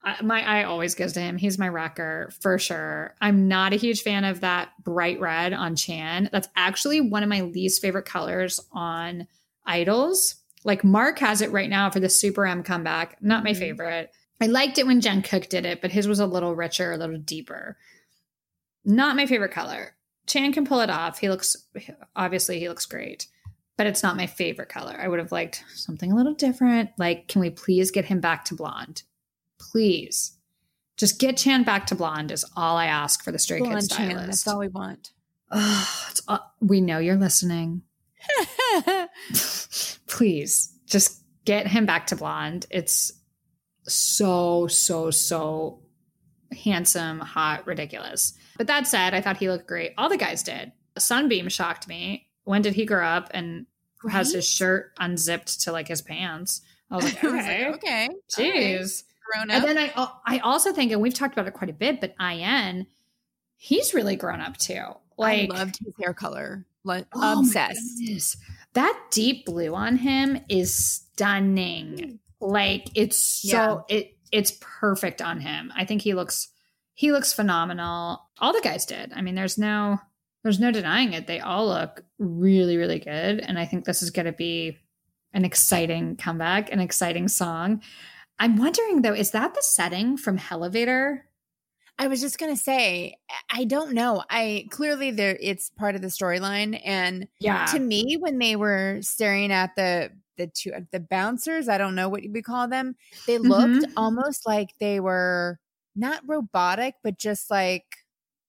[0.03, 1.37] I, my eye always goes to him.
[1.37, 3.15] He's my wrecker for sure.
[3.21, 6.31] I'm not a huge fan of that bright red on Chan.
[6.33, 9.27] That's actually one of my least favorite colors on
[9.67, 10.37] Idols.
[10.65, 13.19] Like Mark has it right now for the Super M comeback.
[13.23, 13.59] Not my Mhm.
[13.59, 14.11] favorite.
[14.41, 17.19] I liked it when Jungkook did it, but his was a little richer, a little
[17.19, 17.77] deeper.
[18.85, 19.95] Not my favorite color.
[20.27, 21.19] Chan can pull it off.
[21.19, 21.57] He looks
[22.15, 23.27] obviously he looks great,
[23.77, 24.97] but it's not my favorite color.
[25.01, 26.91] I would have liked something a little different.
[26.99, 29.03] Like, can we please get him back to blonde?
[29.59, 30.33] Please.
[30.97, 33.91] Just get Chan back to blonde is all I ask for the Stray Kids Blonde
[33.91, 35.13] Chan, that's all we want.
[35.53, 37.83] It's all- we know you're listening.
[40.07, 42.67] Please just get him back to blonde.
[42.71, 43.13] It's
[43.89, 45.81] so, so, so
[46.53, 48.35] handsome, hot, ridiculous.
[48.57, 49.93] But that said, I thought he looked great.
[49.99, 50.73] All the guys did.
[50.97, 52.29] Sunbeam shocked me.
[52.45, 53.67] When did he grow up and
[54.11, 56.63] has his shirt unzipped to like his pants?
[56.91, 58.09] I was like, I was like, okay, okay.
[58.31, 59.05] jeez.
[59.33, 62.01] Grown And then I, I also think, and we've talked about it quite a bit,
[62.01, 62.87] but I.N,
[63.57, 64.83] he's really grown up too.
[65.19, 66.65] Like, I loved his hair color.
[66.85, 68.39] Like Oh obsessed.
[68.73, 72.21] That deep blue on him is stunning.
[72.41, 75.73] Like it's so it it's perfect on him.
[75.75, 76.49] I think he looks
[76.95, 78.21] he looks phenomenal.
[78.39, 79.13] All the guys did.
[79.13, 79.99] I mean, there's no
[80.43, 81.27] there's no denying it.
[81.27, 84.79] They all look really really good and I think this is going to be
[85.33, 87.83] an exciting comeback, an exciting song.
[88.39, 91.28] I'm wondering though, is that the setting from Elevator?
[91.99, 93.17] I was just gonna say,
[93.51, 94.23] I don't know.
[94.31, 97.67] I clearly there it's part of the storyline, and Yeah.
[97.67, 101.97] to me, when they were staring at the the two uh, the bouncers, I don't
[101.97, 102.95] know what we call them,
[103.27, 103.93] they looked mm-hmm.
[103.97, 105.59] almost like they were
[105.97, 107.85] not robotic, but just like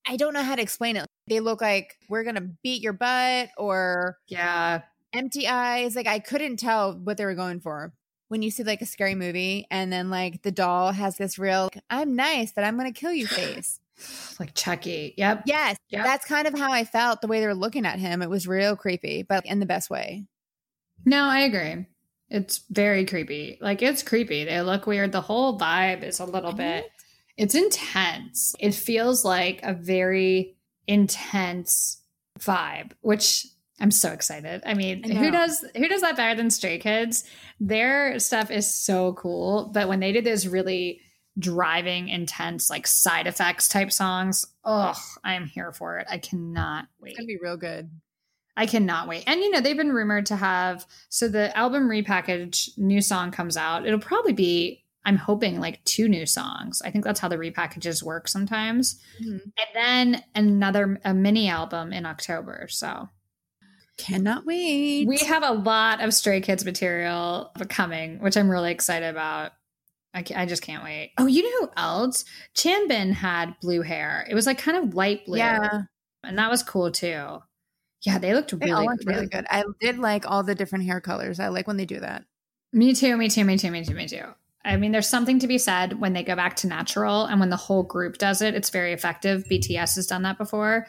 [0.06, 1.06] I don't know how to explain it.
[1.28, 4.82] They look like we're gonna beat your butt or yeah.
[5.12, 5.96] empty eyes.
[5.96, 7.92] Like I couldn't tell what they were going for.
[8.30, 11.68] When you see like a scary movie and then like the doll has this real
[11.90, 13.80] I'm nice that I'm gonna kill you face.
[14.40, 15.12] Like Chucky.
[15.18, 15.42] Yep.
[15.44, 16.04] Yes, Yep.
[16.06, 18.22] that's kind of how I felt the way they were looking at him.
[18.22, 20.24] It was real creepy, but in the best way.
[21.04, 21.84] No, I agree.
[22.30, 23.58] It's very creepy.
[23.60, 24.44] Like it's creepy.
[24.44, 25.12] They look weird.
[25.12, 26.90] The whole vibe is a little bit
[27.36, 28.54] it's intense.
[28.58, 32.02] It feels like a very intense
[32.38, 33.46] vibe, which
[33.80, 34.62] I'm so excited.
[34.66, 37.24] I mean, I who does who does that better than Stray Kids?
[37.58, 41.00] Their stuff is so cool, but when they did those really
[41.38, 46.06] driving intense like side effects type songs, oh, I'm here for it.
[46.10, 47.12] I cannot wait.
[47.12, 47.90] It's gonna be real good.
[48.56, 49.24] I cannot wait.
[49.26, 53.56] And you know, they've been rumored to have so the album repackage new song comes
[53.56, 53.86] out.
[53.86, 56.82] It'll probably be I'm hoping like two new songs.
[56.84, 59.00] I think that's how the repackages work sometimes.
[59.22, 59.40] Mhm.
[59.42, 62.66] And then another a mini album in October.
[62.68, 63.08] So
[64.00, 65.06] Cannot wait.
[65.06, 69.52] we have a lot of Stray Kids material coming, which I'm really excited about.
[70.14, 71.12] I, I just can't wait.
[71.18, 72.24] Oh, you know who else?
[72.54, 74.26] Changbin had blue hair.
[74.28, 75.38] It was like kind of light blue.
[75.38, 75.82] yeah,
[76.24, 77.42] And that was cool too.
[78.02, 79.46] Yeah, they looked they really, all looked really good.
[79.50, 81.38] I did like all the different hair colors.
[81.38, 82.24] I like when they do that.
[82.72, 84.24] Me too, me too, me too, me too, me too.
[84.64, 87.50] I mean, there's something to be said when they go back to natural and when
[87.50, 88.54] the whole group does it.
[88.54, 89.44] It's very effective.
[89.50, 90.86] BTS has done that before.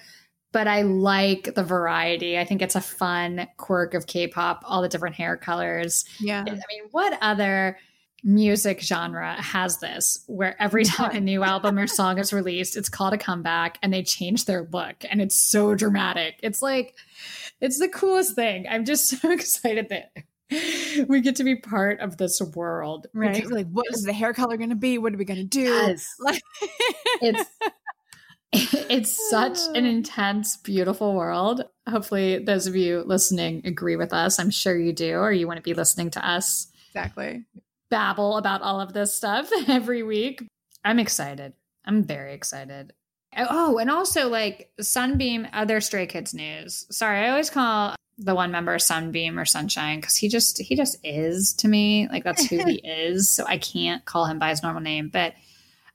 [0.51, 2.37] But I like the variety.
[2.37, 6.05] I think it's a fun quirk of K pop, all the different hair colors.
[6.19, 7.77] Yeah, I mean, what other
[8.23, 12.89] music genre has this where every time a new album or song is released, it's
[12.89, 16.39] called a comeback and they change their look and it's so dramatic.
[16.43, 16.95] It's like,
[17.59, 18.65] it's the coolest thing.
[18.69, 20.11] I'm just so excited that
[21.07, 23.07] we get to be part of this world.
[23.13, 23.35] right.
[23.35, 24.97] because Like, what is the hair color going to be?
[24.97, 25.61] What are we going to do?
[25.61, 26.13] Yes.
[26.19, 26.41] Like,
[27.21, 27.49] It's
[28.91, 31.63] it's such an intense, beautiful world.
[31.89, 34.39] Hopefully, those of you listening agree with us.
[34.39, 37.45] I'm sure you do, or you want to be listening to us exactly.
[37.89, 40.45] babble about all of this stuff every week.
[40.83, 41.53] I'm excited.
[41.85, 42.93] I'm very excited.
[43.37, 46.85] Oh, and also like Sunbeam, other Stray Kids news.
[46.91, 50.97] Sorry, I always call the one member Sunbeam or Sunshine because he just he just
[51.03, 52.09] is to me.
[52.09, 53.33] Like that's who he is.
[53.33, 55.09] So I can't call him by his normal name.
[55.11, 55.33] But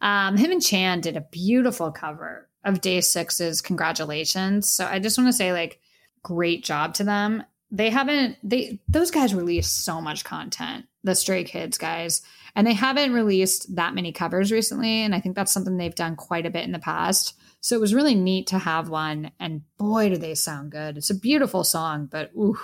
[0.01, 4.69] um, him and Chan did a beautiful cover of DAY6's Congratulations.
[4.69, 5.81] So I just want to say like
[6.23, 7.43] great job to them.
[7.71, 12.23] They haven't they those guys release so much content, the Stray Kids guys,
[12.55, 15.03] and they haven't released that many covers recently.
[15.03, 17.35] And I think that's something they've done quite a bit in the past.
[17.61, 19.33] So it was really neat to have one.
[19.41, 20.97] And boy, do they sound good.
[20.97, 22.59] It's a beautiful song, but ooh.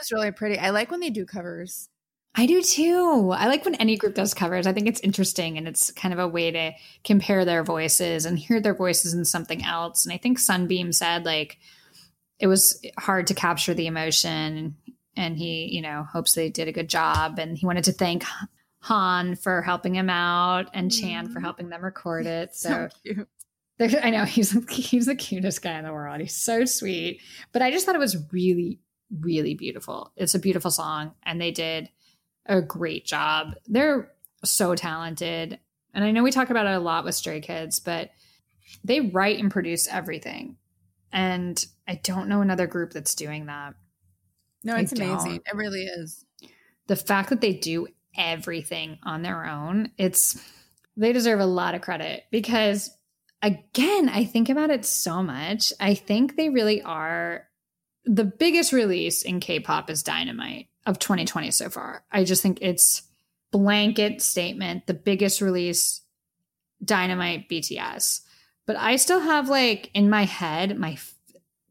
[0.00, 0.58] It's really pretty.
[0.58, 1.88] I like when they do covers.
[2.34, 3.32] I do too.
[3.34, 4.66] I like when any group does covers.
[4.66, 8.38] I think it's interesting and it's kind of a way to compare their voices and
[8.38, 10.06] hear their voices in something else.
[10.06, 11.58] And I think Sunbeam said like
[12.38, 14.76] it was hard to capture the emotion
[15.16, 18.24] and he, you know, hopes they did a good job and he wanted to thank
[18.82, 21.44] Han for helping him out and Chan for mm-hmm.
[21.44, 22.54] helping them record it.
[22.54, 23.28] So cute.
[23.80, 26.20] I know he's he's the cutest guy in the world.
[26.20, 27.20] He's so sweet.
[27.52, 28.78] But I just thought it was really,
[29.10, 30.12] really beautiful.
[30.16, 31.88] It's a beautiful song, and they did
[32.50, 33.54] a great job.
[33.66, 34.12] They're
[34.44, 35.58] so talented,
[35.94, 38.10] and I know we talk about it a lot with Stray Kids, but
[38.84, 40.56] they write and produce everything.
[41.12, 43.74] And I don't know another group that's doing that.
[44.62, 45.36] No, it's amazing.
[45.36, 46.24] It really is.
[46.86, 50.40] The fact that they do everything on their own, it's
[50.96, 52.90] they deserve a lot of credit because
[53.42, 55.72] again, I think about it so much.
[55.80, 57.46] I think they really are
[58.04, 62.04] the biggest release in K-pop is Dynamite of 2020 so far.
[62.10, 63.02] I just think it's
[63.50, 66.02] blanket statement, the biggest release
[66.84, 68.20] Dynamite BTS.
[68.66, 70.96] But I still have like in my head my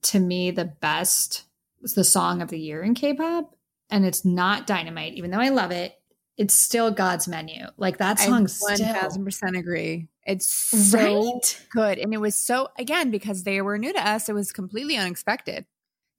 [0.01, 1.43] to me the best
[1.81, 3.55] was the song of the year in K-pop
[3.89, 5.95] and it's not Dynamite even though I love it.
[6.37, 7.65] It's still God's Menu.
[7.75, 10.07] Like that song, one thousand percent agree.
[10.29, 11.65] It's so right.
[11.71, 11.97] good.
[11.97, 15.65] And it was so, again, because they were new to us, it was completely unexpected.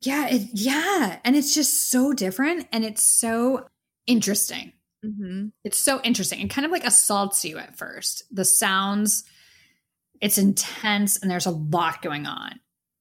[0.03, 3.67] Yeah, it, yeah, and it's just so different and it's so
[4.07, 4.73] interesting.
[5.05, 5.49] Mm-hmm.
[5.65, 6.41] It's so interesting.
[6.41, 8.25] It kind of like assaults you at first.
[8.31, 9.25] The sounds,
[10.21, 12.61] it's intense and there's a lot going on.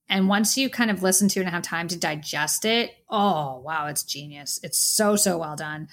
[0.09, 3.61] And once you kind of listen to it and have time to digest it, oh,
[3.63, 4.59] wow, it's genius.
[4.63, 5.87] It's so, so well done.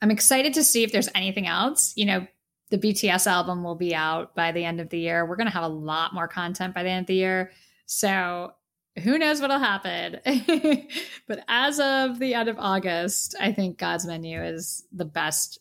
[0.00, 1.92] I'm excited to see if there's anything else.
[1.94, 2.26] You know,
[2.70, 5.26] the BTS album will be out by the end of the year.
[5.26, 7.52] We're going to have a lot more content by the end of the year.
[7.86, 8.54] So
[9.02, 10.20] who knows what'll happen.
[11.28, 15.58] but as of the end of August, I think God's Menu is the best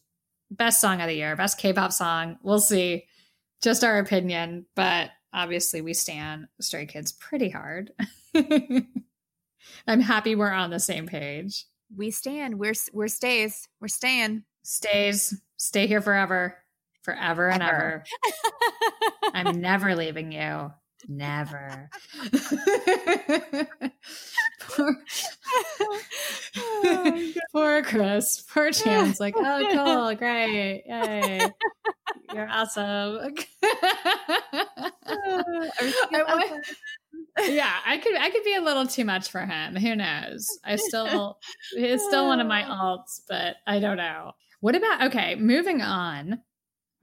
[0.49, 2.37] best song of the year, best K-pop song.
[2.43, 3.05] We'll see.
[3.61, 7.91] Just our opinion, but obviously we stand Stray Kids pretty hard.
[9.87, 11.65] I'm happy we're on the same page.
[11.95, 12.57] We stand.
[12.59, 13.67] We're we're stays.
[13.79, 14.43] We're staying.
[14.63, 16.57] Stays, stay here forever,
[17.03, 17.73] forever and Ever.
[17.73, 18.03] ever.
[19.33, 20.71] I'm never leaving you.
[21.07, 21.89] Never.
[24.59, 24.95] poor,
[27.51, 28.43] poor Chris.
[28.53, 29.19] Poor Chance.
[29.19, 30.15] Like, oh, cool.
[30.15, 30.83] Great.
[30.85, 31.41] Yay.
[32.33, 33.35] You're awesome.
[36.03, 36.61] I-
[37.39, 39.75] yeah, I could I could be a little too much for him.
[39.75, 40.47] Who knows?
[40.65, 41.37] I still
[41.75, 44.33] he's still one of my alts, but I don't know.
[44.59, 46.41] What about okay, moving on.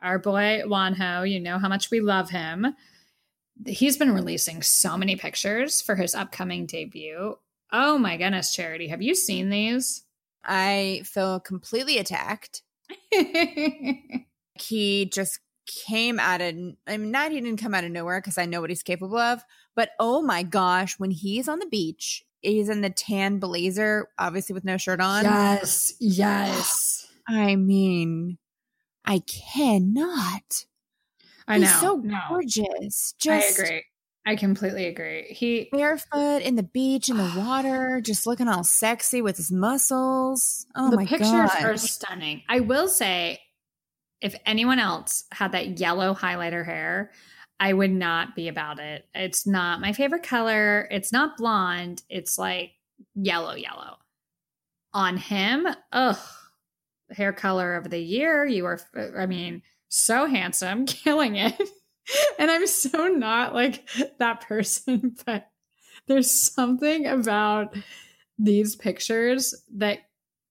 [0.01, 2.67] Our boy Wonho, you know how much we love him.
[3.67, 7.39] He's been releasing so many pictures for his upcoming debut.
[7.73, 10.05] Oh my goodness, Charity, have you seen these?
[10.45, 12.63] I feel completely attacked.
[14.63, 16.55] He just came out of,
[16.87, 19.19] I mean, not he didn't come out of nowhere because I know what he's capable
[19.19, 19.43] of,
[19.75, 24.55] but oh my gosh, when he's on the beach, he's in the tan blazer, obviously
[24.55, 25.25] with no shirt on.
[25.25, 27.07] yes, yes.
[27.29, 28.39] I mean,
[29.05, 30.65] I cannot.
[31.49, 31.67] I know.
[31.67, 33.15] He's so No, gorgeous.
[33.29, 33.85] I agree.
[34.27, 35.23] I completely agree.
[35.31, 40.67] He barefoot in the beach in the water, just looking all sexy with his muscles.
[40.77, 41.65] Oh the my pictures god!
[41.65, 42.43] are stunning.
[42.47, 43.41] I will say,
[44.21, 47.11] if anyone else had that yellow highlighter hair,
[47.59, 49.07] I would not be about it.
[49.15, 50.87] It's not my favorite color.
[50.91, 52.03] It's not blonde.
[52.11, 52.73] It's like
[53.15, 53.97] yellow, yellow.
[54.93, 56.19] On him, ugh,
[57.11, 58.45] hair color of the year.
[58.45, 58.81] You are,
[59.17, 61.55] I mean, so handsome, killing it.
[62.39, 63.89] and I'm so not like
[64.19, 65.49] that person, but
[66.07, 67.77] there's something about
[68.39, 69.99] these pictures that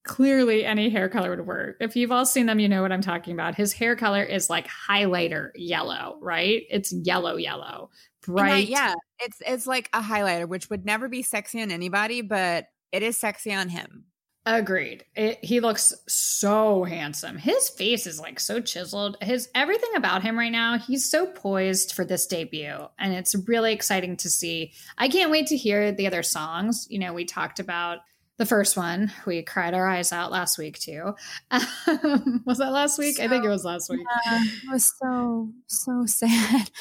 [0.04, 1.78] clearly any hair color would work.
[1.82, 3.56] If you've all seen them, you know what I'm talking about.
[3.56, 6.64] His hair color is like highlighter yellow, right?
[6.70, 8.68] It's yellow, yellow, I- bright.
[8.70, 13.04] yeah, it's it's like a highlighter, which would never be sexy on anybody, but it
[13.04, 14.06] is sexy on him.
[14.50, 15.04] Agreed.
[15.14, 17.38] It, he looks so handsome.
[17.38, 19.18] His face is like so chiseled.
[19.22, 22.78] His everything about him right now, he's so poised for this debut.
[22.98, 24.72] And it's really exciting to see.
[24.98, 26.88] I can't wait to hear the other songs.
[26.90, 28.00] You know, we talked about
[28.38, 29.12] the first one.
[29.26, 31.14] We cried our eyes out last week too.
[31.52, 33.20] Um, was that last week?
[33.20, 34.00] I think it was last week.
[34.26, 36.72] Yeah, it was so so sad.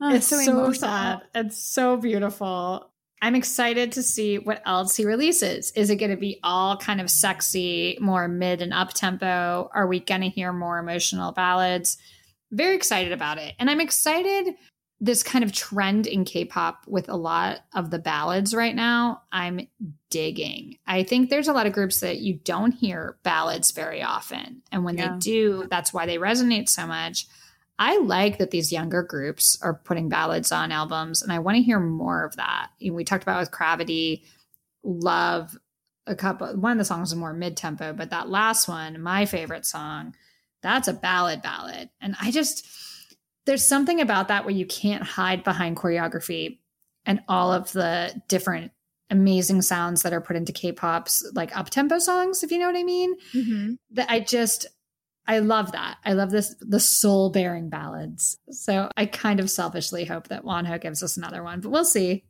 [0.00, 0.72] Oh, it's so, emotional.
[0.72, 1.22] sad.
[1.32, 2.90] It's so beautiful.
[3.24, 5.70] I'm excited to see what else he releases.
[5.70, 9.70] Is it going to be all kind of sexy, more mid and up tempo?
[9.72, 11.96] Are we going to hear more emotional ballads?
[12.52, 13.54] Very excited about it.
[13.58, 14.54] And I'm excited
[15.00, 19.22] this kind of trend in K-pop with a lot of the ballads right now.
[19.32, 19.68] I'm
[20.10, 20.76] digging.
[20.86, 24.60] I think there's a lot of groups that you don't hear ballads very often.
[24.70, 25.12] And when Yeah.
[25.12, 27.26] they do, that's why they resonate so much.
[27.78, 31.62] I like that these younger groups are putting ballads on albums, and I want to
[31.62, 32.68] hear more of that.
[32.78, 34.24] You know, we talked about with CRAVITY,
[34.84, 35.56] Love,
[36.06, 36.54] a couple.
[36.56, 40.14] One of the songs is more mid tempo, but that last one, my favorite song,
[40.62, 42.66] that's a ballad ballad, and I just
[43.46, 46.58] there's something about that where you can't hide behind choreography
[47.04, 48.72] and all of the different
[49.10, 52.76] amazing sounds that are put into K-pop's like up tempo songs, if you know what
[52.76, 53.76] I mean Mhm.
[53.90, 54.66] that I just
[55.26, 55.98] I love that.
[56.04, 58.36] I love this the soul bearing ballads.
[58.50, 62.24] So I kind of selfishly hope that Wonho gives us another one, but we'll see.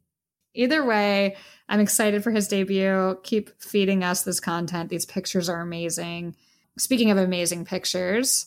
[0.54, 1.36] Either way,
[1.68, 3.18] I'm excited for his debut.
[3.24, 4.90] Keep feeding us this content.
[4.90, 6.36] These pictures are amazing.
[6.78, 8.46] Speaking of amazing pictures,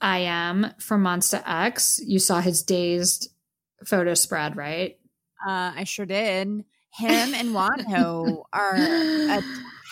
[0.00, 2.00] I.M from Monsta X.
[2.04, 3.30] You saw his dazed
[3.84, 4.96] photo spread, right?
[5.44, 6.48] Uh, I sure did.
[6.48, 6.64] Him
[7.34, 8.76] and Wonho are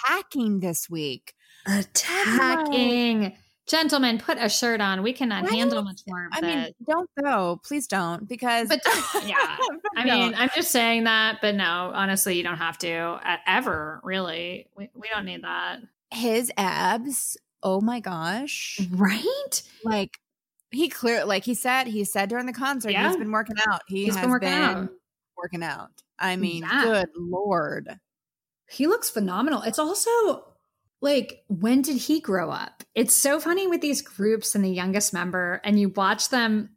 [0.04, 1.34] attacking this week.
[1.66, 3.36] Attacking.
[3.66, 5.02] Gentlemen, put a shirt on.
[5.02, 5.52] We cannot Right?
[5.52, 6.54] handle much more of I this.
[6.56, 7.60] mean, don't though.
[7.64, 8.80] Please don't, because But
[9.24, 9.56] yeah,
[9.96, 14.00] I mean, I'm just saying that, but no, honestly, you don't have to ever.
[14.02, 15.78] Really, we, we don't need that,
[16.10, 17.36] his abs.
[17.62, 18.80] Oh my gosh!
[18.90, 19.62] right?
[19.84, 20.18] Like
[20.72, 23.08] he clear, like he said, he said during the concert, Yeah.
[23.08, 23.82] he's been working out.
[23.86, 24.88] He He's has been working out.
[25.36, 25.90] working out.
[26.18, 26.82] I mean, Yeah.
[26.84, 28.00] good lord.
[28.68, 29.62] He looks phenomenal.
[29.62, 30.10] It's also
[31.00, 32.81] like, when did he grow up?
[32.94, 36.70] It's so funny with these groups and the youngest member, and you watch them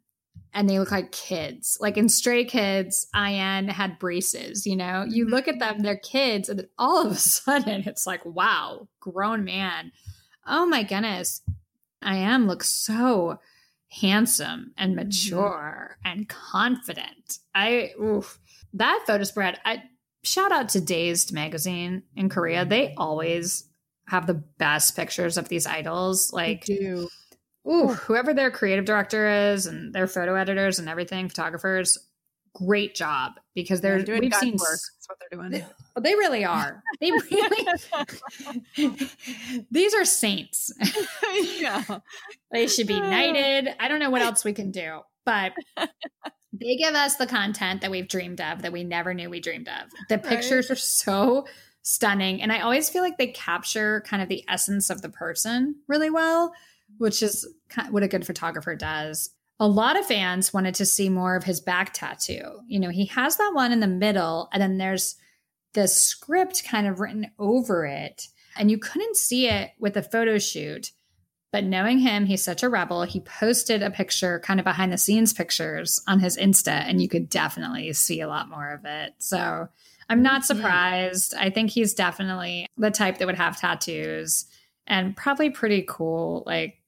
[0.56, 1.76] and they look like kids.
[1.80, 5.04] Like in Stray Kids, I.N had braces, you know?
[5.06, 5.34] You mm-hmm.
[5.34, 9.44] look at them, they're kids, and then all of a sudden it's like, wow, grown
[9.44, 9.92] man.
[10.46, 11.42] Oh my goodness.
[12.00, 13.38] I.M looks so
[13.90, 15.06] handsome and mm-hmm.
[15.06, 17.38] mature and confident.
[17.54, 18.38] I, oof.
[18.72, 19.82] That photo spread, I
[20.22, 22.64] shout out to Dazed magazine in Korea.
[22.64, 23.65] They always
[24.08, 26.32] have the best pictures of these idols.
[26.32, 27.08] Like, do.
[27.68, 31.98] ooh, whoever their creative director is and their photo editors and everything, photographers,
[32.54, 34.60] great job because they're doing we've seen work.
[34.60, 35.64] That's what they're doing.
[35.94, 36.82] well, they really are.
[37.00, 37.66] They really
[39.70, 40.72] These are saints.
[41.58, 41.84] yeah.
[42.50, 43.74] They should be knighted.
[43.78, 45.52] I don't know what else we can do, but
[46.52, 49.68] they give us the content that we've dreamed of that we never knew we dreamed
[49.68, 49.90] of.
[50.08, 51.46] The pictures are so
[51.86, 52.42] stunning.
[52.42, 56.10] And I always feel like they capture kind of the essence of the person really
[56.10, 56.52] well,
[56.98, 57.48] which is
[57.90, 59.30] what a good photographer does.
[59.60, 62.58] A lot of fans wanted to see more of his back tattoo.
[62.66, 65.14] You know, he has that one in the middle, and then there's
[65.74, 68.26] the script kind of written over it.
[68.58, 70.90] And you couldn't see it with a photo shoot.
[71.52, 73.04] But knowing him, he's such a rebel.
[73.04, 77.08] He posted a picture, kind of behind the scenes pictures on his Insta, and you
[77.08, 79.14] could definitely see a lot more of it.
[79.18, 79.68] So
[80.08, 81.34] I'm not surprised.
[81.34, 84.46] I think he's definitely the type that would have tattoos
[84.86, 86.78] and probably pretty cool, like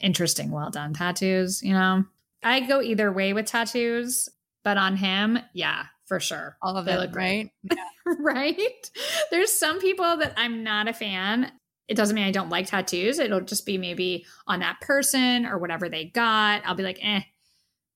[0.00, 1.62] interesting, well done tattoos.
[1.62, 2.04] You know,
[2.42, 4.28] I go either way with tattoos,
[4.64, 6.56] but on him, yeah, for sure.
[6.62, 7.50] All of They it, look great.
[7.70, 7.78] right?
[8.20, 8.90] right?
[9.30, 11.52] There's some people that I'm not a fan.
[11.88, 13.18] It doesn't mean I don't like tattoos.
[13.18, 16.62] It'll just be maybe on that person or whatever they got.
[16.64, 17.20] I'll be like, eh.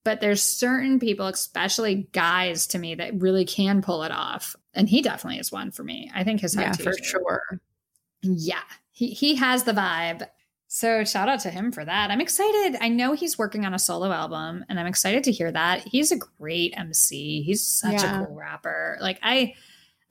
[0.05, 4.57] But there's certain people, especially guys to me, that really can pull it off.
[4.73, 6.11] And he definitely is one for me.
[6.15, 7.61] I think his Yeah, for sure.
[8.23, 8.63] yeah,
[8.93, 10.27] he he has the vibe.
[10.69, 12.11] So shout out to him for that.
[12.13, 12.79] I'm excited.
[12.81, 15.81] I know he's working on a solo album, and I'm excited to hear that.
[15.87, 17.43] He's a great MC.
[17.43, 18.23] He's such Yeah.
[18.23, 18.97] a cool rapper.
[19.01, 19.55] Like I,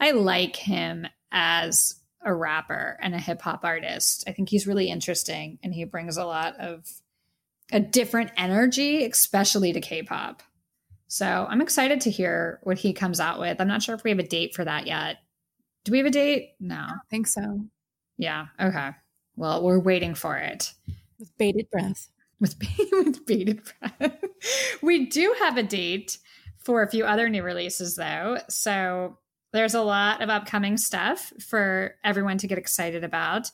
[0.01, 4.25] I like him as a rapper and a hip hop artist.
[4.27, 6.85] I think he's really interesting, and he brings a lot of
[7.71, 10.41] a different energy, especially to K-pop.
[11.07, 13.59] So I'm excited to hear what he comes out with.
[13.59, 15.17] I'm not sure if we have a date for that yet.
[15.85, 16.51] Do we have a date?
[16.59, 16.75] No.
[16.75, 17.65] I think so.
[18.17, 18.47] Yeah.
[18.59, 18.91] Okay.
[19.35, 20.73] Well, we're waiting for it
[21.17, 22.09] With bated breath.
[22.39, 22.55] with
[22.91, 24.17] with bated breath.
[24.81, 26.17] we do have a date
[26.57, 28.37] for a few other new releases, though.
[28.49, 29.17] So
[29.53, 33.49] there's a lot of upcoming stuff for everyone to get excited about.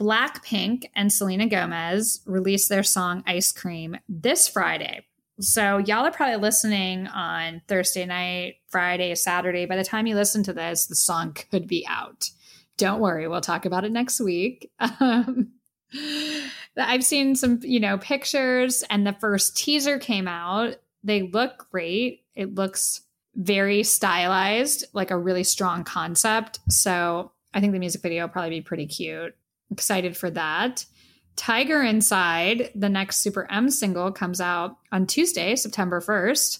[0.00, 5.04] Blackpink and Selena Gomez released their song Ice Cream this Friday.
[5.40, 9.66] So y'all are probably listening on Thursday night, Friday, Saturday.
[9.66, 12.30] By the time you listen to this, the song could be out.
[12.78, 14.70] Don't worry, we'll talk about it next week.
[15.00, 15.52] Um,
[16.76, 20.76] I've seen some, you know, pictures and the first teaser came out.
[21.02, 22.24] They look great.
[22.36, 23.00] It looks
[23.34, 26.60] very stylized, like a really strong concept.
[26.68, 29.34] So I think the music video will probably be pretty cute.
[29.70, 30.84] Excited for that.
[31.36, 36.58] Tiger Inside, the next Super M single, comes out on Tuesday, September 1st.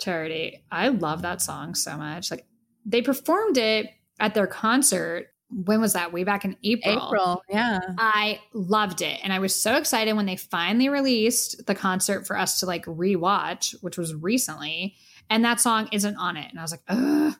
[0.00, 2.30] Charity, I love that song so much.
[2.30, 2.46] Like
[2.84, 3.86] they performed it
[4.18, 5.28] at their concert.
[5.50, 6.12] When was that?
[6.12, 7.06] Way back in April.
[7.06, 7.42] April.
[7.48, 7.80] Yeah.
[7.98, 9.20] I loved it.
[9.22, 12.84] And I was so excited when they finally released the concert for us to like
[12.84, 14.96] rewatch, which was recently.
[15.30, 16.50] And that song isn't on it.
[16.50, 17.34] And I was like, ugh.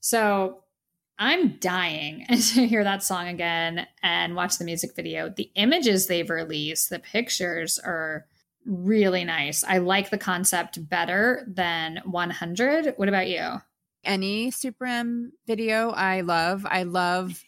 [0.00, 0.63] So
[1.18, 5.28] I'm dying to hear that song again and watch the music video.
[5.28, 8.26] The images they've released, the pictures are
[8.66, 9.62] really nice.
[9.62, 12.94] I like the concept better than 100.
[12.96, 13.60] What about you?
[14.04, 16.66] Any Super M video I love.
[16.68, 17.42] I love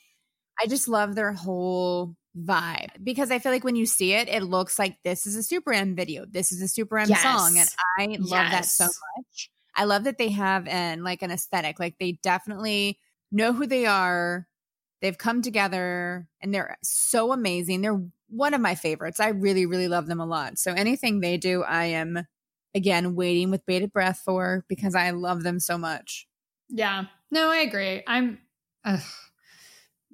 [0.63, 4.43] I just love their whole vibe because I feel like when you see it, it
[4.43, 6.25] looks like this is a Super M video.
[6.25, 7.23] This is a Super M Yes.
[7.23, 7.59] song.
[7.59, 7.69] And
[7.99, 9.51] I love that so much.
[9.75, 11.79] I love that they have an like an aesthetic.
[11.79, 12.99] Like they definitely
[13.37, 14.47] know who they are.
[15.03, 17.83] They've come together and they're so amazing.
[17.83, 19.21] They're one of my favorites.
[19.21, 20.59] I really, really love them a lot.
[20.59, 22.27] So anything they do, I am
[22.75, 26.27] again waiting with bated breath for because I love them so much.
[26.69, 27.05] Yeah.
[27.31, 28.03] No, I agree.
[28.07, 28.39] I'm
[28.85, 29.01] ugh,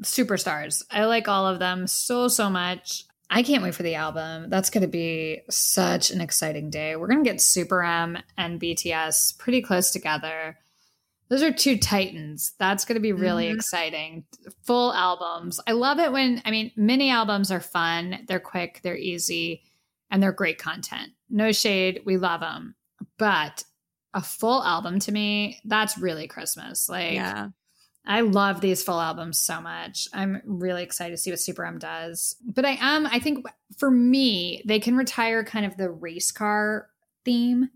[0.02, 0.82] superstars.
[0.90, 3.04] I like all of them so, so much.
[3.30, 4.50] I can't wait for the album.
[4.50, 6.96] That's going to be such an exciting day.
[6.96, 10.58] We're going to get Super M and BTS pretty close together.
[11.32, 12.52] Those are two titans.
[12.58, 13.54] That's going to be really Mhm.
[13.54, 14.24] exciting.
[14.66, 15.58] Full albums.
[15.66, 18.26] I love it when, I mean, mini albums are fun.
[18.28, 19.62] They're quick, they're easy,
[20.10, 21.12] and they're great content.
[21.30, 22.02] No shade.
[22.04, 22.74] We love them.
[23.16, 23.64] But
[24.12, 26.86] a full album to me, that's really Christmas.
[26.90, 27.48] Like, yeah.
[28.04, 30.08] I love these full albums so much.
[30.12, 32.36] I'm really excited to see what Super M does.
[32.44, 33.46] But I am, I think
[33.78, 36.90] for me, they can retire kind of the race car
[37.24, 37.70] theme.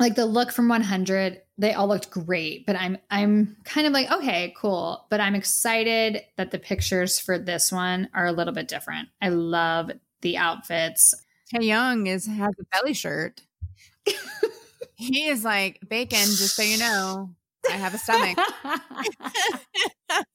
[0.00, 4.10] Like the look from 100, they all looked great, but I'm I'm kind of like,
[4.10, 8.66] okay, cool, but I'm excited that the pictures for this one are a little bit
[8.66, 9.10] different.
[9.20, 9.90] I love
[10.22, 11.14] the outfits.
[11.54, 13.42] Taeyong is has a belly shirt.
[14.96, 17.34] he is like bacon, just so you know.
[17.68, 18.38] I have a stomach.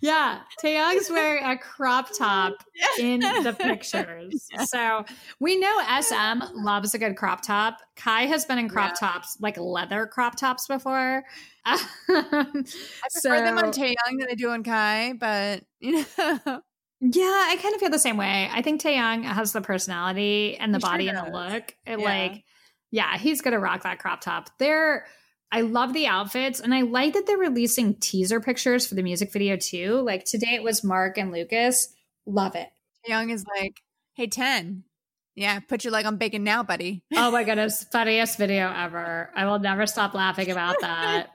[0.00, 2.54] yeah, Taeyong's wearing a crop top
[2.98, 4.46] in the pictures.
[4.66, 5.04] So
[5.40, 7.78] we know SM loves a good crop top.
[7.96, 11.24] Kai has been in crop tops, like leather crop tops before.
[11.64, 16.04] I prefer them on Tae Young than I do on Kai, but you know,
[17.00, 18.48] yeah, I kind of feel the same way.
[18.52, 21.74] I think Taeyong has the personality and the He sure body and the look.
[21.86, 22.04] It Yeah.
[22.04, 22.44] like,
[22.90, 24.50] yeah, he's gonna rock that crop top.
[24.58, 25.06] They're
[25.50, 29.32] I love the outfits and I like that they're releasing teaser pictures for the music
[29.32, 30.00] video too.
[30.00, 31.88] Like today it was Mark and Lucas.
[32.26, 32.68] Love it.
[33.06, 33.80] Young is like,
[34.14, 34.84] "Hey, Ten,
[35.34, 39.30] yeah, put your leg on bacon now, buddy." Oh my goodness, funniest video ever.
[39.34, 41.30] I will never stop laughing about that.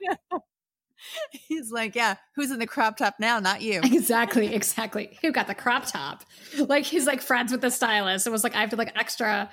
[1.32, 3.40] He's like, "Yeah, who's in the crop top now?
[3.40, 5.18] Not you." exactly, exactly.
[5.22, 6.24] Who got the crop top?
[6.56, 8.26] Like he's like friends with the stylist.
[8.26, 9.50] It was like I have to like extra.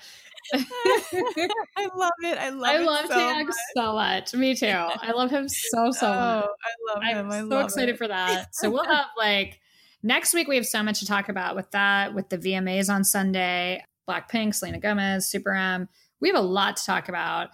[0.53, 2.37] I love it.
[2.37, 2.75] I love.
[2.75, 2.81] It.
[2.81, 3.47] I love so much.
[3.75, 4.33] so much.
[4.33, 4.67] Me too.
[4.67, 6.45] I love him so so Oh, much.
[6.63, 7.31] I love him.
[7.31, 7.51] I'm.
[7.51, 7.97] I so excited it.
[7.97, 8.53] for that.
[8.55, 9.59] So we'll have like
[10.03, 10.47] next week.
[10.47, 14.55] We have so much to talk about with that, with the VMAs on Sunday, Blackpink,
[14.55, 15.87] Selena Gomez, Super M.
[16.19, 17.49] We have a lot to talk about.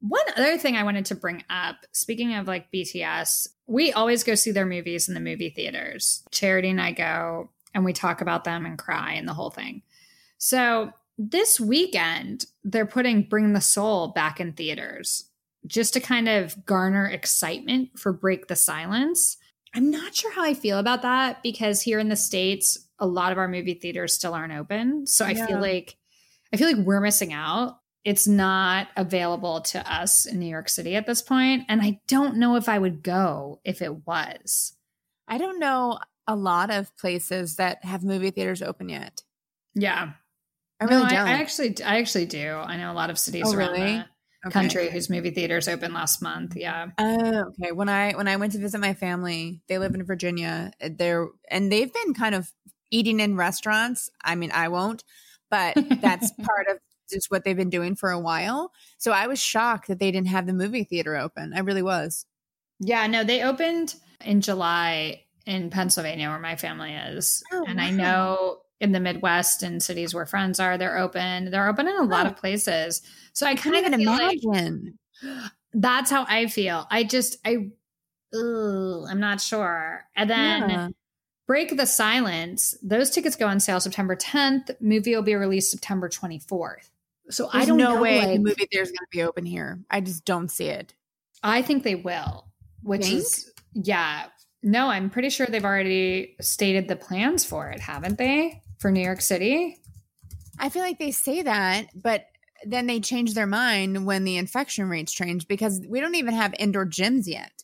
[0.00, 4.34] One other thing I wanted to bring up, speaking of like BTS, we always go
[4.34, 6.24] see their movies in the movie theaters.
[6.32, 9.82] Charity and I go and we talk about them and cry and the whole thing.
[10.38, 10.92] So
[11.30, 15.28] this weekend, they're putting Bring the Soul back in theaters
[15.66, 19.36] just to kind of garner excitement for Break the Silence.
[19.74, 23.32] I'm not sure how I feel about that because here in the States, a lot
[23.32, 25.06] of our movie theaters still aren't open.
[25.06, 25.46] So I Yeah.
[25.46, 25.96] feel like
[26.52, 27.78] I feel like we're missing out.
[28.04, 32.36] It's not available to us in New York City at this point, And I don't
[32.36, 34.76] know if I would go if it was.
[35.28, 39.22] I don't know a lot of places that have movie theaters open yet.
[39.74, 40.12] Yeah.
[40.82, 41.28] I really no, don't.
[41.28, 42.52] I, I actually I actually do.
[42.56, 43.96] I know a lot of cities Oh, around really?
[43.96, 44.06] the
[44.44, 44.52] Okay.
[44.52, 46.56] country whose movie theaters opened last month.
[46.56, 46.88] Yeah.
[46.98, 47.70] Oh, okay.
[47.70, 50.72] When I when I went to visit my family, they live in Virginia.
[50.82, 52.50] uh, They're and they've been kind of
[52.90, 54.10] eating in restaurants.
[54.24, 55.04] I mean, I won't,
[55.48, 56.78] but that's part of
[57.08, 58.72] just what they've been doing for a while.
[58.98, 61.52] So I was shocked that they didn't have the movie theater open.
[61.54, 62.26] I really was.
[62.80, 63.94] Yeah, no, they opened
[64.24, 67.44] in July in Pennsylvania, where my family is.
[67.52, 71.50] Oh, and I know in the Midwest and cities where friends are, they're open.
[71.50, 72.30] They're open in a lot Oh.
[72.30, 73.00] of places.
[73.32, 74.98] So I kind can't of even feel like imagine.
[75.72, 76.86] that's how I feel.
[76.90, 77.70] I just, I,
[78.34, 80.04] ugh, I'm not sure.
[80.16, 80.88] And then Yeah.
[81.46, 84.70] Break the Silence, those tickets go on sale September 10th.
[84.80, 86.88] Movie will be released September 24th.
[87.30, 88.02] So I don't no know.
[88.02, 89.80] way like- the movie theater's going to be open here.
[89.90, 90.94] I just don't see it.
[91.42, 92.46] I think they will,
[92.82, 93.18] which Think?
[93.18, 94.26] is yeah.
[94.62, 98.62] No, I'm pretty sure they've already stated the plans for it, haven't they?
[98.82, 99.78] For New York City?
[100.58, 102.26] I feel like they say that, but
[102.64, 106.52] then they change their mind when the infection rates change because we don't even have
[106.58, 107.62] indoor gyms yet.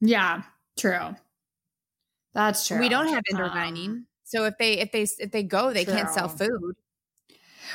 [0.00, 0.42] Yeah,
[0.78, 1.16] true.
[2.34, 2.78] That's true.
[2.78, 4.06] We don't have indoor Um, dining.
[4.22, 6.76] So if they if they if they go, they can't sell food.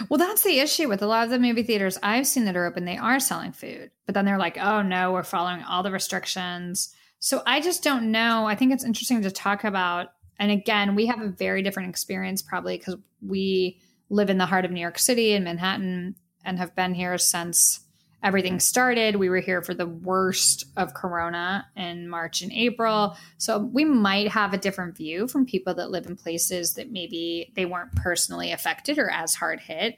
[0.10, 2.66] Well, that's the issue with a lot of the movie theaters I've seen that are
[2.66, 2.86] open.
[2.86, 6.96] They are selling food, but then they're like, "Oh no, we're following all the restrictions."
[7.20, 8.46] So I just don't know.
[8.46, 10.12] I think it's interesting to talk about.
[10.40, 13.80] And again, we have a very different experience probably because we
[14.10, 17.82] live in the heart of New York City in Manhattan and have been here since
[18.24, 19.16] everything started.
[19.16, 23.16] We were here for the worst of Corona in March and April.
[23.38, 27.54] So we might have a different view from people that live in places that maybe
[27.56, 29.98] they weren't personally affected or as hard hit.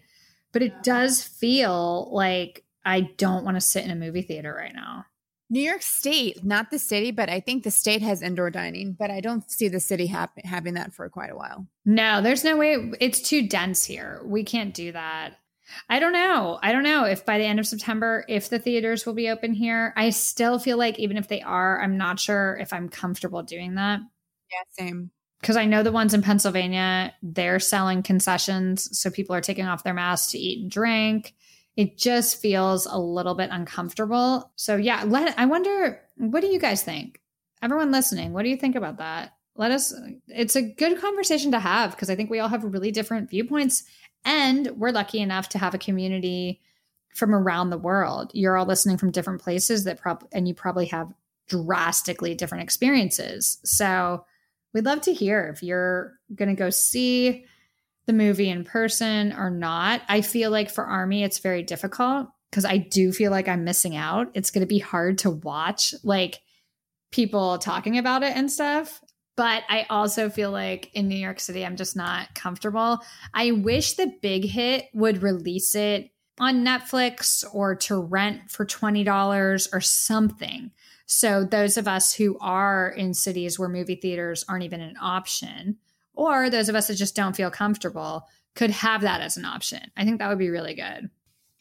[0.51, 4.73] But it does feel like I don't want to sit in a movie theater right
[4.73, 5.05] now.
[5.49, 9.09] New York State, not the city, but I think the state has indoor dining, but
[9.09, 11.65] I don't see the city hap- having that for quite a while.
[11.85, 12.91] No, there's no way.
[12.99, 14.21] It's too dense here.
[14.25, 15.37] We can't do that.
[15.89, 16.59] I don't know.
[16.61, 19.53] I don't know if by the end of September, if the theaters will be open
[19.53, 19.93] here.
[19.95, 23.75] I still feel like even if they are, I'm not sure if I'm comfortable doing
[23.75, 23.99] that.
[24.51, 25.11] Yeah, same.
[25.41, 28.97] Because I know the ones in Pennsylvania, they're selling concessions.
[28.97, 31.35] So people are taking off their masks to eat and drink.
[31.77, 34.51] It just feels a little bit uncomfortable.
[34.55, 37.21] So, yeah, let, I wonder, what do you guys think?
[37.61, 39.33] Everyone listening, what do you think about that?
[39.55, 39.93] Let us,
[40.27, 43.83] it's a good conversation to have because I think we all have really different viewpoints
[44.25, 46.61] and we're lucky enough to have a community
[47.15, 48.31] from around the world.
[48.33, 51.13] You're all listening from different places that prob and you probably have
[51.47, 53.59] drastically different experiences.
[53.63, 54.25] So
[54.73, 57.45] we'd love to hear if you're going to go see
[58.07, 60.01] the movie in person or not.
[60.07, 63.95] I feel like for Army, it's very difficult because I do feel like I'm missing
[63.95, 64.31] out.
[64.33, 66.39] It's going to be hard to watch like
[67.11, 69.01] people talking about it and stuff.
[69.35, 72.99] But I also feel like in New York City, I'm just not comfortable.
[73.33, 76.09] I wish the big hit would release it
[76.39, 80.71] on Netflix or to rent for $20 or something.
[81.05, 85.77] So those of us who are in cities where movie theaters aren't even an option,
[86.17, 89.91] or those of us that just don't feel comfortable, could have that as an option.
[89.95, 91.09] I think that would be really good.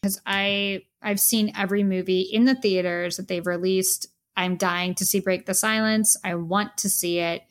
[0.02, 4.08] Because I I've seen every movie in the theaters that they've released.
[4.36, 6.16] I'm dying to see Break the Silence.
[6.24, 7.42] I want to see it.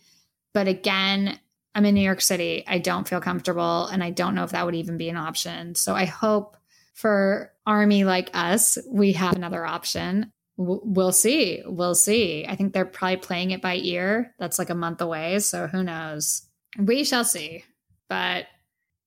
[0.54, 1.40] But again,
[1.76, 2.64] I'm in New York City.
[2.68, 5.76] I don't feel comfortable and I don't know if that would even be an option.
[5.76, 6.58] So I hope
[6.94, 10.32] for Army like us, we have another option.
[10.58, 11.62] We'll see.
[11.66, 12.46] We'll see.
[12.48, 14.34] I think they're probably playing it by ear.
[14.40, 15.40] That's like a month away.
[15.40, 16.44] So who knows?
[16.78, 17.64] We shall see.
[18.10, 18.48] But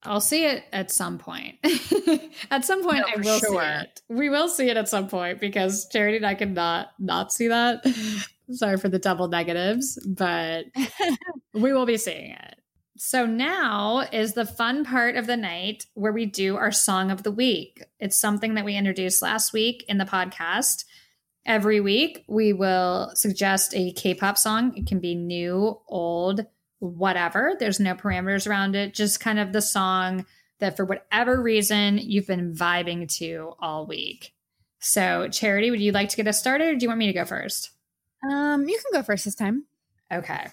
[0.03, 1.57] I'll see it at some point.
[2.51, 3.62] at some point, no, I will sure.
[3.62, 4.03] see it.
[4.09, 7.85] We will see it at some point because Charity and I cannot not see that.
[8.51, 10.66] Sorry for the double negatives, but
[11.53, 12.55] we will be seeing it.
[12.97, 17.23] So now is the fun part of the night where we do our song of
[17.23, 17.82] the week.
[18.01, 20.85] It's something that we introduced last week in the podcast.
[21.45, 24.77] Every week, we will suggest a K pop song.
[24.77, 26.45] It can be new, old,
[26.81, 27.55] whatever.
[27.59, 30.27] There's no parameters around it, just kind of the song
[30.61, 34.33] that for whatever reason you've been vibing to all week.
[34.81, 37.13] So, Charity, would you like to get us started or do you want me to
[37.13, 37.71] go first?
[38.29, 39.65] Um, you can go first this time.
[40.13, 40.47] Okay.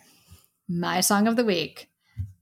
[0.68, 1.90] My song of the week.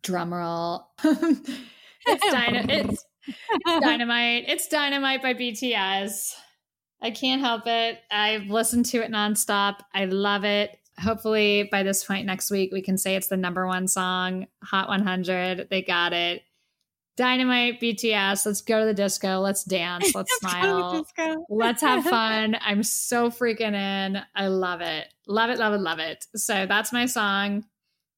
[0.01, 0.87] Drum roll.
[1.03, 4.45] it's, dyna- it's, it's dynamite.
[4.47, 6.33] It's dynamite by BTS.
[7.01, 7.99] I can't help it.
[8.09, 9.79] I've listened to it nonstop.
[9.93, 10.77] I love it.
[10.99, 14.87] Hopefully, by this point next week, we can say it's the number one song, Hot
[14.87, 15.67] 100.
[15.69, 16.43] They got it.
[17.15, 19.39] Dynamite, BTS, let's go to the disco.
[19.39, 20.15] Let's dance.
[20.15, 21.05] Let's smile.
[21.47, 22.57] let's have fun.
[22.59, 24.19] I'm so freaking in.
[24.35, 25.13] I love it.
[25.27, 26.25] Love it, love it, love it.
[26.35, 27.65] So that's my song.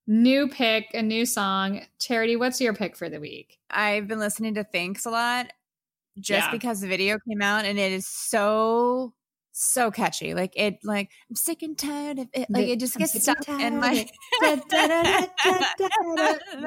[0.07, 1.81] New pick, a new song.
[1.99, 3.57] Charity, what's your pick for the week?
[3.69, 5.51] I've been listening to Thanks a lot
[6.19, 6.51] just yeah.
[6.51, 9.13] because the video came out and it is so
[9.55, 10.33] so catchy.
[10.33, 12.47] Like it like I'm sick and tired of it.
[12.49, 14.07] Like it just gets stuck in my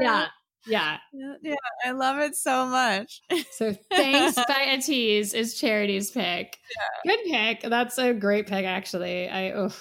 [0.00, 0.26] Yeah.
[0.66, 0.96] Yeah.
[1.42, 1.54] Yeah.
[1.84, 3.20] I love it so much.
[3.52, 6.58] So Thanxx by ATEEZ is Charity's pick.
[7.06, 7.14] Yeah.
[7.14, 7.70] Good pick.
[7.70, 9.28] That's a great pick, actually.
[9.28, 9.74] I oh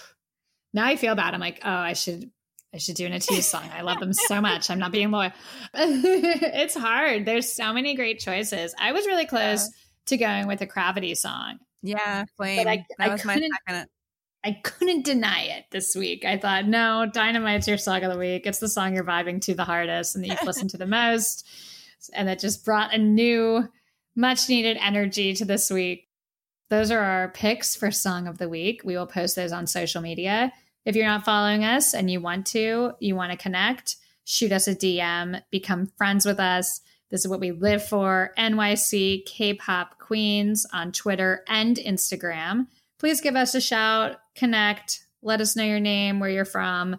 [0.73, 1.33] now I feel bad.
[1.33, 2.29] I'm like, oh, I should
[2.73, 3.69] I should do an ATEEZ song.
[3.73, 4.69] I love them so much.
[4.69, 5.31] I'm not being loyal.
[5.73, 7.25] it's hard.
[7.25, 8.75] There's so many great choices.
[8.77, 10.07] I was really close yeah.
[10.07, 11.59] to going with a CRAVITY song.
[11.81, 12.57] Yeah, flame.
[12.57, 13.87] But I, that I was my second.
[14.43, 16.23] I couldn't deny it this week.
[16.23, 18.45] I thought, no, Dynamite's your song of the week.
[18.45, 21.45] It's the song you're vibing to the hardest and that you've listened to the most.
[22.13, 23.67] And it just brought a new,
[24.15, 26.07] much needed energy to this week.
[26.69, 28.81] Those are our picks for Song of the Week.
[28.83, 30.53] We will post those on social media.
[30.85, 34.67] If you're not following us and you want to, you want to connect, shoot us
[34.67, 36.81] a DM, become friends with us.
[37.09, 42.67] This is what we live for NYC K pop queens on Twitter and Instagram
[42.99, 46.97] please give us a shout, connect, let us know your name, where you're from.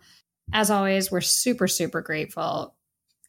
[0.53, 2.75] As always, we're super, super grateful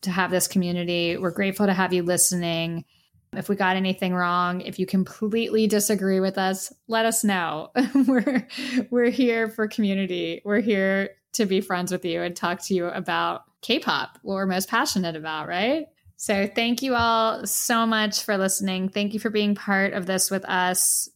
[0.01, 1.17] to have this community.
[1.17, 2.85] We're grateful to have you listening.
[3.33, 7.71] If we got anything wrong, if you completely disagree with us, let us know.
[8.07, 8.47] we're
[8.89, 10.41] we're here for community.
[10.43, 14.45] We're here to be friends with you and talk to you about K-pop, what we're
[14.47, 15.85] most passionate about, right?
[16.21, 18.89] So thank you all so much for listening.
[18.89, 21.07] Thank you for being part of this with us.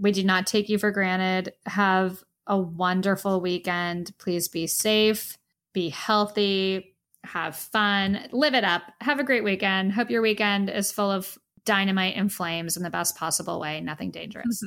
[0.00, 1.52] We do not take you for granted.
[1.66, 4.10] Have a wonderful weekend.
[4.18, 5.38] Please be safe,
[5.72, 8.82] be healthy, have fun, live it up.
[9.00, 9.92] Have a great weekend.
[9.92, 14.10] Hope your weekend is full of dynamite and flames in the best possible way, nothing
[14.10, 14.60] dangerous.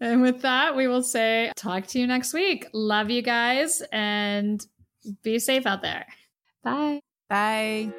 [0.00, 2.68] and with that, we will say talk to you next week.
[2.72, 4.66] Love you guys and
[5.22, 6.06] be safe out there.
[6.62, 7.00] Bye.
[7.28, 7.92] Bye.